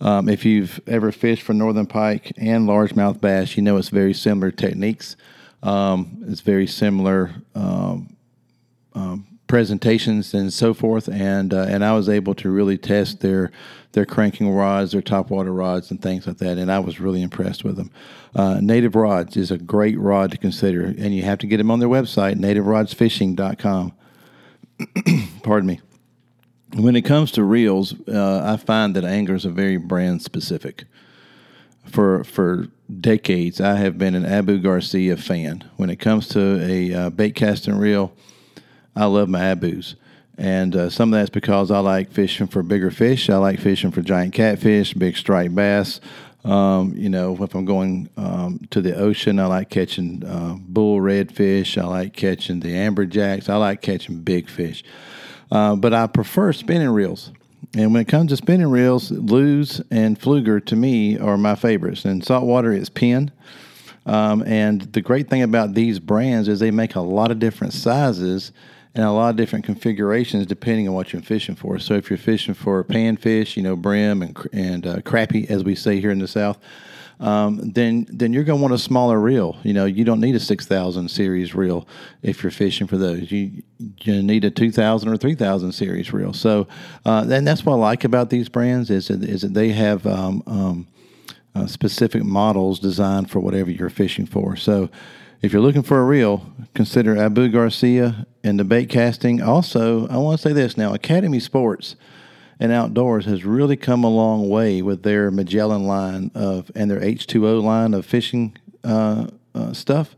um, 0.01 0.29
if 0.29 0.45
you've 0.45 0.79
ever 0.87 1.11
fished 1.11 1.43
for 1.43 1.53
northern 1.53 1.85
pike 1.85 2.33
and 2.37 2.67
largemouth 2.67 3.21
bass, 3.21 3.55
you 3.55 3.63
know 3.63 3.77
it's 3.77 3.89
very 3.89 4.13
similar 4.13 4.51
techniques. 4.51 5.15
Um, 5.63 6.23
it's 6.27 6.41
very 6.41 6.67
similar 6.67 7.31
um, 7.55 8.15
um, 8.93 9.27
presentations 9.47 10.33
and 10.33 10.51
so 10.51 10.73
forth, 10.73 11.07
and 11.07 11.53
uh, 11.53 11.65
and 11.67 11.83
I 11.83 11.93
was 11.93 12.09
able 12.09 12.33
to 12.35 12.49
really 12.49 12.77
test 12.77 13.19
their 13.19 13.51
their 13.91 14.05
cranking 14.05 14.49
rods, 14.49 14.93
their 14.93 15.01
top 15.01 15.29
water 15.29 15.53
rods, 15.53 15.91
and 15.91 16.01
things 16.01 16.25
like 16.25 16.37
that, 16.37 16.57
and 16.57 16.71
I 16.71 16.79
was 16.79 16.99
really 16.99 17.21
impressed 17.21 17.63
with 17.63 17.75
them. 17.75 17.91
Uh, 18.33 18.59
Native 18.61 18.95
Rods 18.95 19.35
is 19.35 19.51
a 19.51 19.57
great 19.57 19.99
rod 19.99 20.31
to 20.31 20.37
consider, 20.37 20.85
and 20.85 21.13
you 21.13 21.23
have 21.23 21.39
to 21.39 21.47
get 21.47 21.57
them 21.57 21.69
on 21.69 21.79
their 21.79 21.89
website, 21.89 22.35
nativerodsfishing.com. 22.35 23.93
Pardon 25.43 25.67
me. 25.67 25.81
When 26.73 26.95
it 26.95 27.01
comes 27.01 27.31
to 27.33 27.43
reels, 27.43 27.93
uh, 28.07 28.41
I 28.45 28.55
find 28.55 28.95
that 28.95 29.03
anglers 29.03 29.45
are 29.45 29.51
very 29.51 29.75
brand 29.75 30.21
specific. 30.21 30.85
For 31.85 32.23
for 32.23 32.67
decades, 32.99 33.59
I 33.59 33.75
have 33.75 33.97
been 33.97 34.15
an 34.15 34.25
Abu 34.25 34.59
Garcia 34.59 35.17
fan. 35.17 35.69
When 35.77 35.89
it 35.89 35.97
comes 35.97 36.27
to 36.29 36.61
a 36.61 36.93
uh, 36.93 37.09
bait 37.09 37.35
casting 37.35 37.77
reel, 37.77 38.13
I 38.95 39.05
love 39.05 39.29
my 39.29 39.39
Abus. 39.39 39.95
And 40.37 40.75
uh, 40.75 40.89
some 40.89 41.13
of 41.13 41.19
that's 41.19 41.29
because 41.29 41.69
I 41.71 41.79
like 41.79 42.11
fishing 42.11 42.47
for 42.47 42.63
bigger 42.63 42.89
fish. 42.89 43.29
I 43.29 43.37
like 43.37 43.59
fishing 43.59 43.91
for 43.91 44.01
giant 44.01 44.33
catfish, 44.33 44.93
big 44.93 45.17
striped 45.17 45.53
bass. 45.53 45.99
Um, 46.43 46.93
you 46.95 47.09
know, 47.09 47.37
if 47.43 47.53
I'm 47.53 47.65
going 47.65 48.09
um, 48.17 48.61
to 48.71 48.81
the 48.81 48.95
ocean, 48.95 49.39
I 49.39 49.45
like 49.45 49.69
catching 49.69 50.25
uh, 50.25 50.55
bull 50.59 50.99
redfish. 50.99 51.79
I 51.79 51.85
like 51.85 52.13
catching 52.13 52.61
the 52.61 52.69
amberjacks. 52.69 53.49
I 53.49 53.57
like 53.57 53.81
catching 53.81 54.21
big 54.21 54.49
fish. 54.49 54.83
Uh, 55.51 55.75
but 55.75 55.93
I 55.93 56.07
prefer 56.07 56.53
spinning 56.53 56.89
reels. 56.89 57.31
And 57.73 57.93
when 57.93 58.01
it 58.01 58.07
comes 58.07 58.31
to 58.31 58.37
spinning 58.37 58.69
reels, 58.69 59.11
Lew's 59.11 59.81
and 59.91 60.19
Pflueger 60.19 60.63
to 60.65 60.75
me 60.75 61.17
are 61.17 61.37
my 61.37 61.55
favorites. 61.55 62.05
And 62.05 62.23
saltwater 62.23 62.73
is 62.73 62.89
Penn. 62.89 63.31
Um, 64.05 64.43
and 64.43 64.81
the 64.93 65.01
great 65.01 65.29
thing 65.29 65.43
about 65.43 65.73
these 65.73 65.99
brands 65.99 66.47
is 66.47 66.59
they 66.59 66.71
make 66.71 66.95
a 66.95 67.01
lot 67.01 67.31
of 67.31 67.39
different 67.39 67.73
sizes 67.73 68.51
and 68.93 69.05
a 69.05 69.11
lot 69.11 69.29
of 69.29 69.35
different 69.35 69.63
configurations 69.63 70.45
depending 70.45 70.87
on 70.87 70.93
what 70.93 71.13
you're 71.13 71.21
fishing 71.21 71.55
for. 71.55 71.79
So 71.79 71.93
if 71.93 72.09
you're 72.09 72.17
fishing 72.17 72.53
for 72.53 72.83
panfish, 72.83 73.55
you 73.55 73.63
know, 73.63 73.75
brim 73.75 74.21
and 74.21 74.37
and 74.51 74.85
uh, 74.85 74.97
crappie, 74.97 75.49
as 75.49 75.63
we 75.63 75.75
say 75.75 76.01
here 76.01 76.11
in 76.11 76.19
the 76.19 76.27
South, 76.27 76.57
um, 77.21 77.71
then 77.71 78.05
then 78.09 78.33
you're 78.33 78.43
going 78.43 78.59
to 78.59 78.61
want 78.61 78.73
a 78.73 78.77
smaller 78.77 79.19
reel. 79.19 79.57
You 79.63 79.73
know, 79.73 79.85
you 79.85 80.03
don't 80.03 80.19
need 80.19 80.35
a 80.35 80.39
six 80.39 80.65
thousand 80.65 81.09
series 81.09 81.55
reel 81.55 81.87
if 82.21 82.43
you're 82.43 82.51
fishing 82.51 82.87
for 82.87 82.97
those. 82.97 83.31
You 83.31 83.63
you 84.01 84.21
need 84.21 84.43
a 84.43 84.49
two 84.49 84.71
thousand 84.71 85.09
or 85.09 85.17
three 85.17 85.35
thousand 85.35 85.71
series 85.71 86.11
reel. 86.11 86.33
So, 86.33 86.67
uh, 87.05 87.25
and 87.29 87.47
that's 87.47 87.63
what 87.63 87.73
I 87.73 87.77
like 87.77 88.03
about 88.03 88.29
these 88.29 88.49
brands 88.49 88.89
is 88.89 89.07
that, 89.07 89.23
is 89.23 89.41
that 89.41 89.53
they 89.53 89.69
have 89.69 90.05
um, 90.05 90.43
um, 90.47 90.87
uh, 91.55 91.67
specific 91.67 92.23
models 92.23 92.79
designed 92.79 93.29
for 93.29 93.39
whatever 93.39 93.71
you're 93.71 93.89
fishing 93.89 94.25
for. 94.25 94.55
So. 94.55 94.89
If 95.43 95.51
you're 95.51 95.63
looking 95.63 95.81
for 95.81 95.99
a 95.99 96.03
reel, 96.03 96.45
consider 96.75 97.17
Abu 97.17 97.49
Garcia 97.49 98.27
and 98.43 98.59
the 98.59 98.63
bait 98.63 98.89
casting. 98.89 99.41
Also, 99.41 100.07
I 100.07 100.17
want 100.17 100.39
to 100.39 100.47
say 100.47 100.53
this 100.53 100.77
now 100.77 100.93
Academy 100.93 101.39
Sports 101.39 101.95
and 102.61 102.71
Outdoors 102.71 103.25
has 103.25 103.43
really 103.43 103.75
come 103.75 104.03
a 104.03 104.09
long 104.09 104.47
way 104.47 104.83
with 104.83 105.01
their 105.01 105.31
Magellan 105.31 105.87
line 105.87 106.29
of 106.35 106.71
and 106.75 106.91
their 106.91 106.99
H2O 106.99 107.61
line 107.61 107.95
of 107.95 108.05
fishing 108.05 108.55
uh, 108.83 109.27
uh, 109.55 109.73
stuff. 109.73 110.15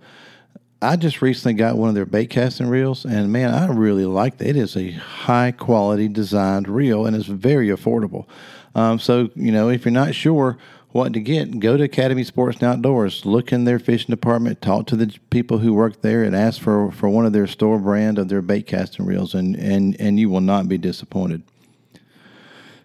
I 0.81 0.97
just 0.97 1.21
recently 1.21 1.53
got 1.53 1.77
one 1.77 1.87
of 1.87 1.95
their 1.95 2.05
bait 2.05 2.29
casting 2.29 2.67
reels, 2.67 3.05
and 3.05 3.31
man, 3.31 3.53
I 3.53 3.67
really 3.67 4.05
like 4.05 4.41
it. 4.41 4.47
It 4.47 4.55
is 4.57 4.75
a 4.75 4.91
high 4.91 5.51
quality 5.51 6.09
designed 6.09 6.67
reel, 6.67 7.05
and 7.05 7.15
it's 7.15 7.27
very 7.27 7.69
affordable. 7.69 8.27
Um, 8.75 8.99
so, 8.99 9.29
you 9.35 9.53
know, 9.53 9.69
if 9.69 9.85
you're 9.85 9.93
not 9.93 10.13
sure 10.13 10.57
what 10.89 11.13
to 11.13 11.21
get, 11.21 11.61
go 11.61 11.77
to 11.77 11.83
Academy 11.85 12.25
Sports 12.25 12.57
and 12.59 12.67
Outdoors, 12.67 13.25
look 13.25 13.53
in 13.53 13.63
their 13.63 13.79
fishing 13.79 14.11
department, 14.11 14.61
talk 14.61 14.87
to 14.87 14.97
the 14.97 15.17
people 15.29 15.59
who 15.59 15.73
work 15.73 16.01
there, 16.01 16.23
and 16.23 16.35
ask 16.35 16.59
for, 16.59 16.91
for 16.91 17.07
one 17.07 17.25
of 17.25 17.31
their 17.31 17.47
store 17.47 17.79
brand 17.79 18.19
of 18.19 18.27
their 18.27 18.41
bait 18.41 18.67
casting 18.67 19.05
reels, 19.05 19.33
and, 19.33 19.55
and, 19.55 19.95
and 20.01 20.19
you 20.19 20.29
will 20.29 20.41
not 20.41 20.67
be 20.67 20.77
disappointed. 20.77 21.43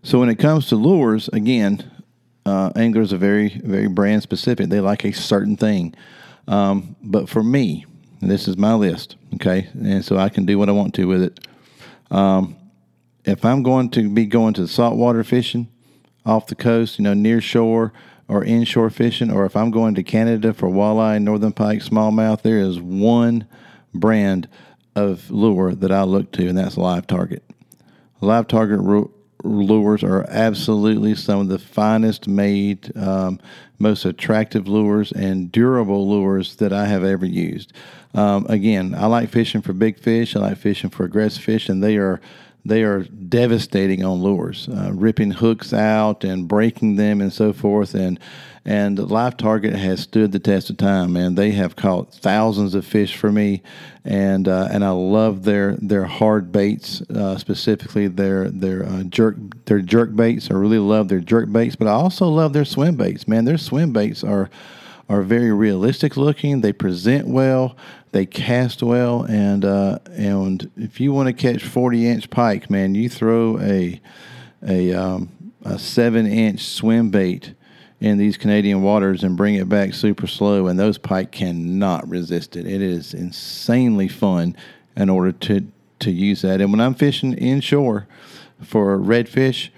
So 0.03 0.21
when 0.21 0.29
it 0.29 0.39
comes 0.39 0.69
to 0.69 0.77
lures, 0.77 1.29
again, 1.29 1.91
uh, 2.47 2.71
anglers 2.77 3.13
are 3.13 3.19
very, 3.19 3.61
very 3.65 3.89
brand 3.89 4.23
specific. 4.23 4.69
They 4.69 4.81
like 4.81 5.05
a 5.05 5.13
certain 5.13 5.57
thing. 5.57 5.95
Um, 6.47 6.97
but 7.03 7.29
for 7.29 7.43
me, 7.43 7.85
this 8.21 8.49
is 8.49 8.57
my 8.57 8.75
list, 8.75 9.17
okay, 9.35 9.69
and 9.75 10.05
so 10.05 10.17
I 10.17 10.29
can 10.29 10.47
do 10.47 10.59
what 10.59 10.69
I 10.69 10.73
want 10.73 10.95
to 10.95 11.07
with 11.07 11.23
it. 11.23 11.47
Um, 12.11 12.57
if 13.25 13.45
I'm 13.45 13.63
going 13.63 13.91
to 13.91 14.09
be 14.09 14.25
going 14.25 14.55
to 14.55 14.67
saltwater 14.67 15.23
fishing, 15.23 15.69
off 16.25 16.47
the 16.47 16.55
coast, 16.55 16.99
you 16.99 17.05
know, 17.05 17.15
near 17.15 17.41
shore 17.41 17.93
or 18.29 18.45
inshore 18.45 18.91
fishing, 18.91 19.31
or 19.31 19.47
if 19.47 19.57
I'm 19.57 19.71
going 19.71 19.95
to 19.95 20.03
Canada 20.03 20.53
for 20.53 20.69
walleye, 20.69 21.23
northern 21.23 21.53
pike, 21.53 21.81
smallmouth, 21.81 22.43
there 22.43 22.59
is 22.59 22.79
one 22.79 23.47
brand 23.95 24.49
of 24.95 25.31
lure 25.31 25.75
that 25.75 25.93
I 25.93 26.03
look 26.03 26.33
to, 26.33 26.49
and 26.49 26.59
that's 26.59 26.77
Live 26.77 27.07
Target. 27.07 27.43
Live 28.21 28.49
Target 28.49 28.81
lures 29.45 30.03
are 30.03 30.27
absolutely 30.29 31.15
some 31.15 31.41
of 31.41 31.49
the 31.49 31.59
finest 31.59 32.27
made, 32.27 32.97
um, 32.97 33.41
most 33.79 34.05
attractive 34.05 34.67
lures 34.67 35.13
and 35.13 35.53
durable 35.53 36.09
lures 36.09 36.57
that 36.57 36.73
I 36.73 36.87
have 36.87 37.05
ever 37.05 37.27
used. 37.27 37.73
Um, 38.15 38.47
again, 38.49 38.95
I 38.97 39.07
like 39.07 39.29
fishing 39.29 39.63
for 39.63 39.73
big 39.73 39.99
fish. 39.99 40.35
I 40.35 40.41
like 40.41 40.59
fishing 40.59 40.91
for 40.91 41.05
aggressive 41.05 41.43
fish, 41.43 41.69
and 41.69 41.83
they 41.83 41.97
are 41.97 42.21
they 42.65 42.83
are 42.83 43.05
devastating 43.05 44.05
on 44.05 44.23
lures, 44.23 44.69
uh, 44.69 44.91
ripping 44.93 45.31
hooks 45.31 45.73
out 45.73 46.25
and 46.25 46.49
breaking 46.49 46.97
them 46.97 47.21
and 47.21 47.33
so 47.33 47.53
forth. 47.53 47.95
And 47.95 48.19
and 48.69 48.99
Live 48.99 49.39
Target 49.39 49.75
has 49.77 50.01
stood 50.01 50.31
the 50.31 50.39
test 50.39 50.69
of 50.69 50.77
time, 50.77 51.17
and 51.17 51.39
they 51.39 51.53
have 51.53 51.75
caught 51.75 52.13
thousands 52.13 52.75
of 52.75 52.85
fish 52.85 53.17
for 53.17 53.33
me, 53.33 53.63
and 54.05 54.47
uh, 54.47 54.69
and 54.71 54.85
I 54.85 54.91
love 54.91 55.45
their 55.45 55.77
their 55.77 56.05
hard 56.05 56.53
baits, 56.53 57.01
uh, 57.11 57.39
specifically 57.39 58.09
their 58.09 58.51
their 58.51 58.85
uh, 58.85 59.05
jerk 59.05 59.37
their 59.65 59.81
jerk 59.81 60.15
baits. 60.15 60.51
I 60.51 60.55
really 60.55 60.79
love 60.79 61.09
their 61.09 61.21
jerk 61.21 61.51
baits, 61.51 61.77
but 61.77 61.89
I 61.89 61.93
also 61.93 62.27
love 62.29 62.53
their 62.53 62.67
swim 62.67 62.97
baits. 62.97 63.27
Man, 63.27 63.47
their 63.47 63.57
swim 63.57 63.95
baits 63.95 64.23
are 64.23 64.51
are 65.09 65.23
very 65.23 65.51
realistic 65.51 66.19
looking. 66.19 66.61
They 66.61 66.75
present 66.75 67.27
well. 67.27 67.75
They 68.13 68.27
cast 68.27 68.83
well, 68.83 69.23
and 69.23 69.65
uh, 69.65 70.01
and 70.11 70.71
if 70.77 71.01
you 71.01 71.15
want 71.15 71.29
to 71.29 71.33
catch 71.33 71.65
forty 71.65 72.07
inch 72.07 72.29
pike, 72.29 72.69
man, 72.69 72.95
you 72.95 73.09
throw 73.09 73.59
a 73.61 73.99
a, 74.63 74.93
um, 74.93 75.31
a 75.65 75.79
seven 75.79 76.27
inch 76.27 76.61
swim 76.67 77.09
bait 77.09 77.55
in 78.01 78.19
these 78.19 78.37
Canadian 78.37 78.83
waters 78.83 79.25
and 79.25 79.37
bring 79.37 79.57
it 79.57 79.69
back 79.69 79.93
super 79.95 80.27
slow, 80.27 80.69
and 80.69 80.79
those 80.79 80.99
pike 80.99 81.33
cannot 81.33 82.09
resist 82.09 82.57
it. 82.57 82.67
It 82.67 82.81
is 82.81 83.15
insanely 83.15 84.09
fun 84.09 84.57
in 84.97 85.09
order 85.09 85.33
to 85.33 85.67
to 86.01 86.11
use 86.11 86.43
that. 86.43 86.61
And 86.61 86.71
when 86.71 86.81
I'm 86.81 86.95
fishing 86.95 87.35
inshore 87.35 88.07
for 88.63 88.99
redfish, 88.99 89.71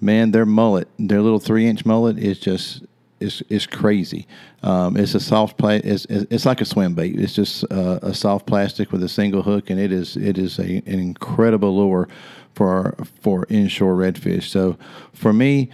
man, 0.00 0.30
their 0.30 0.46
mullet, 0.46 0.88
their 0.98 1.20
little 1.20 1.38
three 1.38 1.66
inch 1.66 1.84
mullet 1.84 2.18
is 2.18 2.38
just 2.38 2.84
is 3.20 3.42
is 3.48 3.66
crazy. 3.66 4.26
Um, 4.62 4.96
it's 4.96 5.14
a 5.14 5.20
soft 5.20 5.58
pla- 5.58 5.80
it's, 5.84 6.06
it's 6.06 6.46
like 6.46 6.60
a 6.60 6.64
swim 6.64 6.94
bait. 6.94 7.18
It's 7.18 7.34
just 7.34 7.64
uh, 7.70 7.98
a 8.02 8.14
soft 8.14 8.46
plastic 8.46 8.90
with 8.90 9.02
a 9.02 9.08
single 9.08 9.42
hook, 9.42 9.70
and 9.70 9.78
it 9.78 9.92
is 9.92 10.16
it 10.16 10.38
is 10.38 10.58
a, 10.58 10.82
an 10.86 10.98
incredible 10.98 11.76
lure 11.76 12.08
for 12.54 12.96
for 13.20 13.46
inshore 13.48 13.94
redfish. 13.94 14.44
So 14.44 14.76
for 15.12 15.32
me, 15.32 15.70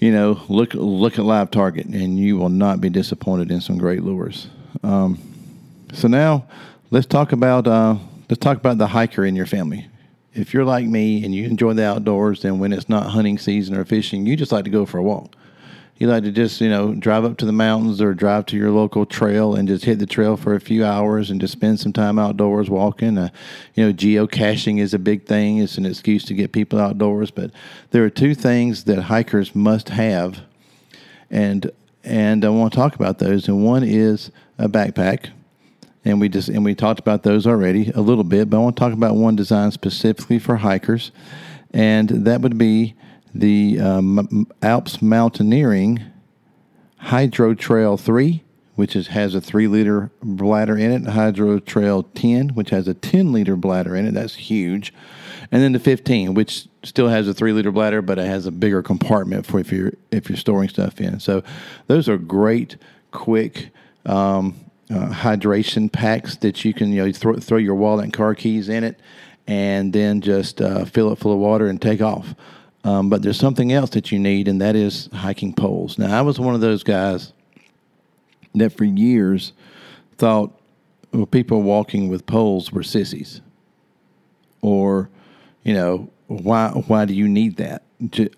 you 0.00 0.10
know, 0.10 0.40
look 0.48 0.72
look 0.74 1.18
at 1.18 1.24
Live 1.24 1.50
Target, 1.50 1.86
and 1.86 2.18
you 2.18 2.38
will 2.38 2.48
not 2.48 2.80
be 2.80 2.88
disappointed 2.88 3.50
in 3.50 3.60
some 3.60 3.78
great 3.78 4.02
lures. 4.02 4.48
Um, 4.82 5.18
so 5.92 6.08
now 6.08 6.46
let's 6.90 7.06
talk 7.06 7.32
about 7.32 7.66
uh, 7.66 7.96
let's 8.28 8.40
talk 8.40 8.56
about 8.56 8.78
the 8.78 8.88
hiker 8.88 9.24
in 9.24 9.36
your 9.36 9.46
family. 9.46 9.86
if 10.32 10.54
you're 10.54 10.64
like 10.64 10.86
me 10.86 11.24
and 11.24 11.34
you 11.34 11.44
enjoy 11.44 11.74
the 11.74 11.84
outdoors, 11.84 12.42
then 12.42 12.58
when 12.58 12.72
it's 12.72 12.88
not 12.88 13.10
hunting 13.10 13.36
season 13.36 13.76
or 13.76 13.84
fishing, 13.84 14.26
you 14.26 14.36
just 14.36 14.52
like 14.52 14.64
to 14.64 14.70
go 14.70 14.86
for 14.86 14.98
a 14.98 15.02
walk. 15.02 15.36
You 16.00 16.06
like 16.06 16.24
to 16.24 16.32
just, 16.32 16.62
you 16.62 16.70
know, 16.70 16.94
drive 16.94 17.26
up 17.26 17.36
to 17.36 17.44
the 17.44 17.52
mountains 17.52 18.00
or 18.00 18.14
drive 18.14 18.46
to 18.46 18.56
your 18.56 18.70
local 18.70 19.04
trail 19.04 19.54
and 19.54 19.68
just 19.68 19.84
hit 19.84 19.98
the 19.98 20.06
trail 20.06 20.38
for 20.38 20.54
a 20.54 20.60
few 20.60 20.82
hours 20.82 21.30
and 21.30 21.38
just 21.38 21.52
spend 21.52 21.78
some 21.78 21.92
time 21.92 22.18
outdoors 22.18 22.70
walking. 22.70 23.18
Uh, 23.18 23.28
you 23.74 23.84
know, 23.84 23.92
geocaching 23.92 24.80
is 24.80 24.94
a 24.94 24.98
big 24.98 25.26
thing. 25.26 25.58
It's 25.58 25.76
an 25.76 25.84
excuse 25.84 26.24
to 26.24 26.34
get 26.34 26.52
people 26.52 26.80
outdoors. 26.80 27.30
But 27.30 27.50
there 27.90 28.02
are 28.02 28.08
two 28.08 28.34
things 28.34 28.84
that 28.84 28.98
hikers 28.98 29.54
must 29.54 29.90
have, 29.90 30.40
and 31.30 31.70
and 32.02 32.46
I 32.46 32.48
want 32.48 32.72
to 32.72 32.76
talk 32.78 32.94
about 32.94 33.18
those. 33.18 33.46
And 33.46 33.62
one 33.62 33.84
is 33.84 34.30
a 34.56 34.70
backpack, 34.70 35.28
and 36.02 36.18
we 36.18 36.30
just 36.30 36.48
and 36.48 36.64
we 36.64 36.74
talked 36.74 37.00
about 37.00 37.24
those 37.24 37.46
already 37.46 37.90
a 37.90 38.00
little 38.00 38.24
bit. 38.24 38.48
But 38.48 38.56
I 38.56 38.60
want 38.60 38.76
to 38.76 38.80
talk 38.80 38.94
about 38.94 39.16
one 39.16 39.36
designed 39.36 39.74
specifically 39.74 40.38
for 40.38 40.56
hikers, 40.56 41.12
and 41.74 42.08
that 42.08 42.40
would 42.40 42.56
be 42.56 42.94
the 43.34 43.80
um, 43.80 44.46
Alps 44.62 45.00
Mountaineering 45.00 46.02
Hydro 46.98 47.54
Trail 47.54 47.96
3, 47.96 48.42
which 48.76 48.94
is, 48.94 49.08
has 49.08 49.34
a 49.34 49.40
3 49.40 49.68
liter 49.68 50.10
bladder 50.22 50.76
in 50.76 50.90
it, 50.90 51.10
Hydro 51.10 51.58
Trail 51.58 52.02
10, 52.02 52.50
which 52.50 52.70
has 52.70 52.88
a 52.88 52.94
10 52.94 53.32
liter 53.32 53.56
bladder 53.56 53.96
in 53.96 54.06
it. 54.06 54.14
That's 54.14 54.34
huge. 54.34 54.92
And 55.52 55.62
then 55.62 55.72
the 55.72 55.78
15, 55.78 56.34
which 56.34 56.68
still 56.82 57.08
has 57.08 57.26
a 57.26 57.34
3 57.34 57.52
liter 57.52 57.72
bladder, 57.72 58.02
but 58.02 58.18
it 58.18 58.26
has 58.26 58.46
a 58.46 58.52
bigger 58.52 58.82
compartment 58.82 59.46
for 59.46 59.58
if 59.58 59.72
you're, 59.72 59.92
if 60.10 60.28
you're 60.28 60.36
storing 60.36 60.68
stuff 60.68 61.00
in. 61.00 61.20
So 61.20 61.42
those 61.86 62.08
are 62.08 62.18
great, 62.18 62.76
quick, 63.10 63.70
um, 64.06 64.56
uh, 64.90 65.08
hydration 65.08 65.90
packs 65.90 66.36
that 66.38 66.64
you 66.64 66.74
can 66.74 66.92
you 66.92 67.04
know 67.04 67.12
throw, 67.12 67.36
throw 67.36 67.58
your 67.58 67.76
wallet 67.76 68.04
and 68.04 68.12
car 68.12 68.34
keys 68.34 68.68
in 68.68 68.82
it 68.82 68.98
and 69.46 69.92
then 69.92 70.20
just 70.20 70.60
uh, 70.60 70.84
fill 70.84 71.12
it 71.12 71.18
full 71.18 71.32
of 71.32 71.38
water 71.38 71.66
and 71.66 71.80
take 71.80 72.00
off. 72.00 72.34
Um, 72.82 73.10
but 73.10 73.22
there's 73.22 73.38
something 73.38 73.72
else 73.72 73.90
that 73.90 74.10
you 74.10 74.18
need, 74.18 74.48
and 74.48 74.60
that 74.60 74.74
is 74.74 75.08
hiking 75.12 75.52
poles. 75.52 75.98
Now, 75.98 76.16
I 76.16 76.22
was 76.22 76.40
one 76.40 76.54
of 76.54 76.60
those 76.60 76.82
guys 76.82 77.32
that 78.54 78.70
for 78.70 78.84
years 78.84 79.52
thought 80.16 80.52
well, 81.12 81.26
people 81.26 81.62
walking 81.62 82.08
with 82.08 82.26
poles 82.26 82.72
were 82.72 82.82
sissies, 82.82 83.40
or 84.62 85.10
you 85.62 85.74
know, 85.74 86.08
why 86.26 86.70
why 86.86 87.04
do 87.04 87.14
you 87.14 87.28
need 87.28 87.56
that? 87.56 87.82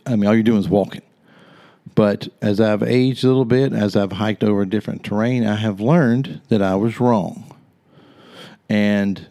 I 0.07 0.17
mean, 0.17 0.27
all 0.27 0.35
you're 0.35 0.43
doing 0.43 0.59
is 0.61 0.69
walking. 0.69 1.03
But 1.95 2.29
as 2.41 2.61
I've 2.61 2.83
aged 2.83 3.25
a 3.25 3.29
little 3.29 3.45
bit, 3.45 3.73
as 3.73 3.97
I've 3.97 4.13
hiked 4.13 4.43
over 4.43 4.65
different 4.65 5.05
terrain, 5.05 5.47
I 5.47 5.57
have 5.57 5.81
learned 5.81 6.41
that 6.49 6.63
I 6.63 6.75
was 6.75 7.01
wrong. 7.01 7.45
And 8.69 9.27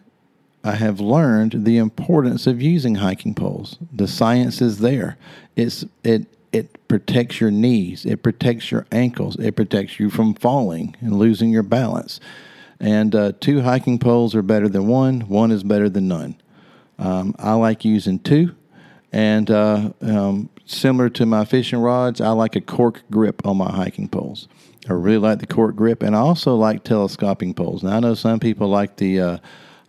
I 0.64 0.72
have 0.76 1.00
learned 1.00 1.64
the 1.64 1.78
importance 1.78 2.46
of 2.46 2.62
using 2.62 2.96
hiking 2.96 3.34
poles. 3.34 3.78
The 3.92 4.06
science 4.06 4.62
is 4.62 4.78
there. 4.78 5.16
It's 5.56 5.84
it 6.04 6.26
it 6.52 6.86
protects 6.86 7.40
your 7.40 7.50
knees, 7.50 8.04
it 8.04 8.22
protects 8.22 8.70
your 8.70 8.86
ankles, 8.92 9.36
it 9.36 9.56
protects 9.56 9.98
you 9.98 10.10
from 10.10 10.34
falling 10.34 10.94
and 11.00 11.18
losing 11.18 11.50
your 11.50 11.62
balance. 11.62 12.20
And 12.78 13.14
uh, 13.14 13.32
two 13.40 13.62
hiking 13.62 13.98
poles 13.98 14.34
are 14.34 14.42
better 14.42 14.68
than 14.68 14.86
one. 14.86 15.20
One 15.22 15.50
is 15.50 15.62
better 15.62 15.88
than 15.88 16.08
none. 16.08 16.36
Um, 16.98 17.34
I 17.38 17.54
like 17.54 17.84
using 17.84 18.18
two, 18.18 18.54
and 19.12 19.50
uh, 19.50 19.92
um, 20.02 20.50
similar 20.66 21.08
to 21.10 21.26
my 21.26 21.44
fishing 21.44 21.78
rods, 21.80 22.20
I 22.20 22.30
like 22.30 22.54
a 22.54 22.60
cork 22.60 23.02
grip 23.10 23.46
on 23.46 23.56
my 23.56 23.70
hiking 23.70 24.08
poles. 24.08 24.46
I 24.88 24.92
really 24.92 25.18
like 25.18 25.38
the 25.38 25.46
cork 25.46 25.74
grip, 25.74 26.02
and 26.02 26.14
I 26.14 26.18
also 26.18 26.54
like 26.54 26.84
telescoping 26.84 27.54
poles. 27.54 27.82
Now 27.82 27.96
I 27.96 28.00
know 28.00 28.14
some 28.14 28.40
people 28.40 28.68
like 28.68 28.96
the 28.96 29.20
uh, 29.20 29.38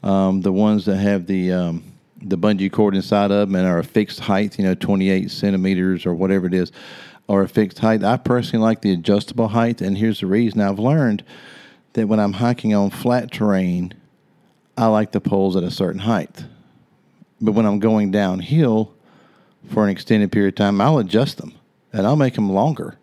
um, 0.03 0.41
the 0.41 0.51
ones 0.51 0.85
that 0.85 0.97
have 0.97 1.25
the 1.27 1.51
um, 1.51 1.83
the 2.21 2.37
bungee 2.37 2.71
cord 2.71 2.95
inside 2.95 3.31
of 3.31 3.47
them 3.47 3.55
and 3.55 3.67
are 3.67 3.79
a 3.79 3.83
fixed 3.83 4.21
height, 4.21 4.57
you 4.57 4.63
know, 4.63 4.75
28 4.75 5.29
centimeters 5.29 6.05
or 6.05 6.13
whatever 6.13 6.47
it 6.47 6.53
is, 6.53 6.71
or 7.27 7.41
a 7.41 7.49
fixed 7.49 7.79
height. 7.79 8.03
I 8.03 8.17
personally 8.17 8.63
like 8.63 8.81
the 8.81 8.93
adjustable 8.93 9.49
height, 9.49 9.81
and 9.81 9.97
here's 9.97 10.21
the 10.21 10.27
reason 10.27 10.61
I've 10.61 10.79
learned 10.79 11.23
that 11.93 12.07
when 12.07 12.19
I'm 12.19 12.33
hiking 12.33 12.73
on 12.73 12.89
flat 12.89 13.31
terrain, 13.31 13.93
I 14.77 14.87
like 14.87 15.11
the 15.11 15.21
poles 15.21 15.55
at 15.55 15.63
a 15.63 15.71
certain 15.71 16.01
height. 16.01 16.45
But 17.41 17.51
when 17.53 17.65
I'm 17.65 17.79
going 17.79 18.11
downhill 18.11 18.93
for 19.69 19.83
an 19.83 19.89
extended 19.89 20.31
period 20.31 20.53
of 20.53 20.57
time, 20.57 20.81
I'll 20.81 20.97
adjust 20.97 21.37
them 21.37 21.53
and 21.91 22.07
I'll 22.07 22.15
make 22.15 22.35
them 22.35 22.51
longer. 22.51 22.97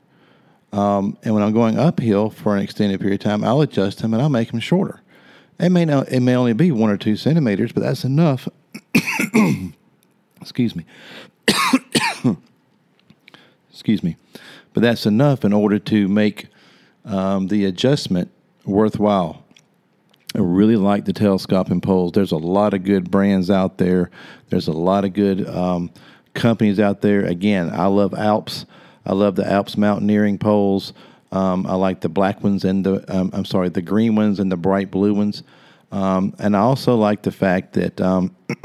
Um, 0.72 1.18
and 1.22 1.34
when 1.34 1.42
I'm 1.42 1.52
going 1.52 1.78
uphill 1.78 2.30
for 2.30 2.56
an 2.56 2.62
extended 2.62 3.00
period 3.00 3.20
of 3.20 3.24
time, 3.24 3.44
I'll 3.44 3.60
adjust 3.60 4.00
them 4.00 4.14
and 4.14 4.22
I'll 4.22 4.28
make 4.28 4.50
them 4.50 4.60
shorter. 4.60 5.02
It 5.60 5.70
may 5.70 5.84
not, 5.84 6.08
it 6.08 6.20
may 6.20 6.34
only 6.34 6.54
be 6.54 6.72
one 6.72 6.90
or 6.90 6.96
two 6.96 7.16
centimeters, 7.16 7.72
but 7.72 7.82
that's 7.82 8.04
enough. 8.04 8.48
Excuse 10.40 10.74
me. 10.74 10.86
Excuse 13.70 14.02
me. 14.02 14.16
But 14.72 14.82
that's 14.82 15.04
enough 15.04 15.44
in 15.44 15.52
order 15.52 15.78
to 15.78 16.08
make 16.08 16.46
um, 17.04 17.48
the 17.48 17.66
adjustment 17.66 18.30
worthwhile. 18.64 19.44
I 20.34 20.38
really 20.38 20.76
like 20.76 21.04
the 21.04 21.12
telescoping 21.12 21.80
poles. 21.80 22.12
There's 22.12 22.32
a 22.32 22.38
lot 22.38 22.72
of 22.72 22.84
good 22.84 23.10
brands 23.10 23.50
out 23.50 23.78
there. 23.78 24.10
There's 24.48 24.68
a 24.68 24.72
lot 24.72 25.04
of 25.04 25.12
good 25.12 25.46
um, 25.48 25.90
companies 26.34 26.78
out 26.78 27.00
there. 27.02 27.24
Again, 27.24 27.70
I 27.72 27.86
love 27.86 28.14
Alps. 28.14 28.64
I 29.04 29.12
love 29.12 29.34
the 29.34 29.50
Alps 29.50 29.76
mountaineering 29.76 30.38
poles. 30.38 30.92
Um, 31.32 31.66
I 31.66 31.74
like 31.74 32.00
the 32.00 32.08
black 32.08 32.42
ones 32.42 32.64
and 32.64 32.84
the 32.84 33.04
um, 33.14 33.30
I'm 33.32 33.44
sorry, 33.44 33.68
the 33.68 33.82
green 33.82 34.14
ones 34.14 34.40
and 34.40 34.50
the 34.50 34.56
bright 34.56 34.90
blue 34.90 35.14
ones. 35.14 35.42
Um, 35.92 36.34
and 36.38 36.56
I 36.56 36.60
also 36.60 36.96
like 36.96 37.22
the 37.22 37.32
fact 37.32 37.74
that 37.74 38.00
um, 38.00 38.34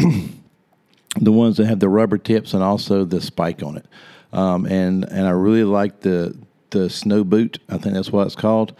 the 1.20 1.32
ones 1.32 1.57
that 1.57 1.66
have 1.68 1.80
the 1.80 1.89
rubber 1.89 2.18
tips 2.18 2.53
and 2.53 2.63
also 2.63 3.05
the 3.05 3.22
spike 3.22 3.63
on 3.63 3.78
it. 3.78 3.86
Um, 4.34 4.66
and 4.66 5.05
and 5.05 5.28
I 5.28 5.32
really 5.32 5.63
like 5.63 6.01
the 6.01 6.38
the 6.72 6.89
snow 6.89 7.24
boot. 7.24 7.59
I 7.70 7.78
think 7.78 7.95
that's 7.95 8.11
what 8.11 8.26
it's 8.26 8.36
called. 8.36 8.74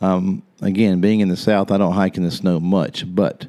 Um, 0.00 0.42
again, 0.60 1.00
being 1.00 1.20
in 1.20 1.28
the 1.28 1.36
South, 1.36 1.70
I 1.70 1.78
don't 1.78 1.92
hike 1.92 2.16
in 2.16 2.24
the 2.24 2.30
snow 2.30 2.58
much, 2.58 3.04
but 3.14 3.46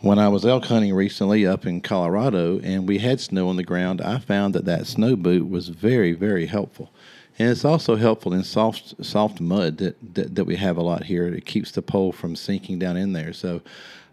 when 0.00 0.18
I 0.18 0.28
was 0.28 0.44
elk 0.44 0.66
hunting 0.66 0.94
recently 0.94 1.46
up 1.46 1.66
in 1.66 1.80
Colorado 1.80 2.60
and 2.60 2.86
we 2.86 2.98
had 2.98 3.20
snow 3.20 3.48
on 3.48 3.56
the 3.56 3.62
ground, 3.62 4.00
I 4.00 4.18
found 4.18 4.54
that 4.54 4.66
that 4.66 4.86
snow 4.86 5.16
boot 5.16 5.48
was 5.48 5.68
very, 5.68 6.12
very 6.12 6.46
helpful. 6.46 6.92
And 7.38 7.50
it's 7.50 7.64
also 7.64 7.96
helpful 7.96 8.32
in 8.32 8.44
soft 8.44 9.04
soft 9.04 9.40
mud 9.40 9.78
that, 9.78 10.14
that, 10.14 10.34
that 10.34 10.44
we 10.44 10.56
have 10.56 10.76
a 10.76 10.82
lot 10.82 11.04
here. 11.04 11.26
It 11.26 11.44
keeps 11.44 11.70
the 11.70 11.82
pole 11.82 12.12
from 12.12 12.34
sinking 12.34 12.78
down 12.78 12.96
in 12.96 13.12
there. 13.12 13.32
So 13.32 13.60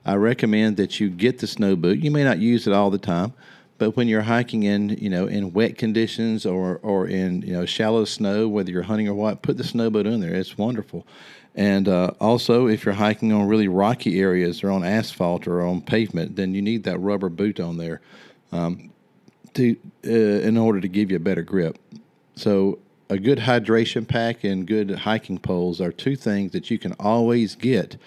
I 0.06 0.16
recommend 0.16 0.78
that 0.78 1.00
you 1.00 1.10
get 1.10 1.40
the 1.40 1.48
snow 1.48 1.76
boot. 1.76 2.00
You 2.00 2.12
may 2.12 2.24
not 2.24 2.40
use 2.40 2.68
it 2.68 2.74
all 2.74 2.90
the 2.90 2.98
time, 2.98 3.34
but 3.78 3.96
when 3.96 4.10
you're 4.10 4.24
hiking 4.24 4.64
in 4.64 4.90
you 4.90 5.10
know 5.10 5.26
in 5.28 5.54
wet 5.54 5.78
conditions 5.78 6.46
or 6.46 6.80
or 6.84 7.08
in 7.08 7.42
you 7.44 7.54
know 7.54 7.66
shallow 7.66 8.04
snow, 8.04 8.48
whether 8.48 8.72
you're 8.72 8.84
hunting 8.84 9.08
or 9.08 9.14
what, 9.14 9.42
put 9.42 9.58
the 9.58 9.64
snow 9.64 9.90
boot 9.90 10.06
in 10.06 10.20
there. 10.20 10.34
It's 10.34 10.58
wonderful. 10.58 11.06
And 11.56 11.88
uh, 11.88 12.12
also, 12.20 12.68
if 12.68 12.84
you're 12.84 12.96
hiking 12.96 13.32
on 13.32 13.48
really 13.48 13.68
rocky 13.68 14.20
areas 14.20 14.64
or 14.64 14.72
on 14.72 14.84
asphalt 14.84 15.48
or 15.48 15.62
on 15.62 15.82
pavement, 15.82 16.36
then 16.36 16.56
you 16.56 16.62
need 16.62 16.84
that 16.86 16.98
rubber 16.98 17.30
boot 17.30 17.60
on 17.60 17.78
there 17.78 18.02
um, 18.52 18.92
to 19.54 19.78
uh, 20.06 20.10
in 20.10 20.58
order 20.58 20.82
to 20.82 20.88
give 20.88 21.12
you 21.12 21.18
a 21.18 21.22
better 21.22 21.44
grip. 21.44 21.78
So 22.36 22.80
a 23.10 23.18
good 23.18 23.39
hydration 23.39 24.08
pack 24.08 24.43
and 24.43 24.66
good 24.66 24.91
hiking 24.91 25.38
poles 25.38 25.82
are 25.82 25.91
two 25.91 26.16
things 26.16 26.51
that 26.51 26.72
you 26.72 26.80
can 26.80 26.93
always 26.93 27.56
get 27.56 27.97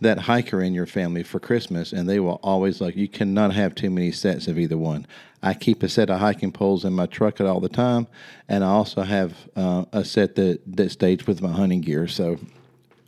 that 0.00 0.20
hiker 0.20 0.60
in 0.60 0.74
your 0.74 0.86
family 0.86 1.22
for 1.22 1.40
Christmas, 1.40 1.92
and 1.92 2.08
they 2.08 2.20
will 2.20 2.38
always 2.42 2.80
like. 2.80 2.96
You 2.96 3.08
cannot 3.08 3.54
have 3.54 3.74
too 3.74 3.90
many 3.90 4.12
sets 4.12 4.46
of 4.46 4.58
either 4.58 4.76
one. 4.76 5.06
I 5.42 5.54
keep 5.54 5.82
a 5.82 5.88
set 5.88 6.10
of 6.10 6.20
hiking 6.20 6.52
poles 6.52 6.84
in 6.84 6.92
my 6.92 7.06
truck 7.06 7.40
at 7.40 7.46
all 7.46 7.60
the 7.60 7.68
time, 7.68 8.06
and 8.48 8.62
I 8.62 8.68
also 8.68 9.02
have 9.02 9.34
uh, 9.56 9.86
a 9.92 10.04
set 10.04 10.34
that 10.34 10.60
that 10.76 10.90
stays 10.90 11.26
with 11.26 11.40
my 11.40 11.50
hunting 11.50 11.80
gear. 11.80 12.08
So, 12.08 12.38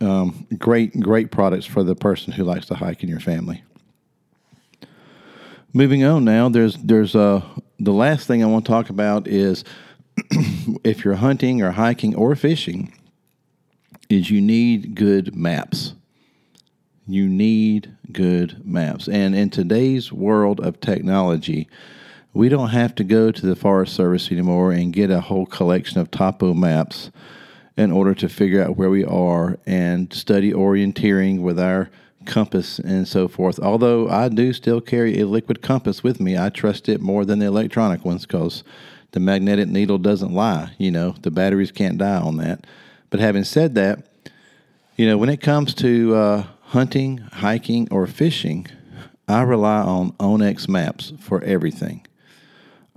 um, 0.01 0.47
great 0.57 0.99
great 0.99 1.31
products 1.31 1.65
for 1.65 1.83
the 1.83 1.95
person 1.95 2.33
who 2.33 2.43
likes 2.43 2.65
to 2.67 2.75
hike 2.75 3.03
in 3.03 3.09
your 3.09 3.19
family. 3.19 3.63
Moving 5.73 6.03
on 6.03 6.25
now, 6.25 6.49
there's 6.49 6.75
there's 6.77 7.15
uh, 7.15 7.43
the 7.79 7.93
last 7.93 8.25
thing 8.25 8.43
I 8.43 8.47
want 8.47 8.65
to 8.65 8.71
talk 8.71 8.89
about 8.89 9.27
is 9.27 9.63
if 10.83 11.03
you're 11.03 11.15
hunting 11.15 11.61
or 11.61 11.71
hiking 11.71 12.15
or 12.15 12.35
fishing, 12.35 12.93
is 14.09 14.31
you 14.31 14.41
need 14.41 14.95
good 14.95 15.35
maps. 15.35 15.93
You 17.07 17.27
need 17.27 17.95
good 18.11 18.65
maps. 18.65 19.07
And 19.07 19.35
in 19.35 19.49
today's 19.49 20.11
world 20.11 20.59
of 20.59 20.79
technology, 20.79 21.67
we 22.33 22.49
don't 22.49 22.69
have 22.69 22.95
to 22.95 23.03
go 23.03 23.31
to 23.31 23.45
the 23.45 23.55
Forest 23.55 23.95
Service 23.95 24.31
anymore 24.31 24.71
and 24.71 24.93
get 24.93 25.09
a 25.09 25.21
whole 25.21 25.45
collection 25.45 25.99
of 25.99 26.11
topo 26.11 26.53
maps 26.53 27.11
in 27.77 27.91
order 27.91 28.13
to 28.13 28.29
figure 28.29 28.63
out 28.63 28.77
where 28.77 28.89
we 28.89 29.05
are 29.05 29.57
and 29.65 30.11
study 30.13 30.51
orienteering 30.51 31.41
with 31.41 31.59
our 31.59 31.89
compass 32.25 32.77
and 32.79 33.07
so 33.07 33.27
forth. 33.27 33.59
Although 33.59 34.09
I 34.09 34.29
do 34.29 34.53
still 34.53 34.81
carry 34.81 35.19
a 35.19 35.25
liquid 35.27 35.61
compass 35.61 36.03
with 36.03 36.19
me, 36.19 36.37
I 36.37 36.49
trust 36.49 36.89
it 36.89 37.01
more 37.01 37.25
than 37.25 37.39
the 37.39 37.45
electronic 37.45 38.05
ones 38.05 38.25
because 38.25 38.63
the 39.11 39.19
magnetic 39.19 39.67
needle 39.67 39.97
doesn't 39.97 40.33
lie. 40.33 40.71
You 40.77 40.91
know, 40.91 41.15
the 41.21 41.31
batteries 41.31 41.71
can't 41.71 41.97
die 41.97 42.19
on 42.19 42.37
that. 42.37 42.65
But 43.09 43.19
having 43.19 43.43
said 43.43 43.75
that, 43.75 44.05
you 44.95 45.07
know, 45.07 45.17
when 45.17 45.29
it 45.29 45.41
comes 45.41 45.73
to 45.75 46.15
uh, 46.15 46.43
hunting, 46.61 47.17
hiking, 47.17 47.87
or 47.89 48.05
fishing, 48.05 48.67
I 49.27 49.41
rely 49.43 49.81
on 49.81 50.11
onX 50.13 50.67
Maps 50.67 51.13
for 51.19 51.43
everything. 51.43 52.05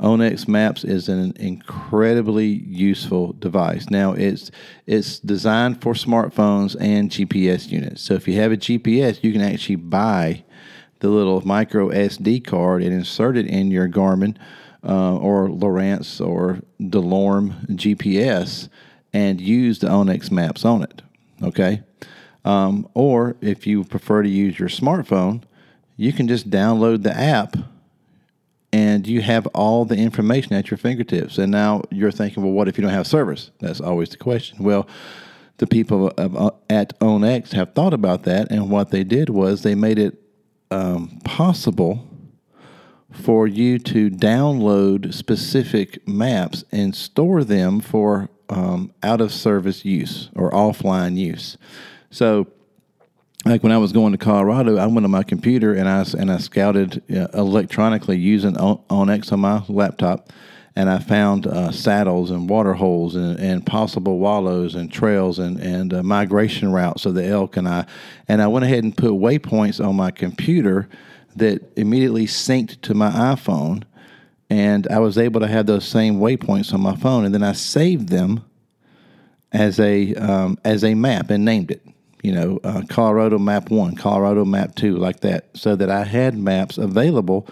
onX 0.01 0.49
Maps 0.49 0.83
is 0.83 1.09
an 1.09 1.33
incredibly 1.37 2.47
useful 2.47 3.35
device. 3.35 3.89
Now 3.91 4.13
it's 4.13 4.51
it's 4.87 5.19
designed 5.19 5.81
for 5.81 5.95
smartphones 5.95 6.77
and 6.81 7.11
GPS 7.11 7.71
units. 7.71 8.03
So 8.03 8.15
if 8.15 8.27
you 8.27 8.35
have 8.41 8.53
a 8.53 8.57
GPS, 8.57 9.23
you 9.23 9.33
can 9.33 9.43
actually 9.43 9.77
buy 9.77 10.45
the 11.01 11.09
little 11.09 11.41
micro 11.47 11.91
SD 11.91 12.45
card 12.45 12.83
and 12.83 12.93
insert 12.93 13.37
it 13.37 13.47
in 13.47 13.71
your 13.71 13.89
Garmin 13.89 14.37
uh, 14.85 15.17
or 15.17 15.49
Lowrance 15.49 16.25
or 16.25 16.61
DeLorme 16.81 17.67
GPS 17.71 18.69
and 19.13 19.41
use 19.41 19.79
the 19.79 19.89
onX 19.89 20.31
Maps 20.31 20.65
on 20.65 20.83
it. 20.83 21.03
Okay. 21.43 21.83
Um, 22.45 22.89
or 22.95 23.37
if 23.41 23.67
you 23.67 23.85
prefer 23.85 24.23
to 24.23 24.29
use 24.29 24.59
your 24.59 24.69
smartphone, 24.69 25.43
you 25.97 26.13
can 26.13 26.27
just 26.27 26.51
download 26.51 27.03
the 27.03 27.17
app 27.17 27.57
and 28.73 29.07
you 29.07 29.21
have 29.21 29.47
all 29.49 29.85
the 29.85 29.97
information 29.97 30.55
at 30.55 30.71
your 30.71 30.79
fingertips. 30.79 31.39
And 31.39 31.53
now 31.53 31.83
you're 31.91 32.11
thinking, 32.11 32.43
well, 32.43 32.53
what 32.53 32.69
if 32.69 32.79
you 32.79 32.83
don't 32.83 32.93
have 32.93 33.07
service? 33.07 33.51
That's 33.61 33.81
always 33.81 34.09
the 34.09 34.17
question. 34.17 34.65
Well, 34.65 34.89
the 35.59 35.67
people 35.67 36.13
uh, 36.17 36.51
at 36.71 36.99
onX 36.99 37.53
have 37.53 37.75
thought 37.75 37.93
about 37.93 38.25
that, 38.25 38.51
and 38.51 38.71
what 38.71 38.91
they 38.91 39.05
did 39.05 39.29
was 39.29 39.63
they 39.63 39.75
made 39.75 39.99
it 39.99 40.19
um, 40.71 41.21
possible 41.25 42.09
for 43.13 43.47
you 43.47 43.79
to 43.79 44.11
download 44.11 45.13
specific 45.15 46.07
maps 46.09 46.65
and 46.73 46.95
store 46.95 47.45
them 47.45 47.81
for 47.81 48.29
um, 48.49 48.93
out 49.03 49.21
of 49.21 49.33
service 49.33 49.85
use 49.85 50.31
or 50.35 50.51
offline 50.51 51.17
use. 51.17 51.57
So, 52.11 52.49
like 53.45 53.63
when 53.63 53.73
I 53.73 53.79
was 53.79 53.93
going 53.93 54.13
to 54.13 54.19
Colorado, 54.19 54.77
I 54.77 54.87
went 54.87 55.05
on 55.05 55.11
my 55.11 55.25
computer 55.25 55.75
and 55.75 55.89
I 55.89 56.05
and 56.17 56.31
I 56.31 56.39
scouted 56.39 57.03
uh, 57.11 57.27
electronically 57.35 58.19
using 58.19 58.55
onX 58.55 59.33
on 59.33 59.41
my 59.41 59.65
laptop, 59.69 60.33
and 60.77 60.89
I 60.89 60.99
found 60.99 61.47
uh, 61.47 61.73
saddles 61.73 62.31
and 62.31 62.49
water 62.49 62.75
holes 62.75 63.17
and, 63.17 63.39
and, 63.41 63.67
possible 63.67 64.19
wallows 64.19 64.75
and 64.75 64.93
trails 64.93 65.39
and 65.39 65.59
and 65.59 65.93
uh, 65.93 66.03
migration 66.03 66.73
routes 66.73 67.05
of 67.05 67.15
the 67.15 67.27
elk 67.27 67.57
and 67.57 67.69
I 67.69 67.87
and 68.29 68.41
I 68.41 68.47
went 68.47 68.65
ahead 68.65 68.85
and 68.85 68.97
put 68.97 69.13
waypoints 69.13 69.85
on 69.85 69.97
my 69.97 70.13
computer 70.13 70.89
that 71.37 71.63
immediately 71.77 72.27
synced 72.27 72.81
to 72.83 72.95
my 72.95 73.11
iPhone, 73.11 73.85
and 74.51 74.87
I 74.89 74.99
was 74.99 75.19
able 75.19 75.41
to 75.41 75.49
have 75.49 75.67
those 75.67 75.87
same 75.87 76.19
waypoints 76.19 76.73
on 76.75 76.81
my 76.81 76.97
phone, 76.97 77.25
and 77.25 77.35
then 77.35 77.43
I 77.43 77.53
saved 77.53 78.09
them 78.09 78.45
as 79.53 79.79
a 79.81 80.15
um, 80.15 80.59
as 80.65 80.85
a 80.85 80.95
map 80.95 81.31
and 81.31 81.45
named 81.45 81.71
it. 81.71 81.83
You 82.23 82.33
know, 82.33 82.61
uh, 82.63 82.83
Colorado 82.89 83.39
Map 83.39 83.71
One, 83.71 83.97
Colorado 83.97 84.45
Map 84.45 84.75
Two, 84.75 84.97
like 84.97 85.21
that, 85.21 85.49
so 85.55 85.75
that 85.77 85.91
I 85.91 86.05
had 86.05 86.37
maps 86.37 86.79
available 86.79 87.49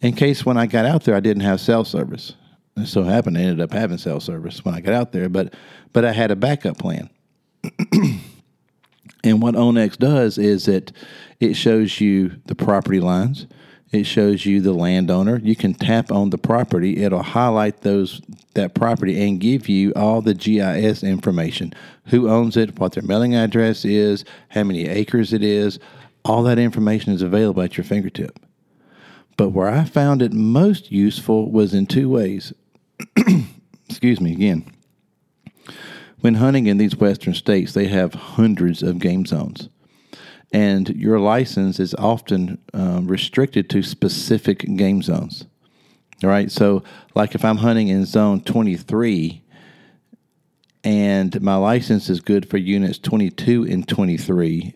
in 0.00 0.12
case 0.14 0.44
when 0.44 0.56
I 0.58 0.66
got 0.66 0.84
out 0.84 1.04
there 1.04 1.16
I 1.16 1.20
didn't 1.20 1.42
have 1.42 1.60
cell 1.60 1.84
service. 1.84 2.34
It 2.76 2.86
so 2.86 3.04
happened 3.04 3.38
I 3.38 3.42
ended 3.42 3.60
up 3.60 3.72
having 3.72 3.98
cell 3.98 4.20
service 4.20 4.64
when 4.64 4.74
I 4.74 4.80
got 4.80 4.94
out 4.94 5.12
there, 5.12 5.28
but 5.28 5.54
but 5.92 6.04
I 6.04 6.12
had 6.12 6.30
a 6.30 6.36
backup 6.36 6.78
plan. 6.78 7.08
and 9.24 9.40
what 9.40 9.54
onX 9.54 9.96
does 9.96 10.36
is 10.36 10.66
that 10.66 10.92
it 11.40 11.54
shows 11.54 12.00
you 12.00 12.36
the 12.46 12.54
property 12.54 13.00
lines. 13.00 13.46
It 13.92 14.06
shows 14.06 14.44
you 14.44 14.60
the 14.60 14.72
landowner. 14.72 15.38
You 15.38 15.54
can 15.54 15.72
tap 15.72 16.10
on 16.10 16.30
the 16.30 16.38
property. 16.38 17.04
It'll 17.04 17.22
highlight 17.22 17.82
those 17.82 18.20
that 18.54 18.74
property 18.74 19.24
and 19.24 19.40
give 19.40 19.68
you 19.68 19.92
all 19.94 20.20
the 20.20 20.34
GIS 20.34 21.04
information: 21.04 21.72
who 22.06 22.28
owns 22.28 22.56
it, 22.56 22.78
what 22.78 22.92
their 22.92 23.04
mailing 23.04 23.36
address 23.36 23.84
is, 23.84 24.24
how 24.48 24.64
many 24.64 24.88
acres 24.88 25.32
it 25.32 25.44
is. 25.44 25.78
All 26.24 26.42
that 26.44 26.58
information 26.58 27.12
is 27.12 27.22
available 27.22 27.62
at 27.62 27.76
your 27.76 27.84
fingertip. 27.84 28.40
But 29.36 29.50
where 29.50 29.68
I 29.68 29.84
found 29.84 30.22
it 30.22 30.32
most 30.32 30.90
useful 30.90 31.50
was 31.50 31.74
in 31.74 31.86
two 31.86 32.08
ways. 32.08 32.52
Excuse 33.88 34.20
me 34.20 34.32
again. 34.32 34.64
When 36.20 36.34
hunting 36.34 36.66
in 36.66 36.78
these 36.78 36.96
western 36.96 37.34
states, 37.34 37.74
they 37.74 37.88
have 37.88 38.14
hundreds 38.14 38.82
of 38.82 38.98
game 38.98 39.26
zones 39.26 39.68
and 40.54 40.88
your 40.90 41.18
license 41.18 41.80
is 41.80 41.96
often 41.96 42.58
um, 42.72 43.08
restricted 43.08 43.68
to 43.68 43.82
specific 43.82 44.60
game 44.76 45.02
zones. 45.02 45.46
All 46.22 46.30
right, 46.30 46.50
so 46.50 46.84
like 47.16 47.34
if 47.34 47.44
I'm 47.44 47.56
hunting 47.56 47.88
in 47.88 48.04
zone 48.06 48.40
23 48.40 49.42
and 50.84 51.42
my 51.42 51.56
license 51.56 52.08
is 52.08 52.20
good 52.20 52.48
for 52.48 52.56
units 52.56 52.98
22 53.00 53.64
and 53.64 53.86
23, 53.86 54.74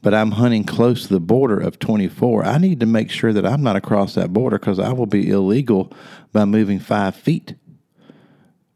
but 0.00 0.14
I'm 0.14 0.30
hunting 0.30 0.64
close 0.64 1.02
to 1.02 1.12
the 1.12 1.20
border 1.20 1.60
of 1.60 1.78
24, 1.78 2.46
I 2.46 2.56
need 2.56 2.80
to 2.80 2.86
make 2.86 3.10
sure 3.10 3.34
that 3.34 3.44
I'm 3.44 3.62
not 3.62 3.76
across 3.76 4.14
that 4.14 4.32
border 4.32 4.58
because 4.58 4.78
I 4.78 4.94
will 4.94 5.06
be 5.06 5.28
illegal 5.28 5.92
by 6.32 6.46
moving 6.46 6.78
five 6.78 7.14
feet. 7.14 7.56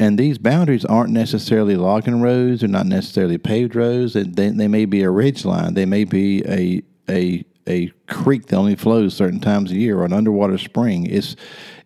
And 0.03 0.19
these 0.19 0.37
boundaries 0.37 0.85
aren't 0.85 1.13
necessarily 1.13 1.77
logging 1.77 2.21
roads, 2.21 2.63
they're 2.63 2.69
not 2.69 2.87
necessarily 2.87 3.39
paved 3.39 3.77
roads. 3.77 4.15
They, 4.15 4.25
they 4.25 4.67
may 4.67 4.85
be 4.85 5.03
a 5.03 5.11
ridge 5.11 5.45
line, 5.45 5.75
they 5.75 5.87
may 5.87 6.03
be 6.03 6.43
a, 6.45 6.83
a, 7.09 7.45
a 7.69 7.87
creek 8.09 8.47
that 8.47 8.57
only 8.57 8.75
flows 8.75 9.15
certain 9.15 9.39
times 9.39 9.71
a 9.71 9.77
year 9.77 10.01
or 10.01 10.05
an 10.05 10.13
underwater 10.13 10.59
spring. 10.59 11.07
It's, 11.07 11.37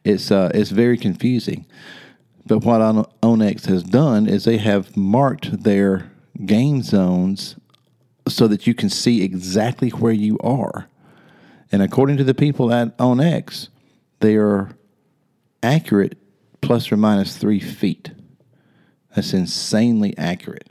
it's, 0.03 0.31
uh, 0.31 0.51
it's 0.55 0.71
very 0.71 0.97
confusing. 0.97 1.67
But 2.47 2.65
what 2.65 2.81
onX 3.21 3.67
has 3.67 3.83
done 3.83 4.27
is 4.27 4.47
they 4.47 4.57
have 4.57 4.97
marked 4.97 5.65
their 5.65 6.11
game 6.47 6.83
zones 6.83 7.57
so 8.27 8.49
that 8.49 8.67
you 8.67 8.73
can 8.73 8.89
see 8.89 9.25
exactly 9.25 9.91
where 9.91 10.15
you 10.15 10.39
are. 10.39 10.89
And 11.71 11.83
according 11.83 12.17
to 12.17 12.25
the 12.25 12.33
people 12.33 12.73
at 12.73 12.97
onX, 12.97 13.69
they 14.21 14.37
are 14.37 14.71
accurate 15.63 16.17
plus 16.61 16.91
or 16.91 16.97
minus 16.97 17.37
three 17.37 17.61
feet. 17.61 18.11
That's 19.15 19.33
insanely 19.33 20.17
accurate. 20.19 20.69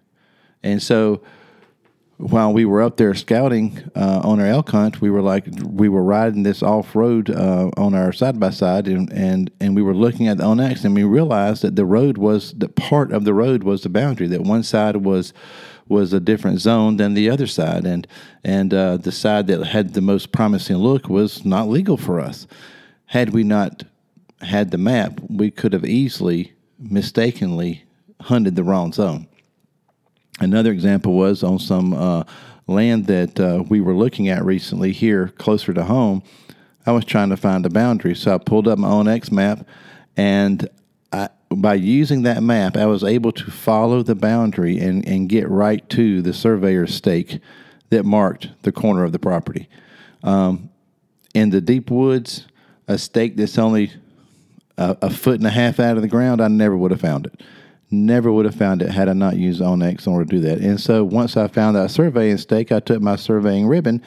And 0.64 0.82
so 0.82 1.22
while 2.18 2.54
we 2.54 2.64
were 2.64 2.82
up 2.82 2.98
there 2.98 3.14
scouting 3.14 3.92
uh, 3.96 4.22
on 4.24 4.40
our 4.40 4.46
elk 4.46 4.70
hunt, 4.70 5.02
we 5.02 5.10
were 5.10 5.22
like 5.22 5.46
we 5.64 5.90
were 5.90 6.04
riding 6.04 6.44
this 6.44 6.64
off 6.64 6.96
road 6.96 7.30
uh, 7.30 7.70
on 7.76 7.94
our 7.94 8.14
side 8.14 8.40
by 8.40 8.52
side, 8.52 8.88
and 8.88 9.12
and 9.12 9.52
and 9.60 9.76
we 9.76 9.82
were 9.82 9.94
looking 9.94 10.28
at 10.28 10.38
the 10.38 10.44
onX, 10.44 10.86
and 10.86 10.96
we 10.96 11.04
realized 11.04 11.62
that 11.64 11.76
the 11.76 11.86
road 11.86 12.18
was 12.18 12.54
that 12.54 12.76
part 12.76 13.12
of 13.12 13.26
the 13.26 13.34
road 13.34 13.64
was 13.64 13.84
the 13.84 13.90
boundary. 13.90 14.28
That 14.28 14.42
one 14.42 14.64
side 14.64 14.98
was 14.98 15.34
was 15.88 16.14
a 16.14 16.20
different 16.20 16.60
zone 16.60 16.98
than 16.98 17.16
the 17.16 17.30
other 17.30 17.48
side, 17.48 17.86
and 17.86 18.08
and 18.44 18.74
uh, 18.74 18.98
the 18.98 19.12
side 19.12 19.48
that 19.48 19.66
had 19.68 19.94
the 19.94 20.02
most 20.02 20.32
promising 20.32 20.78
look 20.78 21.10
was 21.10 21.44
not 21.44 21.68
legal 21.68 21.98
for 21.98 22.22
us. 22.22 22.48
Had 23.08 23.32
we 23.32 23.44
not 23.44 23.84
had 24.42 24.72
the 24.72 24.78
map, 24.78 25.20
we 25.30 25.52
could 25.52 25.74
have 25.74 25.86
easily 25.86 26.54
mistakenly 26.80 27.84
hunted 28.22 28.56
the 28.56 28.64
wrong 28.64 28.92
zone. 28.92 29.28
Another 30.40 30.72
example 30.72 31.14
was 31.14 31.44
on 31.44 31.60
some 31.60 31.94
uh, 31.94 32.24
land 32.68 33.08
that 33.08 33.40
uh, 33.40 33.64
we 33.68 33.80
were 33.80 33.94
looking 33.94 34.28
at 34.28 34.44
recently 34.44 34.92
here 34.92 35.30
closer 35.38 35.74
to 35.74 35.84
home. 35.84 36.24
I 36.86 36.92
was 36.92 37.06
trying 37.06 37.30
to 37.30 37.38
find 37.38 37.66
a 37.66 37.70
boundary, 37.70 38.16
so 38.16 38.36
I 38.36 38.38
pulled 38.38 38.68
up 38.68 38.78
my 38.78 38.90
onX 38.90 39.32
map, 39.32 39.66
and 40.18 40.68
I, 41.12 41.30
by 41.50 41.76
using 41.76 42.24
that 42.24 42.44
map, 42.44 42.76
I 42.76 42.86
was 42.86 43.04
able 43.04 43.32
to 43.32 43.52
follow 43.52 44.04
the 44.04 44.16
boundary 44.16 44.78
and, 44.80 45.08
and 45.08 45.30
get 45.30 45.50
right 45.50 45.88
to 45.92 46.22
the 46.22 46.34
surveyor's 46.34 46.94
stake 46.94 47.40
that 47.90 48.04
marked 48.04 48.50
the 48.64 48.72
corner 48.72 49.04
of 49.04 49.14
the 49.14 49.20
property. 49.20 49.70
Um, 50.24 50.70
in 51.34 51.50
the 51.50 51.62
deep 51.62 51.90
woods, 51.90 52.48
a 52.88 52.98
stake 52.98 53.36
that's 53.38 53.58
only 53.58 53.92
a, 54.78 54.98
a, 55.04 55.10
foot 55.10 55.40
and 55.40 55.48
a 55.48 55.52
half 55.52 55.80
out 55.80 55.96
of 55.96 56.02
the 56.02 56.08
ground, 56.08 56.42
I 56.42 56.48
never 56.48 56.76
would 56.76 56.92
have 56.92 57.02
found 57.02 57.28
it. 57.28 57.42
Never 57.92 58.32
would 58.32 58.46
have 58.46 58.56
found 58.56 58.82
it 58.82 58.90
had 58.90 59.08
I 59.08 59.14
not 59.14 59.38
used 59.38 59.62
onX 59.62 60.08
in 60.08 60.14
order 60.14 60.26
to 60.26 60.36
do 60.36 60.40
that. 60.42 60.58
And 60.60 60.80
so 60.80 61.04
once 61.04 61.38
I 61.38 61.48
found 61.48 61.76
that 61.76 61.92
surveying 61.92 62.38
stake, 62.38 62.72
I 62.72 62.80
took 62.80 63.02
my 63.02 63.16
surveying 63.16 63.68
ribbon 63.68 64.02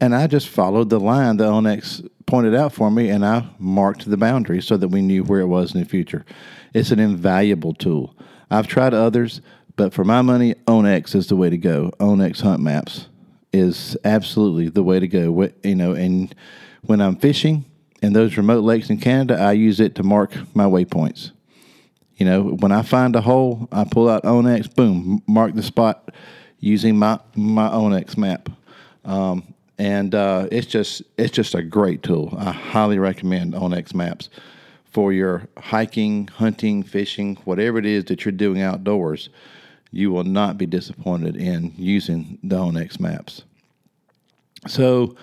and 0.00 0.14
I 0.14 0.26
just 0.26 0.48
followed 0.48 0.88
the 0.88 1.00
line 1.00 1.36
that 1.38 1.44
onX 1.48 2.08
pointed 2.26 2.54
out 2.54 2.72
for 2.72 2.90
me 2.90 3.10
and 3.10 3.24
I 3.24 3.48
marked 3.58 4.08
the 4.08 4.16
boundary 4.16 4.62
so 4.62 4.76
that 4.76 4.88
we 4.88 5.02
knew 5.02 5.24
where 5.24 5.40
it 5.40 5.46
was 5.46 5.74
in 5.74 5.80
the 5.80 5.86
future. 5.86 6.24
It's 6.72 6.90
an 6.90 7.00
invaluable 7.00 7.74
tool. 7.74 8.16
I've 8.50 8.66
tried 8.66 8.94
others, 8.94 9.40
but 9.76 9.92
for 9.92 10.04
my 10.04 10.22
money, 10.22 10.54
onX 10.66 11.14
is 11.14 11.26
the 11.26 11.36
way 11.36 11.50
to 11.50 11.58
go. 11.58 11.90
onX 11.98 12.40
Hunt 12.40 12.62
Maps 12.62 13.08
is 13.52 13.96
absolutely 14.04 14.68
the 14.68 14.82
way 14.82 15.00
to 15.00 15.08
go. 15.08 15.48
You 15.62 15.74
know, 15.74 15.92
and 15.92 16.34
when 16.82 17.00
I'm 17.00 17.16
fishing, 17.16 17.64
in 18.04 18.12
those 18.12 18.36
remote 18.36 18.64
lakes 18.64 18.90
in 18.90 18.98
Canada, 18.98 19.40
I 19.40 19.52
use 19.52 19.80
it 19.80 19.94
to 19.94 20.02
mark 20.02 20.34
my 20.54 20.64
waypoints. 20.64 21.32
You 22.16 22.26
know, 22.26 22.42
when 22.42 22.70
I 22.70 22.82
find 22.82 23.16
a 23.16 23.22
hole, 23.22 23.66
I 23.72 23.84
pull 23.84 24.08
out 24.08 24.22
onX, 24.24 24.72
boom, 24.72 25.22
mark 25.26 25.54
the 25.54 25.62
spot 25.62 26.10
using 26.60 26.98
my 26.98 27.18
my 27.34 27.68
onX 27.68 28.16
map, 28.16 28.50
um, 29.04 29.54
and 29.78 30.14
uh, 30.14 30.46
it's 30.52 30.66
just 30.66 31.02
it's 31.16 31.32
just 31.32 31.54
a 31.54 31.62
great 31.62 32.02
tool. 32.02 32.34
I 32.38 32.52
highly 32.52 32.98
recommend 32.98 33.54
onX 33.54 33.94
Maps 33.94 34.28
for 34.84 35.12
your 35.12 35.48
hiking, 35.58 36.28
hunting, 36.28 36.82
fishing, 36.82 37.36
whatever 37.44 37.78
it 37.78 37.86
is 37.86 38.04
that 38.04 38.24
you're 38.24 38.32
doing 38.32 38.60
outdoors. 38.60 39.28
You 39.90 40.12
will 40.12 40.24
not 40.24 40.58
be 40.58 40.66
disappointed 40.66 41.36
in 41.36 41.72
using 41.76 42.38
the 42.42 42.56
onX 42.56 43.00
Maps. 43.00 43.42
So 44.68 45.16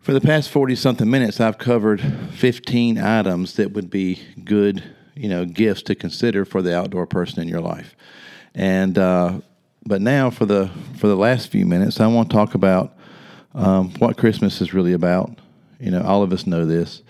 For 0.00 0.14
the 0.14 0.20
past 0.22 0.48
40 0.48 0.76
something 0.76 1.10
minutes, 1.10 1.40
I've 1.40 1.58
covered 1.58 2.00
15 2.00 2.96
items 2.96 3.56
that 3.56 3.72
would 3.72 3.90
be 3.90 4.18
good, 4.42 4.82
you 5.14 5.28
know, 5.28 5.44
gifts 5.44 5.82
to 5.82 5.94
consider 5.94 6.46
for 6.46 6.62
the 6.62 6.74
outdoor 6.74 7.06
person 7.06 7.42
in 7.42 7.48
your 7.48 7.60
life. 7.60 7.94
And, 8.54 8.96
uh, 8.96 9.40
but 9.84 10.00
now 10.00 10.30
for 10.30 10.46
the, 10.46 10.70
for 10.96 11.06
the 11.06 11.16
last 11.16 11.48
few 11.48 11.66
minutes, 11.66 12.00
I 12.00 12.06
want 12.06 12.30
to 12.30 12.34
talk 12.34 12.54
about 12.54 12.96
um, 13.54 13.90
what 13.98 14.16
Christmas 14.16 14.62
is 14.62 14.72
really 14.72 14.94
about. 14.94 15.38
You 15.78 15.90
know, 15.90 16.00
all 16.00 16.22
of 16.22 16.32
us 16.32 16.46
know 16.46 16.64
this. 16.64 17.02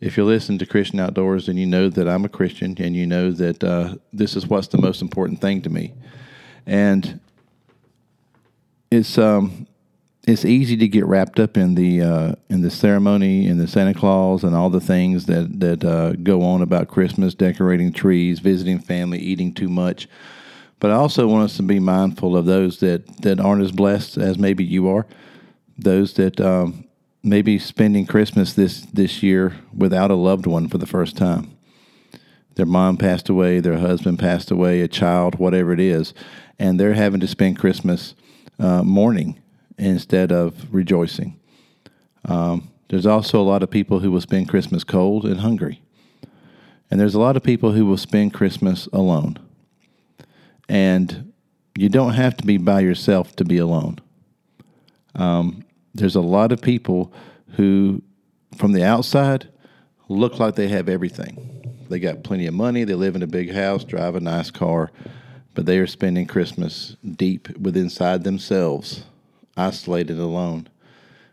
If 0.00 0.16
you 0.16 0.24
listen 0.24 0.58
to 0.58 0.66
Christian 0.66 1.00
Outdoors, 1.00 1.46
then 1.46 1.56
you 1.56 1.66
know 1.66 1.88
that 1.88 2.08
I'm 2.08 2.24
a 2.24 2.28
Christian 2.28 2.76
and 2.78 2.94
you 2.94 3.04
know 3.04 3.32
that 3.32 3.64
uh, 3.64 3.96
this 4.12 4.36
is 4.36 4.46
what's 4.46 4.68
the 4.68 4.78
most 4.78 5.02
important 5.02 5.40
thing 5.40 5.60
to 5.62 5.70
me. 5.70 5.92
And 6.66 7.18
it's, 8.92 9.18
um, 9.18 9.66
it's 10.28 10.44
easy 10.44 10.76
to 10.76 10.86
get 10.86 11.06
wrapped 11.06 11.40
up 11.40 11.56
in 11.56 11.74
the 11.74 12.02
uh, 12.02 12.32
in 12.50 12.60
the 12.60 12.70
ceremony 12.70 13.46
and 13.46 13.58
the 13.58 13.66
Santa 13.66 13.94
Claus 13.94 14.44
and 14.44 14.54
all 14.54 14.68
the 14.68 14.80
things 14.80 15.24
that 15.24 15.58
that 15.60 15.82
uh, 15.82 16.12
go 16.12 16.42
on 16.42 16.60
about 16.60 16.88
Christmas, 16.88 17.34
decorating 17.34 17.92
trees, 17.92 18.38
visiting 18.38 18.78
family, 18.78 19.18
eating 19.18 19.54
too 19.54 19.68
much. 19.68 20.06
But 20.80 20.90
I 20.90 20.94
also 20.94 21.26
want 21.26 21.44
us 21.44 21.56
to 21.56 21.62
be 21.62 21.80
mindful 21.80 22.36
of 22.36 22.44
those 22.44 22.78
that 22.80 23.22
that 23.22 23.40
aren't 23.40 23.62
as 23.62 23.72
blessed 23.72 24.18
as 24.18 24.38
maybe 24.38 24.64
you 24.64 24.88
are, 24.88 25.06
those 25.78 26.12
that 26.14 26.40
um, 26.40 26.84
maybe 27.22 27.58
spending 27.58 28.04
Christmas 28.04 28.52
this 28.52 28.82
this 28.82 29.22
year 29.22 29.56
without 29.74 30.10
a 30.10 30.14
loved 30.14 30.46
one 30.46 30.68
for 30.68 30.76
the 30.76 30.86
first 30.86 31.16
time. 31.16 31.56
Their 32.56 32.66
mom 32.66 32.98
passed 32.98 33.30
away, 33.30 33.60
their 33.60 33.78
husband 33.78 34.18
passed 34.18 34.50
away, 34.50 34.82
a 34.82 34.88
child, 34.88 35.36
whatever 35.36 35.72
it 35.72 35.80
is, 35.80 36.12
and 36.58 36.78
they're 36.78 36.94
having 36.94 37.20
to 37.20 37.28
spend 37.28 37.58
Christmas 37.58 38.14
uh, 38.58 38.82
mourning 38.82 39.40
instead 39.78 40.32
of 40.32 40.72
rejoicing. 40.72 41.38
Um, 42.24 42.70
there's 42.88 43.06
also 43.06 43.40
a 43.40 43.44
lot 43.44 43.62
of 43.62 43.70
people 43.70 44.00
who 44.00 44.10
will 44.10 44.20
spend 44.20 44.48
Christmas 44.48 44.84
cold 44.84 45.24
and 45.24 45.40
hungry. 45.40 45.82
And 46.90 46.98
there's 46.98 47.14
a 47.14 47.20
lot 47.20 47.36
of 47.36 47.42
people 47.42 47.72
who 47.72 47.86
will 47.86 47.98
spend 47.98 48.34
Christmas 48.34 48.86
alone. 48.92 49.38
And 50.68 51.32
you 51.76 51.88
don't 51.88 52.14
have 52.14 52.36
to 52.38 52.46
be 52.46 52.56
by 52.56 52.80
yourself 52.80 53.36
to 53.36 53.44
be 53.44 53.58
alone. 53.58 53.98
Um, 55.14 55.64
there's 55.94 56.16
a 56.16 56.20
lot 56.20 56.50
of 56.50 56.60
people 56.60 57.12
who, 57.52 58.02
from 58.56 58.72
the 58.72 58.84
outside, 58.84 59.48
look 60.08 60.38
like 60.38 60.54
they 60.54 60.68
have 60.68 60.88
everything. 60.88 61.86
They 61.88 61.98
got 61.98 62.24
plenty 62.24 62.46
of 62.46 62.54
money, 62.54 62.84
they 62.84 62.94
live 62.94 63.16
in 63.16 63.22
a 63.22 63.26
big 63.26 63.52
house, 63.52 63.84
drive 63.84 64.14
a 64.14 64.20
nice 64.20 64.50
car, 64.50 64.90
but 65.54 65.66
they 65.66 65.78
are 65.78 65.86
spending 65.86 66.26
Christmas 66.26 66.96
deep 67.16 67.56
within 67.58 67.84
inside 67.84 68.24
themselves 68.24 69.04
isolated 69.58 70.18
alone 70.18 70.68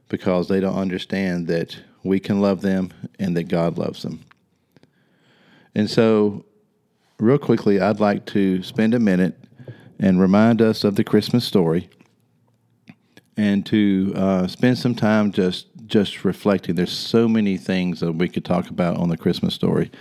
because 0.09 0.47
they 0.47 0.59
don't 0.59 0.75
understand 0.75 1.47
that 1.47 1.77
we 2.03 2.19
can 2.19 2.41
love 2.41 2.61
them 2.61 2.91
and 3.19 3.35
that 3.37 3.43
God 3.43 3.77
loves 3.77 4.03
them. 4.03 4.21
And 5.73 5.89
so, 5.89 6.45
real 7.19 7.37
quickly, 7.37 7.79
I'd 7.79 7.99
like 7.99 8.25
to 8.27 8.63
spend 8.63 8.93
a 8.93 8.99
minute 8.99 9.37
and 9.99 10.19
remind 10.19 10.61
us 10.61 10.83
of 10.83 10.95
the 10.95 11.03
Christmas 11.03 11.45
story 11.45 11.89
and 13.37 13.65
to 13.65 14.13
uh, 14.15 14.47
spend 14.47 14.77
some 14.77 14.95
time 14.95 15.31
just 15.31 15.67
just 15.87 16.25
reflecting. 16.25 16.75
There's 16.75 16.91
so 16.91 17.27
many 17.27 17.57
things 17.57 17.99
that 17.99 18.13
we 18.13 18.27
could 18.27 18.43
talk 18.43 18.69
about 18.69 18.97
on 18.97 19.09
the 19.09 19.17
Christmas 19.17 19.53
story. 19.53 19.91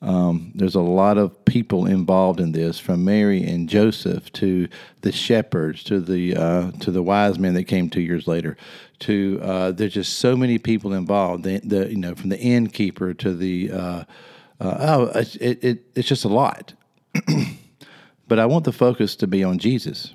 Um, 0.00 0.52
there's 0.54 0.76
a 0.76 0.80
lot 0.80 1.18
of 1.18 1.44
people 1.44 1.86
involved 1.86 2.38
in 2.38 2.52
this, 2.52 2.78
from 2.78 3.04
Mary 3.04 3.42
and 3.42 3.68
Joseph 3.68 4.32
to 4.34 4.68
the 5.00 5.10
shepherds 5.10 5.82
to 5.84 6.00
the 6.00 6.36
uh, 6.36 6.70
to 6.72 6.90
the 6.92 7.02
wise 7.02 7.38
men 7.38 7.54
that 7.54 7.64
came 7.64 7.90
two 7.90 8.00
years 8.00 8.28
later. 8.28 8.56
To 9.00 9.40
uh, 9.42 9.72
there's 9.72 9.94
just 9.94 10.18
so 10.18 10.36
many 10.36 10.58
people 10.58 10.92
involved. 10.92 11.44
The, 11.44 11.58
the 11.64 11.90
you 11.90 11.96
know 11.96 12.14
from 12.14 12.28
the 12.28 12.38
innkeeper 12.38 13.12
to 13.14 13.34
the 13.34 13.72
uh, 13.72 14.04
uh 14.60 14.76
oh 14.80 15.04
it, 15.18 15.64
it 15.64 15.84
it's 15.96 16.08
just 16.08 16.24
a 16.24 16.28
lot. 16.28 16.74
but 18.28 18.38
I 18.38 18.46
want 18.46 18.64
the 18.64 18.72
focus 18.72 19.16
to 19.16 19.26
be 19.26 19.42
on 19.42 19.58
Jesus. 19.58 20.14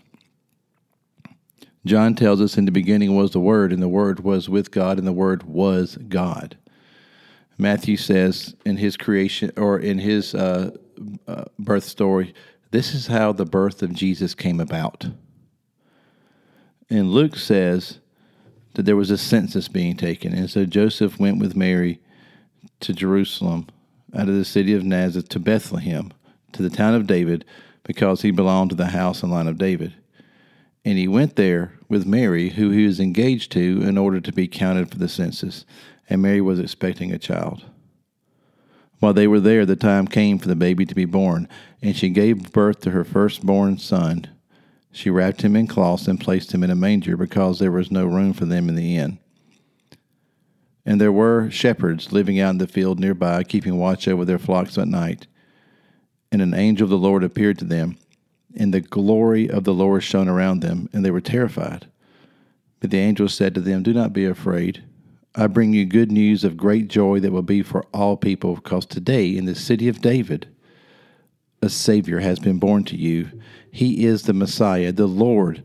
John 1.85 2.15
tells 2.15 2.39
us 2.39 2.57
in 2.57 2.63
the 2.63 2.71
beginning 2.71 3.13
was 3.17 3.31
the 3.31 3.41
Word, 3.41 3.73
and 3.73 3.81
the 3.81 3.89
Word 3.89 4.21
was 4.21 4.47
with 4.47 4.71
God, 4.71 4.97
and 4.97 5.05
the 5.05 5.11
Word 5.11 5.43
was 5.43 5.97
God. 6.07 6.55
Matthew 7.57 7.97
says 7.97 8.55
in 8.65 8.77
his 8.77 8.97
creation 8.97 9.51
or 9.57 9.79
in 9.79 9.99
his 9.99 10.33
uh, 10.33 10.71
uh, 11.27 11.45
birth 11.59 11.83
story, 11.83 12.33
this 12.71 12.93
is 12.93 13.07
how 13.07 13.31
the 13.31 13.45
birth 13.45 13.83
of 13.83 13.93
Jesus 13.93 14.33
came 14.33 14.59
about. 14.59 15.07
And 16.89 17.11
Luke 17.11 17.35
says 17.35 17.99
that 18.73 18.83
there 18.83 18.95
was 18.95 19.11
a 19.11 19.17
census 19.17 19.67
being 19.67 19.95
taken. 19.95 20.33
And 20.33 20.49
so 20.49 20.65
Joseph 20.65 21.19
went 21.19 21.39
with 21.39 21.55
Mary 21.55 22.01
to 22.79 22.93
Jerusalem 22.93 23.67
out 24.15 24.29
of 24.29 24.35
the 24.35 24.45
city 24.45 24.73
of 24.73 24.83
Nazareth 24.83 25.29
to 25.29 25.39
Bethlehem, 25.39 26.11
to 26.53 26.63
the 26.63 26.69
town 26.69 26.95
of 26.95 27.07
David, 27.07 27.45
because 27.83 28.21
he 28.21 28.31
belonged 28.31 28.71
to 28.71 28.75
the 28.75 28.87
house 28.87 29.21
and 29.21 29.31
line 29.31 29.47
of 29.47 29.57
David. 29.57 29.93
And 30.85 30.97
he 30.97 31.07
went 31.07 31.35
there 31.35 31.73
with 31.87 32.05
Mary, 32.05 32.49
who 32.49 32.69
he 32.71 32.85
was 32.85 32.99
engaged 32.99 33.51
to, 33.53 33.81
in 33.83 33.97
order 33.97 34.19
to 34.19 34.31
be 34.31 34.47
counted 34.47 34.91
for 34.91 34.97
the 34.97 35.07
census 35.07 35.65
and 36.09 36.21
Mary 36.21 36.41
was 36.41 36.59
expecting 36.59 37.11
a 37.11 37.17
child. 37.17 37.63
While 38.99 39.13
they 39.13 39.27
were 39.27 39.39
there, 39.39 39.65
the 39.65 39.75
time 39.75 40.07
came 40.07 40.39
for 40.39 40.47
the 40.47 40.55
baby 40.55 40.85
to 40.85 40.95
be 40.95 41.05
born, 41.05 41.49
and 41.81 41.95
she 41.95 42.09
gave 42.09 42.53
birth 42.53 42.79
to 42.81 42.91
her 42.91 43.03
firstborn 43.03 43.77
son. 43.77 44.27
She 44.91 45.09
wrapped 45.09 45.41
him 45.41 45.55
in 45.55 45.67
cloths 45.67 46.07
and 46.07 46.19
placed 46.19 46.53
him 46.53 46.63
in 46.63 46.69
a 46.69 46.75
manger 46.75 47.17
because 47.17 47.59
there 47.59 47.71
was 47.71 47.91
no 47.91 48.05
room 48.05 48.31
for 48.31 48.45
them 48.45 48.69
in 48.69 48.75
the 48.75 48.95
inn. 48.95 49.19
And 50.85 51.01
there 51.01 51.11
were 51.11 51.49
shepherds 51.49 52.11
living 52.11 52.39
out 52.39 52.51
in 52.51 52.57
the 52.59 52.67
field 52.67 52.99
nearby, 52.99 53.43
keeping 53.43 53.77
watch 53.77 54.07
over 54.07 54.23
their 54.23 54.39
flocks 54.39 54.77
at 54.77 54.87
night. 54.87 55.27
And 56.31 56.41
an 56.41 56.53
angel 56.53 56.85
of 56.85 56.89
the 56.89 56.97
Lord 56.97 57.23
appeared 57.23 57.59
to 57.59 57.65
them, 57.65 57.97
and 58.55 58.73
the 58.73 58.81
glory 58.81 59.49
of 59.49 59.63
the 59.63 59.73
Lord 59.73 60.03
shone 60.03 60.29
around 60.29 60.61
them, 60.61 60.89
and 60.93 61.03
they 61.03 61.11
were 61.11 61.21
terrified. 61.21 61.87
But 62.79 62.91
the 62.91 62.99
angel 62.99 63.29
said 63.29 63.55
to 63.55 63.61
them, 63.61 63.83
Do 63.83 63.93
not 63.93 64.13
be 64.13 64.25
afraid. 64.25 64.83
I 65.35 65.47
bring 65.47 65.73
you 65.73 65.85
good 65.85 66.11
news 66.11 66.43
of 66.43 66.57
great 66.57 66.89
joy 66.89 67.19
that 67.21 67.31
will 67.31 67.41
be 67.41 67.63
for 67.63 67.85
all 67.93 68.17
people, 68.17 68.55
because 68.55 68.85
today 68.85 69.35
in 69.35 69.45
the 69.45 69.55
city 69.55 69.87
of 69.87 70.01
David, 70.01 70.47
a 71.61 71.69
Savior 71.69 72.19
has 72.19 72.39
been 72.39 72.59
born 72.59 72.83
to 72.85 72.97
you. 72.97 73.31
He 73.71 74.05
is 74.05 74.23
the 74.23 74.33
Messiah, 74.33 74.91
the 74.91 75.07
Lord. 75.07 75.63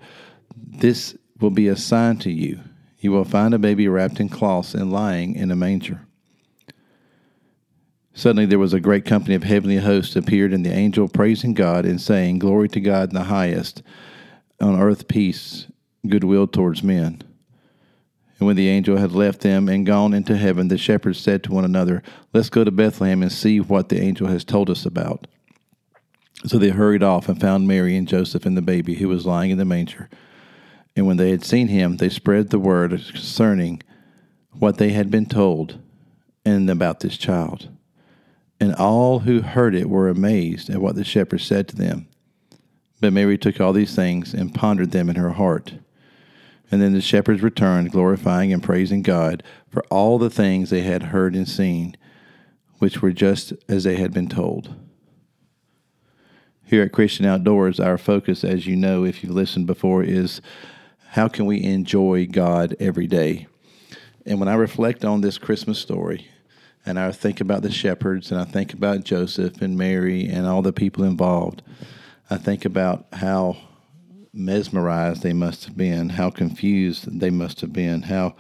This 0.57 1.17
will 1.41 1.51
be 1.51 1.69
a 1.69 1.77
sign 1.77 2.17
to 2.19 2.31
you. 2.31 2.61
You 3.01 3.13
will 3.13 3.25
find 3.25 3.53
a 3.53 3.59
baby 3.59 3.89
wrapped 3.89 4.21
in 4.21 4.29
cloths 4.29 4.75
and 4.75 4.93
lying 4.93 5.35
in 5.35 5.51
a 5.51 5.57
manger. 5.57 6.01
Suddenly 8.15 8.47
there 8.47 8.59
was 8.59 8.73
a 8.73 8.81
great 8.81 9.05
company 9.05 9.35
of 9.35 9.45
heavenly 9.45 9.77
hosts 9.77 10.17
appeared, 10.17 10.53
and 10.53 10.65
the 10.65 10.73
angel 10.73 11.09
praising 11.09 11.53
God 11.53 11.85
and 11.85 12.01
saying, 12.01 12.39
Glory 12.39 12.69
to 12.71 12.81
God 12.81 13.11
in 13.11 13.15
the 13.15 13.25
highest, 13.25 13.83
on 14.61 14.81
earth 14.81 15.09
peace, 15.09 15.67
goodwill 16.07 16.47
towards 16.47 16.83
men. 16.83 17.23
And 18.39 18.47
when 18.47 18.57
the 18.57 18.69
angel 18.69 18.97
had 18.97 19.13
left 19.13 19.41
them 19.41 19.69
and 19.69 19.85
gone 19.85 20.15
into 20.15 20.37
heaven, 20.37 20.69
the 20.69 20.79
shepherds 20.79 21.19
said 21.19 21.43
to 21.45 21.53
one 21.53 21.65
another, 21.65 22.03
Let's 22.33 22.51
go 22.51 22.63
to 22.63 22.71
Bethlehem 22.71 23.23
and 23.23 23.33
see 23.33 23.59
what 23.59 23.89
the 23.89 24.01
angel 24.01 24.29
has 24.29 24.45
told 24.45 24.71
us 24.71 24.87
about. 24.87 25.27
So 26.47 26.57
they 26.57 26.69
hurried 26.69 27.03
off 27.03 27.29
and 27.29 27.41
found 27.41 27.67
Mary 27.67 27.97
and 27.97 28.07
Joseph 28.07 28.47
and 28.47 28.57
the 28.57 28.63
baby 28.63 28.95
who 28.95 29.09
was 29.09 29.27
lying 29.27 29.51
in 29.51 29.59
the 29.59 29.65
manger. 29.65 30.09
And 30.95 31.07
when 31.07 31.17
they 31.17 31.31
had 31.31 31.45
seen 31.45 31.69
him, 31.69 31.97
they 31.97 32.09
spread 32.09 32.51
the 32.51 32.61
word 32.61 32.91
concerning 32.91 33.83
what 34.53 34.79
they 34.79 34.91
had 34.91 35.11
been 35.11 35.27
told 35.27 35.81
and 36.45 36.71
about 36.71 37.01
this 37.01 37.17
child. 37.17 37.69
And 38.61 38.75
all 38.75 39.21
who 39.21 39.43
heard 39.43 39.75
it 39.75 39.89
were 39.89 40.09
amazed 40.09 40.71
at 40.71 40.81
what 40.81 40.95
the 40.95 41.05
shepherds 41.05 41.45
said 41.45 41.69
to 41.69 41.77
them. 41.77 42.09
But 43.01 43.13
Mary 43.13 43.39
took 43.39 43.61
all 43.61 43.73
these 43.73 43.95
things 43.95 44.35
and 44.35 44.55
pondered 44.55 44.91
them 44.91 45.09
in 45.09 45.17
her 45.17 45.31
heart. 45.31 45.75
And 46.71 46.83
then 46.83 46.93
the 46.93 47.01
shepherds 47.01 47.43
returned, 47.43 47.93
glorifying 47.93 48.53
and 48.53 48.63
praising 48.63 49.03
God 49.03 49.43
for 49.71 49.83
all 49.91 50.19
the 50.19 50.31
things 50.31 50.71
they 50.71 50.83
had 50.83 51.05
heard 51.05 51.35
and 51.35 51.49
seen, 51.49 51.97
which 52.79 53.01
were 53.01 53.13
just 53.13 53.53
as 53.69 53.85
they 53.85 53.97
had 53.97 54.13
been 54.13 54.29
told. 54.29 54.75
Here 56.65 56.83
at 56.83 56.93
Christian 56.93 57.25
Outdoors, 57.25 57.81
our 57.81 57.97
focus, 57.97 58.45
as 58.45 58.67
you 58.67 58.77
know, 58.77 59.05
if 59.05 59.23
you've 59.23 59.33
listened 59.33 59.67
before, 59.67 60.03
is 60.03 60.43
how 61.09 61.27
can 61.27 61.47
we 61.47 61.63
enjoy 61.63 62.27
God 62.27 62.77
every 62.79 63.07
day? 63.07 63.47
And 64.27 64.39
when 64.39 64.49
I 64.49 64.55
reflect 64.55 65.07
on 65.07 65.23
this 65.23 65.39
Christmas 65.39 65.79
story, 65.79 66.29
and 66.85 66.99
I 66.99 67.13
think 67.13 67.41
about 67.41 67.63
the 67.63 67.71
shepherds, 67.71 68.31
and 68.31 68.39
I 68.39 68.45
think 68.45 68.75
about 68.75 69.05
Joseph 69.05 69.63
and 69.63 69.79
Mary 69.79 70.27
and 70.27 70.47
all 70.47 70.61
the 70.61 70.73
people 70.73 71.05
involved, 71.05 71.63
I 72.29 72.37
think 72.37 72.67
about 72.67 73.07
how 73.15 73.57
mesmerized 74.39 75.23
they 75.23 75.33
must 75.33 75.65
have 75.65 75.77
been, 75.77 76.11
how 76.11 76.31
confused 76.31 77.21
they 77.21 77.31
must 77.31 77.61
have 77.61 77.73
been, 77.73 78.03
how 78.03 78.35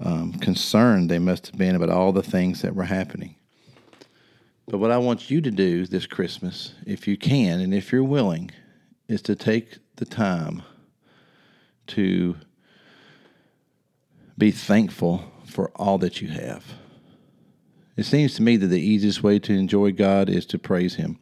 um, 0.00 0.32
concerned 0.34 1.10
they 1.10 1.18
must 1.18 1.48
have 1.48 1.58
been 1.58 1.74
about 1.74 1.90
all 1.90 2.12
the 2.12 2.22
things 2.22 2.62
that 2.62 2.74
were 2.74 2.84
happening. 2.84 3.34
But 4.66 4.78
what 4.78 4.90
I 4.90 4.98
want 4.98 5.30
you 5.30 5.40
to 5.40 5.50
do 5.50 5.86
this 5.86 6.06
Christmas, 6.06 6.74
if 6.86 7.06
you 7.06 7.16
can 7.16 7.60
and 7.60 7.74
if 7.74 7.92
you're 7.92 8.04
willing, 8.04 8.50
is 9.08 9.20
to 9.22 9.34
take 9.36 9.78
the 9.96 10.04
time 10.04 10.62
to 11.88 12.36
be 14.38 14.50
thankful 14.50 15.24
for 15.44 15.70
all 15.76 15.98
that 15.98 16.22
you 16.22 16.28
have. 16.28 16.64
It 17.96 18.04
seems 18.04 18.34
to 18.34 18.42
me 18.42 18.56
that 18.56 18.68
the 18.68 18.80
easiest 18.80 19.22
way 19.22 19.38
to 19.40 19.52
enjoy 19.52 19.92
God 19.92 20.30
is 20.30 20.46
to 20.46 20.58
praise 20.58 20.94
Him. 20.94 21.18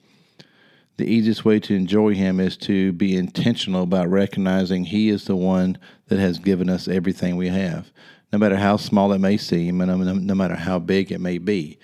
The 1.00 1.10
easiest 1.10 1.46
way 1.46 1.58
to 1.60 1.74
enjoy 1.74 2.12
Him 2.12 2.38
is 2.40 2.58
to 2.58 2.92
be 2.92 3.16
intentional 3.16 3.84
about 3.84 4.10
recognizing 4.10 4.84
He 4.84 5.08
is 5.08 5.24
the 5.24 5.34
one 5.34 5.78
that 6.08 6.18
has 6.18 6.38
given 6.38 6.68
us 6.68 6.88
everything 6.88 7.36
we 7.36 7.48
have, 7.48 7.90
no 8.30 8.38
matter 8.38 8.56
how 8.56 8.76
small 8.76 9.10
it 9.14 9.18
may 9.18 9.38
seem 9.38 9.80
and 9.80 10.26
no 10.26 10.34
matter 10.34 10.56
how 10.56 10.78
big 10.78 11.10
it 11.10 11.18
may 11.18 11.38
be. 11.38 11.78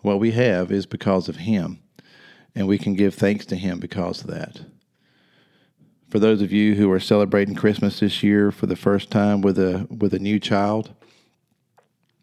What 0.00 0.18
we 0.18 0.30
have 0.30 0.72
is 0.72 0.86
because 0.86 1.28
of 1.28 1.36
Him, 1.36 1.82
and 2.54 2.66
we 2.66 2.78
can 2.78 2.94
give 2.94 3.14
thanks 3.14 3.44
to 3.46 3.56
Him 3.56 3.80
because 3.80 4.22
of 4.22 4.28
that. 4.28 4.62
For 6.08 6.18
those 6.18 6.40
of 6.40 6.50
you 6.50 6.74
who 6.74 6.90
are 6.90 6.98
celebrating 6.98 7.54
Christmas 7.54 8.00
this 8.00 8.22
year 8.22 8.50
for 8.50 8.64
the 8.64 8.76
first 8.76 9.10
time 9.10 9.42
with 9.42 9.58
a 9.58 9.86
with 9.90 10.14
a 10.14 10.18
new 10.18 10.40
child, 10.40 10.90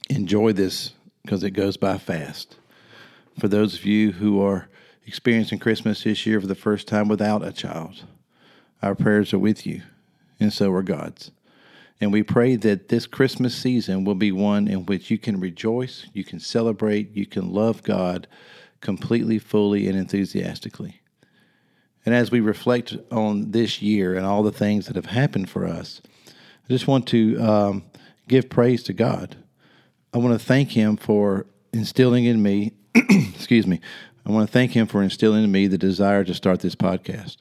enjoy 0.09 0.53
this 0.53 0.93
because 1.21 1.43
it 1.43 1.51
goes 1.51 1.77
by 1.77 1.99
fast. 1.99 2.55
For 3.39 3.47
those 3.47 3.75
of 3.75 3.85
you 3.85 4.13
who 4.13 4.41
are 4.41 4.69
experiencing 5.05 5.59
Christmas 5.59 6.03
this 6.03 6.25
year 6.25 6.39
for 6.39 6.47
the 6.47 6.55
first 6.55 6.87
time 6.87 7.07
without 7.07 7.45
a 7.45 7.51
child, 7.51 8.03
our 8.81 8.95
prayers 8.95 9.33
are 9.33 9.39
with 9.39 9.65
you, 9.65 9.81
and 10.39 10.51
so 10.51 10.71
are 10.71 10.83
God's. 10.83 11.31
And 11.99 12.11
we 12.11 12.23
pray 12.23 12.55
that 12.55 12.89
this 12.89 13.05
Christmas 13.05 13.53
season 13.53 14.03
will 14.03 14.15
be 14.15 14.31
one 14.31 14.67
in 14.67 14.85
which 14.85 15.11
you 15.11 15.17
can 15.17 15.39
rejoice, 15.39 16.07
you 16.13 16.23
can 16.23 16.39
celebrate, 16.39 17.15
you 17.15 17.25
can 17.25 17.51
love 17.51 17.83
God 17.83 18.27
completely, 18.79 19.37
fully, 19.37 19.87
and 19.87 19.97
enthusiastically. 19.97 21.01
And 22.05 22.15
as 22.15 22.31
we 22.31 22.39
reflect 22.39 22.95
on 23.11 23.51
this 23.51 23.81
year 23.81 24.15
and 24.15 24.25
all 24.25 24.41
the 24.41 24.51
things 24.51 24.87
that 24.87 24.95
have 24.95 25.05
happened 25.05 25.49
for 25.49 25.67
us, 25.67 26.01
I 26.27 26.67
just 26.69 26.87
want 26.87 27.07
to 27.07 27.39
um, 27.39 27.83
give 28.27 28.49
praise 28.49 28.81
to 28.83 28.93
God 28.93 29.35
I 30.13 30.17
want 30.17 30.37
to 30.37 30.45
thank 30.45 30.71
him 30.71 30.97
for 30.97 31.45
instilling 31.71 32.25
in 32.25 32.43
me, 32.43 32.73
excuse 32.95 33.65
me, 33.65 33.79
I 34.31 34.33
want 34.33 34.47
to 34.47 34.53
thank 34.53 34.71
him 34.71 34.87
for 34.87 35.03
instilling 35.03 35.43
in 35.43 35.51
me 35.51 35.67
the 35.67 35.77
desire 35.77 36.23
to 36.23 36.33
start 36.33 36.61
this 36.61 36.73
podcast. 36.73 37.35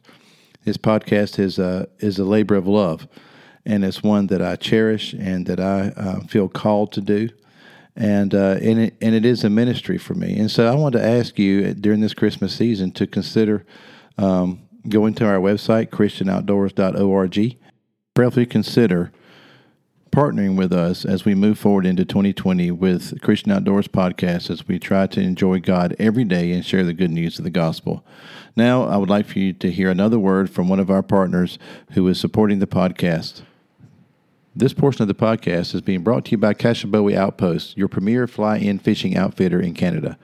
This 0.64 0.76
podcast 0.76 1.38
is 1.38 1.60
a, 1.60 1.88
is 2.00 2.18
a 2.18 2.24
labor 2.24 2.56
of 2.56 2.66
love, 2.66 3.06
and 3.64 3.84
it's 3.84 4.02
one 4.02 4.26
that 4.26 4.42
I 4.42 4.56
cherish 4.56 5.12
and 5.12 5.46
that 5.46 5.60
I 5.60 5.90
uh, 5.96 6.20
feel 6.22 6.48
called 6.48 6.90
to 6.92 7.00
do. 7.00 7.28
And, 7.94 8.34
uh, 8.34 8.58
and, 8.60 8.80
it, 8.80 8.96
and 9.00 9.14
it 9.14 9.24
is 9.24 9.44
a 9.44 9.50
ministry 9.50 9.98
for 9.98 10.14
me. 10.14 10.36
And 10.36 10.50
so 10.50 10.66
I 10.66 10.74
want 10.74 10.94
to 10.94 11.04
ask 11.04 11.38
you 11.38 11.74
during 11.74 12.00
this 12.00 12.12
Christmas 12.12 12.56
season 12.56 12.90
to 12.92 13.06
consider 13.06 13.64
um, 14.18 14.62
going 14.88 15.14
to 15.14 15.26
our 15.26 15.38
website, 15.38 15.90
christianoutdoors.org. 15.90 17.56
Prayerfully 18.14 18.46
consider 18.46 19.12
partnering 20.10 20.56
with 20.56 20.72
us 20.72 21.04
as 21.04 21.24
we 21.24 21.34
move 21.34 21.58
forward 21.58 21.86
into 21.86 22.04
2020 22.04 22.70
with 22.72 23.20
Christian 23.22 23.52
Outdoors 23.52 23.86
Podcast 23.86 24.50
as 24.50 24.66
we 24.66 24.78
try 24.78 25.06
to 25.06 25.20
enjoy 25.20 25.60
God 25.60 25.94
every 25.98 26.24
day 26.24 26.52
and 26.52 26.64
share 26.64 26.84
the 26.84 26.92
good 26.92 27.12
news 27.12 27.38
of 27.38 27.44
the 27.44 27.50
gospel. 27.50 28.04
Now, 28.56 28.84
I 28.84 28.96
would 28.96 29.08
like 29.08 29.26
for 29.26 29.38
you 29.38 29.52
to 29.52 29.70
hear 29.70 29.88
another 29.88 30.18
word 30.18 30.50
from 30.50 30.68
one 30.68 30.80
of 30.80 30.90
our 30.90 31.02
partners 31.02 31.58
who 31.92 32.08
is 32.08 32.18
supporting 32.18 32.58
the 32.58 32.66
podcast. 32.66 33.42
This 34.54 34.72
portion 34.72 35.02
of 35.02 35.08
the 35.08 35.14
podcast 35.14 35.76
is 35.76 35.80
being 35.80 36.02
brought 36.02 36.24
to 36.24 36.30
you 36.32 36.38
by 36.38 36.54
Kashabowie 36.54 37.14
Outpost, 37.14 37.76
your 37.76 37.86
premier 37.86 38.26
fly 38.26 38.56
in 38.56 38.80
fishing 38.80 39.16
outfitter 39.16 39.60
in 39.60 39.74
Canada. 39.74 40.18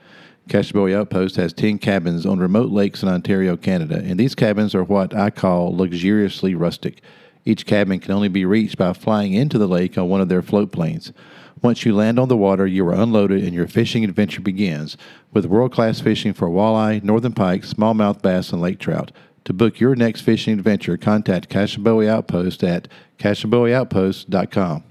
Kashabowie 0.49 0.95
Outpost 0.95 1.37
has 1.37 1.53
10 1.53 1.77
cabins 1.77 2.25
on 2.25 2.39
remote 2.39 2.71
lakes 2.71 3.03
in 3.03 3.09
Ontario, 3.09 3.55
Canada, 3.55 4.01
and 4.03 4.19
these 4.19 4.35
cabins 4.35 4.75
are 4.75 4.83
what 4.83 5.15
I 5.15 5.29
call 5.29 5.73
luxuriously 5.73 6.55
rustic. 6.55 7.01
Each 7.47 7.65
cabin 7.65 8.01
can 8.01 8.11
only 8.11 8.27
be 8.27 8.43
reached 8.43 8.77
by 8.77 8.91
flying 8.91 9.31
into 9.31 9.57
the 9.57 9.69
lake 9.69 9.97
on 9.97 10.09
one 10.09 10.19
of 10.19 10.27
their 10.27 10.41
float 10.41 10.73
planes. 10.73 11.13
Once 11.61 11.85
you 11.85 11.95
land 11.95 12.19
on 12.19 12.27
the 12.27 12.35
water, 12.35 12.67
you 12.67 12.85
are 12.85 12.93
unloaded 12.93 13.41
and 13.41 13.53
your 13.53 13.69
fishing 13.69 14.03
adventure 14.03 14.41
begins 14.41 14.97
with 15.31 15.45
world 15.45 15.71
class 15.71 16.01
fishing 16.01 16.33
for 16.33 16.49
walleye, 16.49 17.01
northern 17.01 17.31
pike, 17.31 17.61
smallmouth 17.61 18.21
bass, 18.21 18.51
and 18.51 18.61
lake 18.61 18.79
trout. 18.79 19.13
To 19.45 19.53
book 19.53 19.79
your 19.79 19.95
next 19.95 20.21
fishing 20.21 20.59
adventure, 20.59 20.97
contact 20.97 21.47
Kashabowie 21.47 22.09
Outpost 22.09 22.65
at 22.65 22.89
kashabowieoutpost.com. 23.17 24.83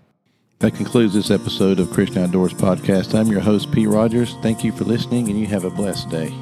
That 0.61 0.75
concludes 0.75 1.13
this 1.13 1.31
episode 1.31 1.79
of 1.79 1.91
Christian 1.91 2.23
Outdoors 2.23 2.55
Podcast. 2.55 3.15
I'm 3.15 3.27
your 3.27 3.43
host, 3.43 3.71
Pete 3.71 3.87
Rogers. 3.87 4.35
Thank 4.41 4.65
you 4.65 4.73
for 4.73 4.85
listening, 4.85 5.29
and 5.29 5.39
you 5.39 5.47
have 5.49 5.65
a 5.65 5.71
blessed 5.71 6.09
day. 6.09 6.33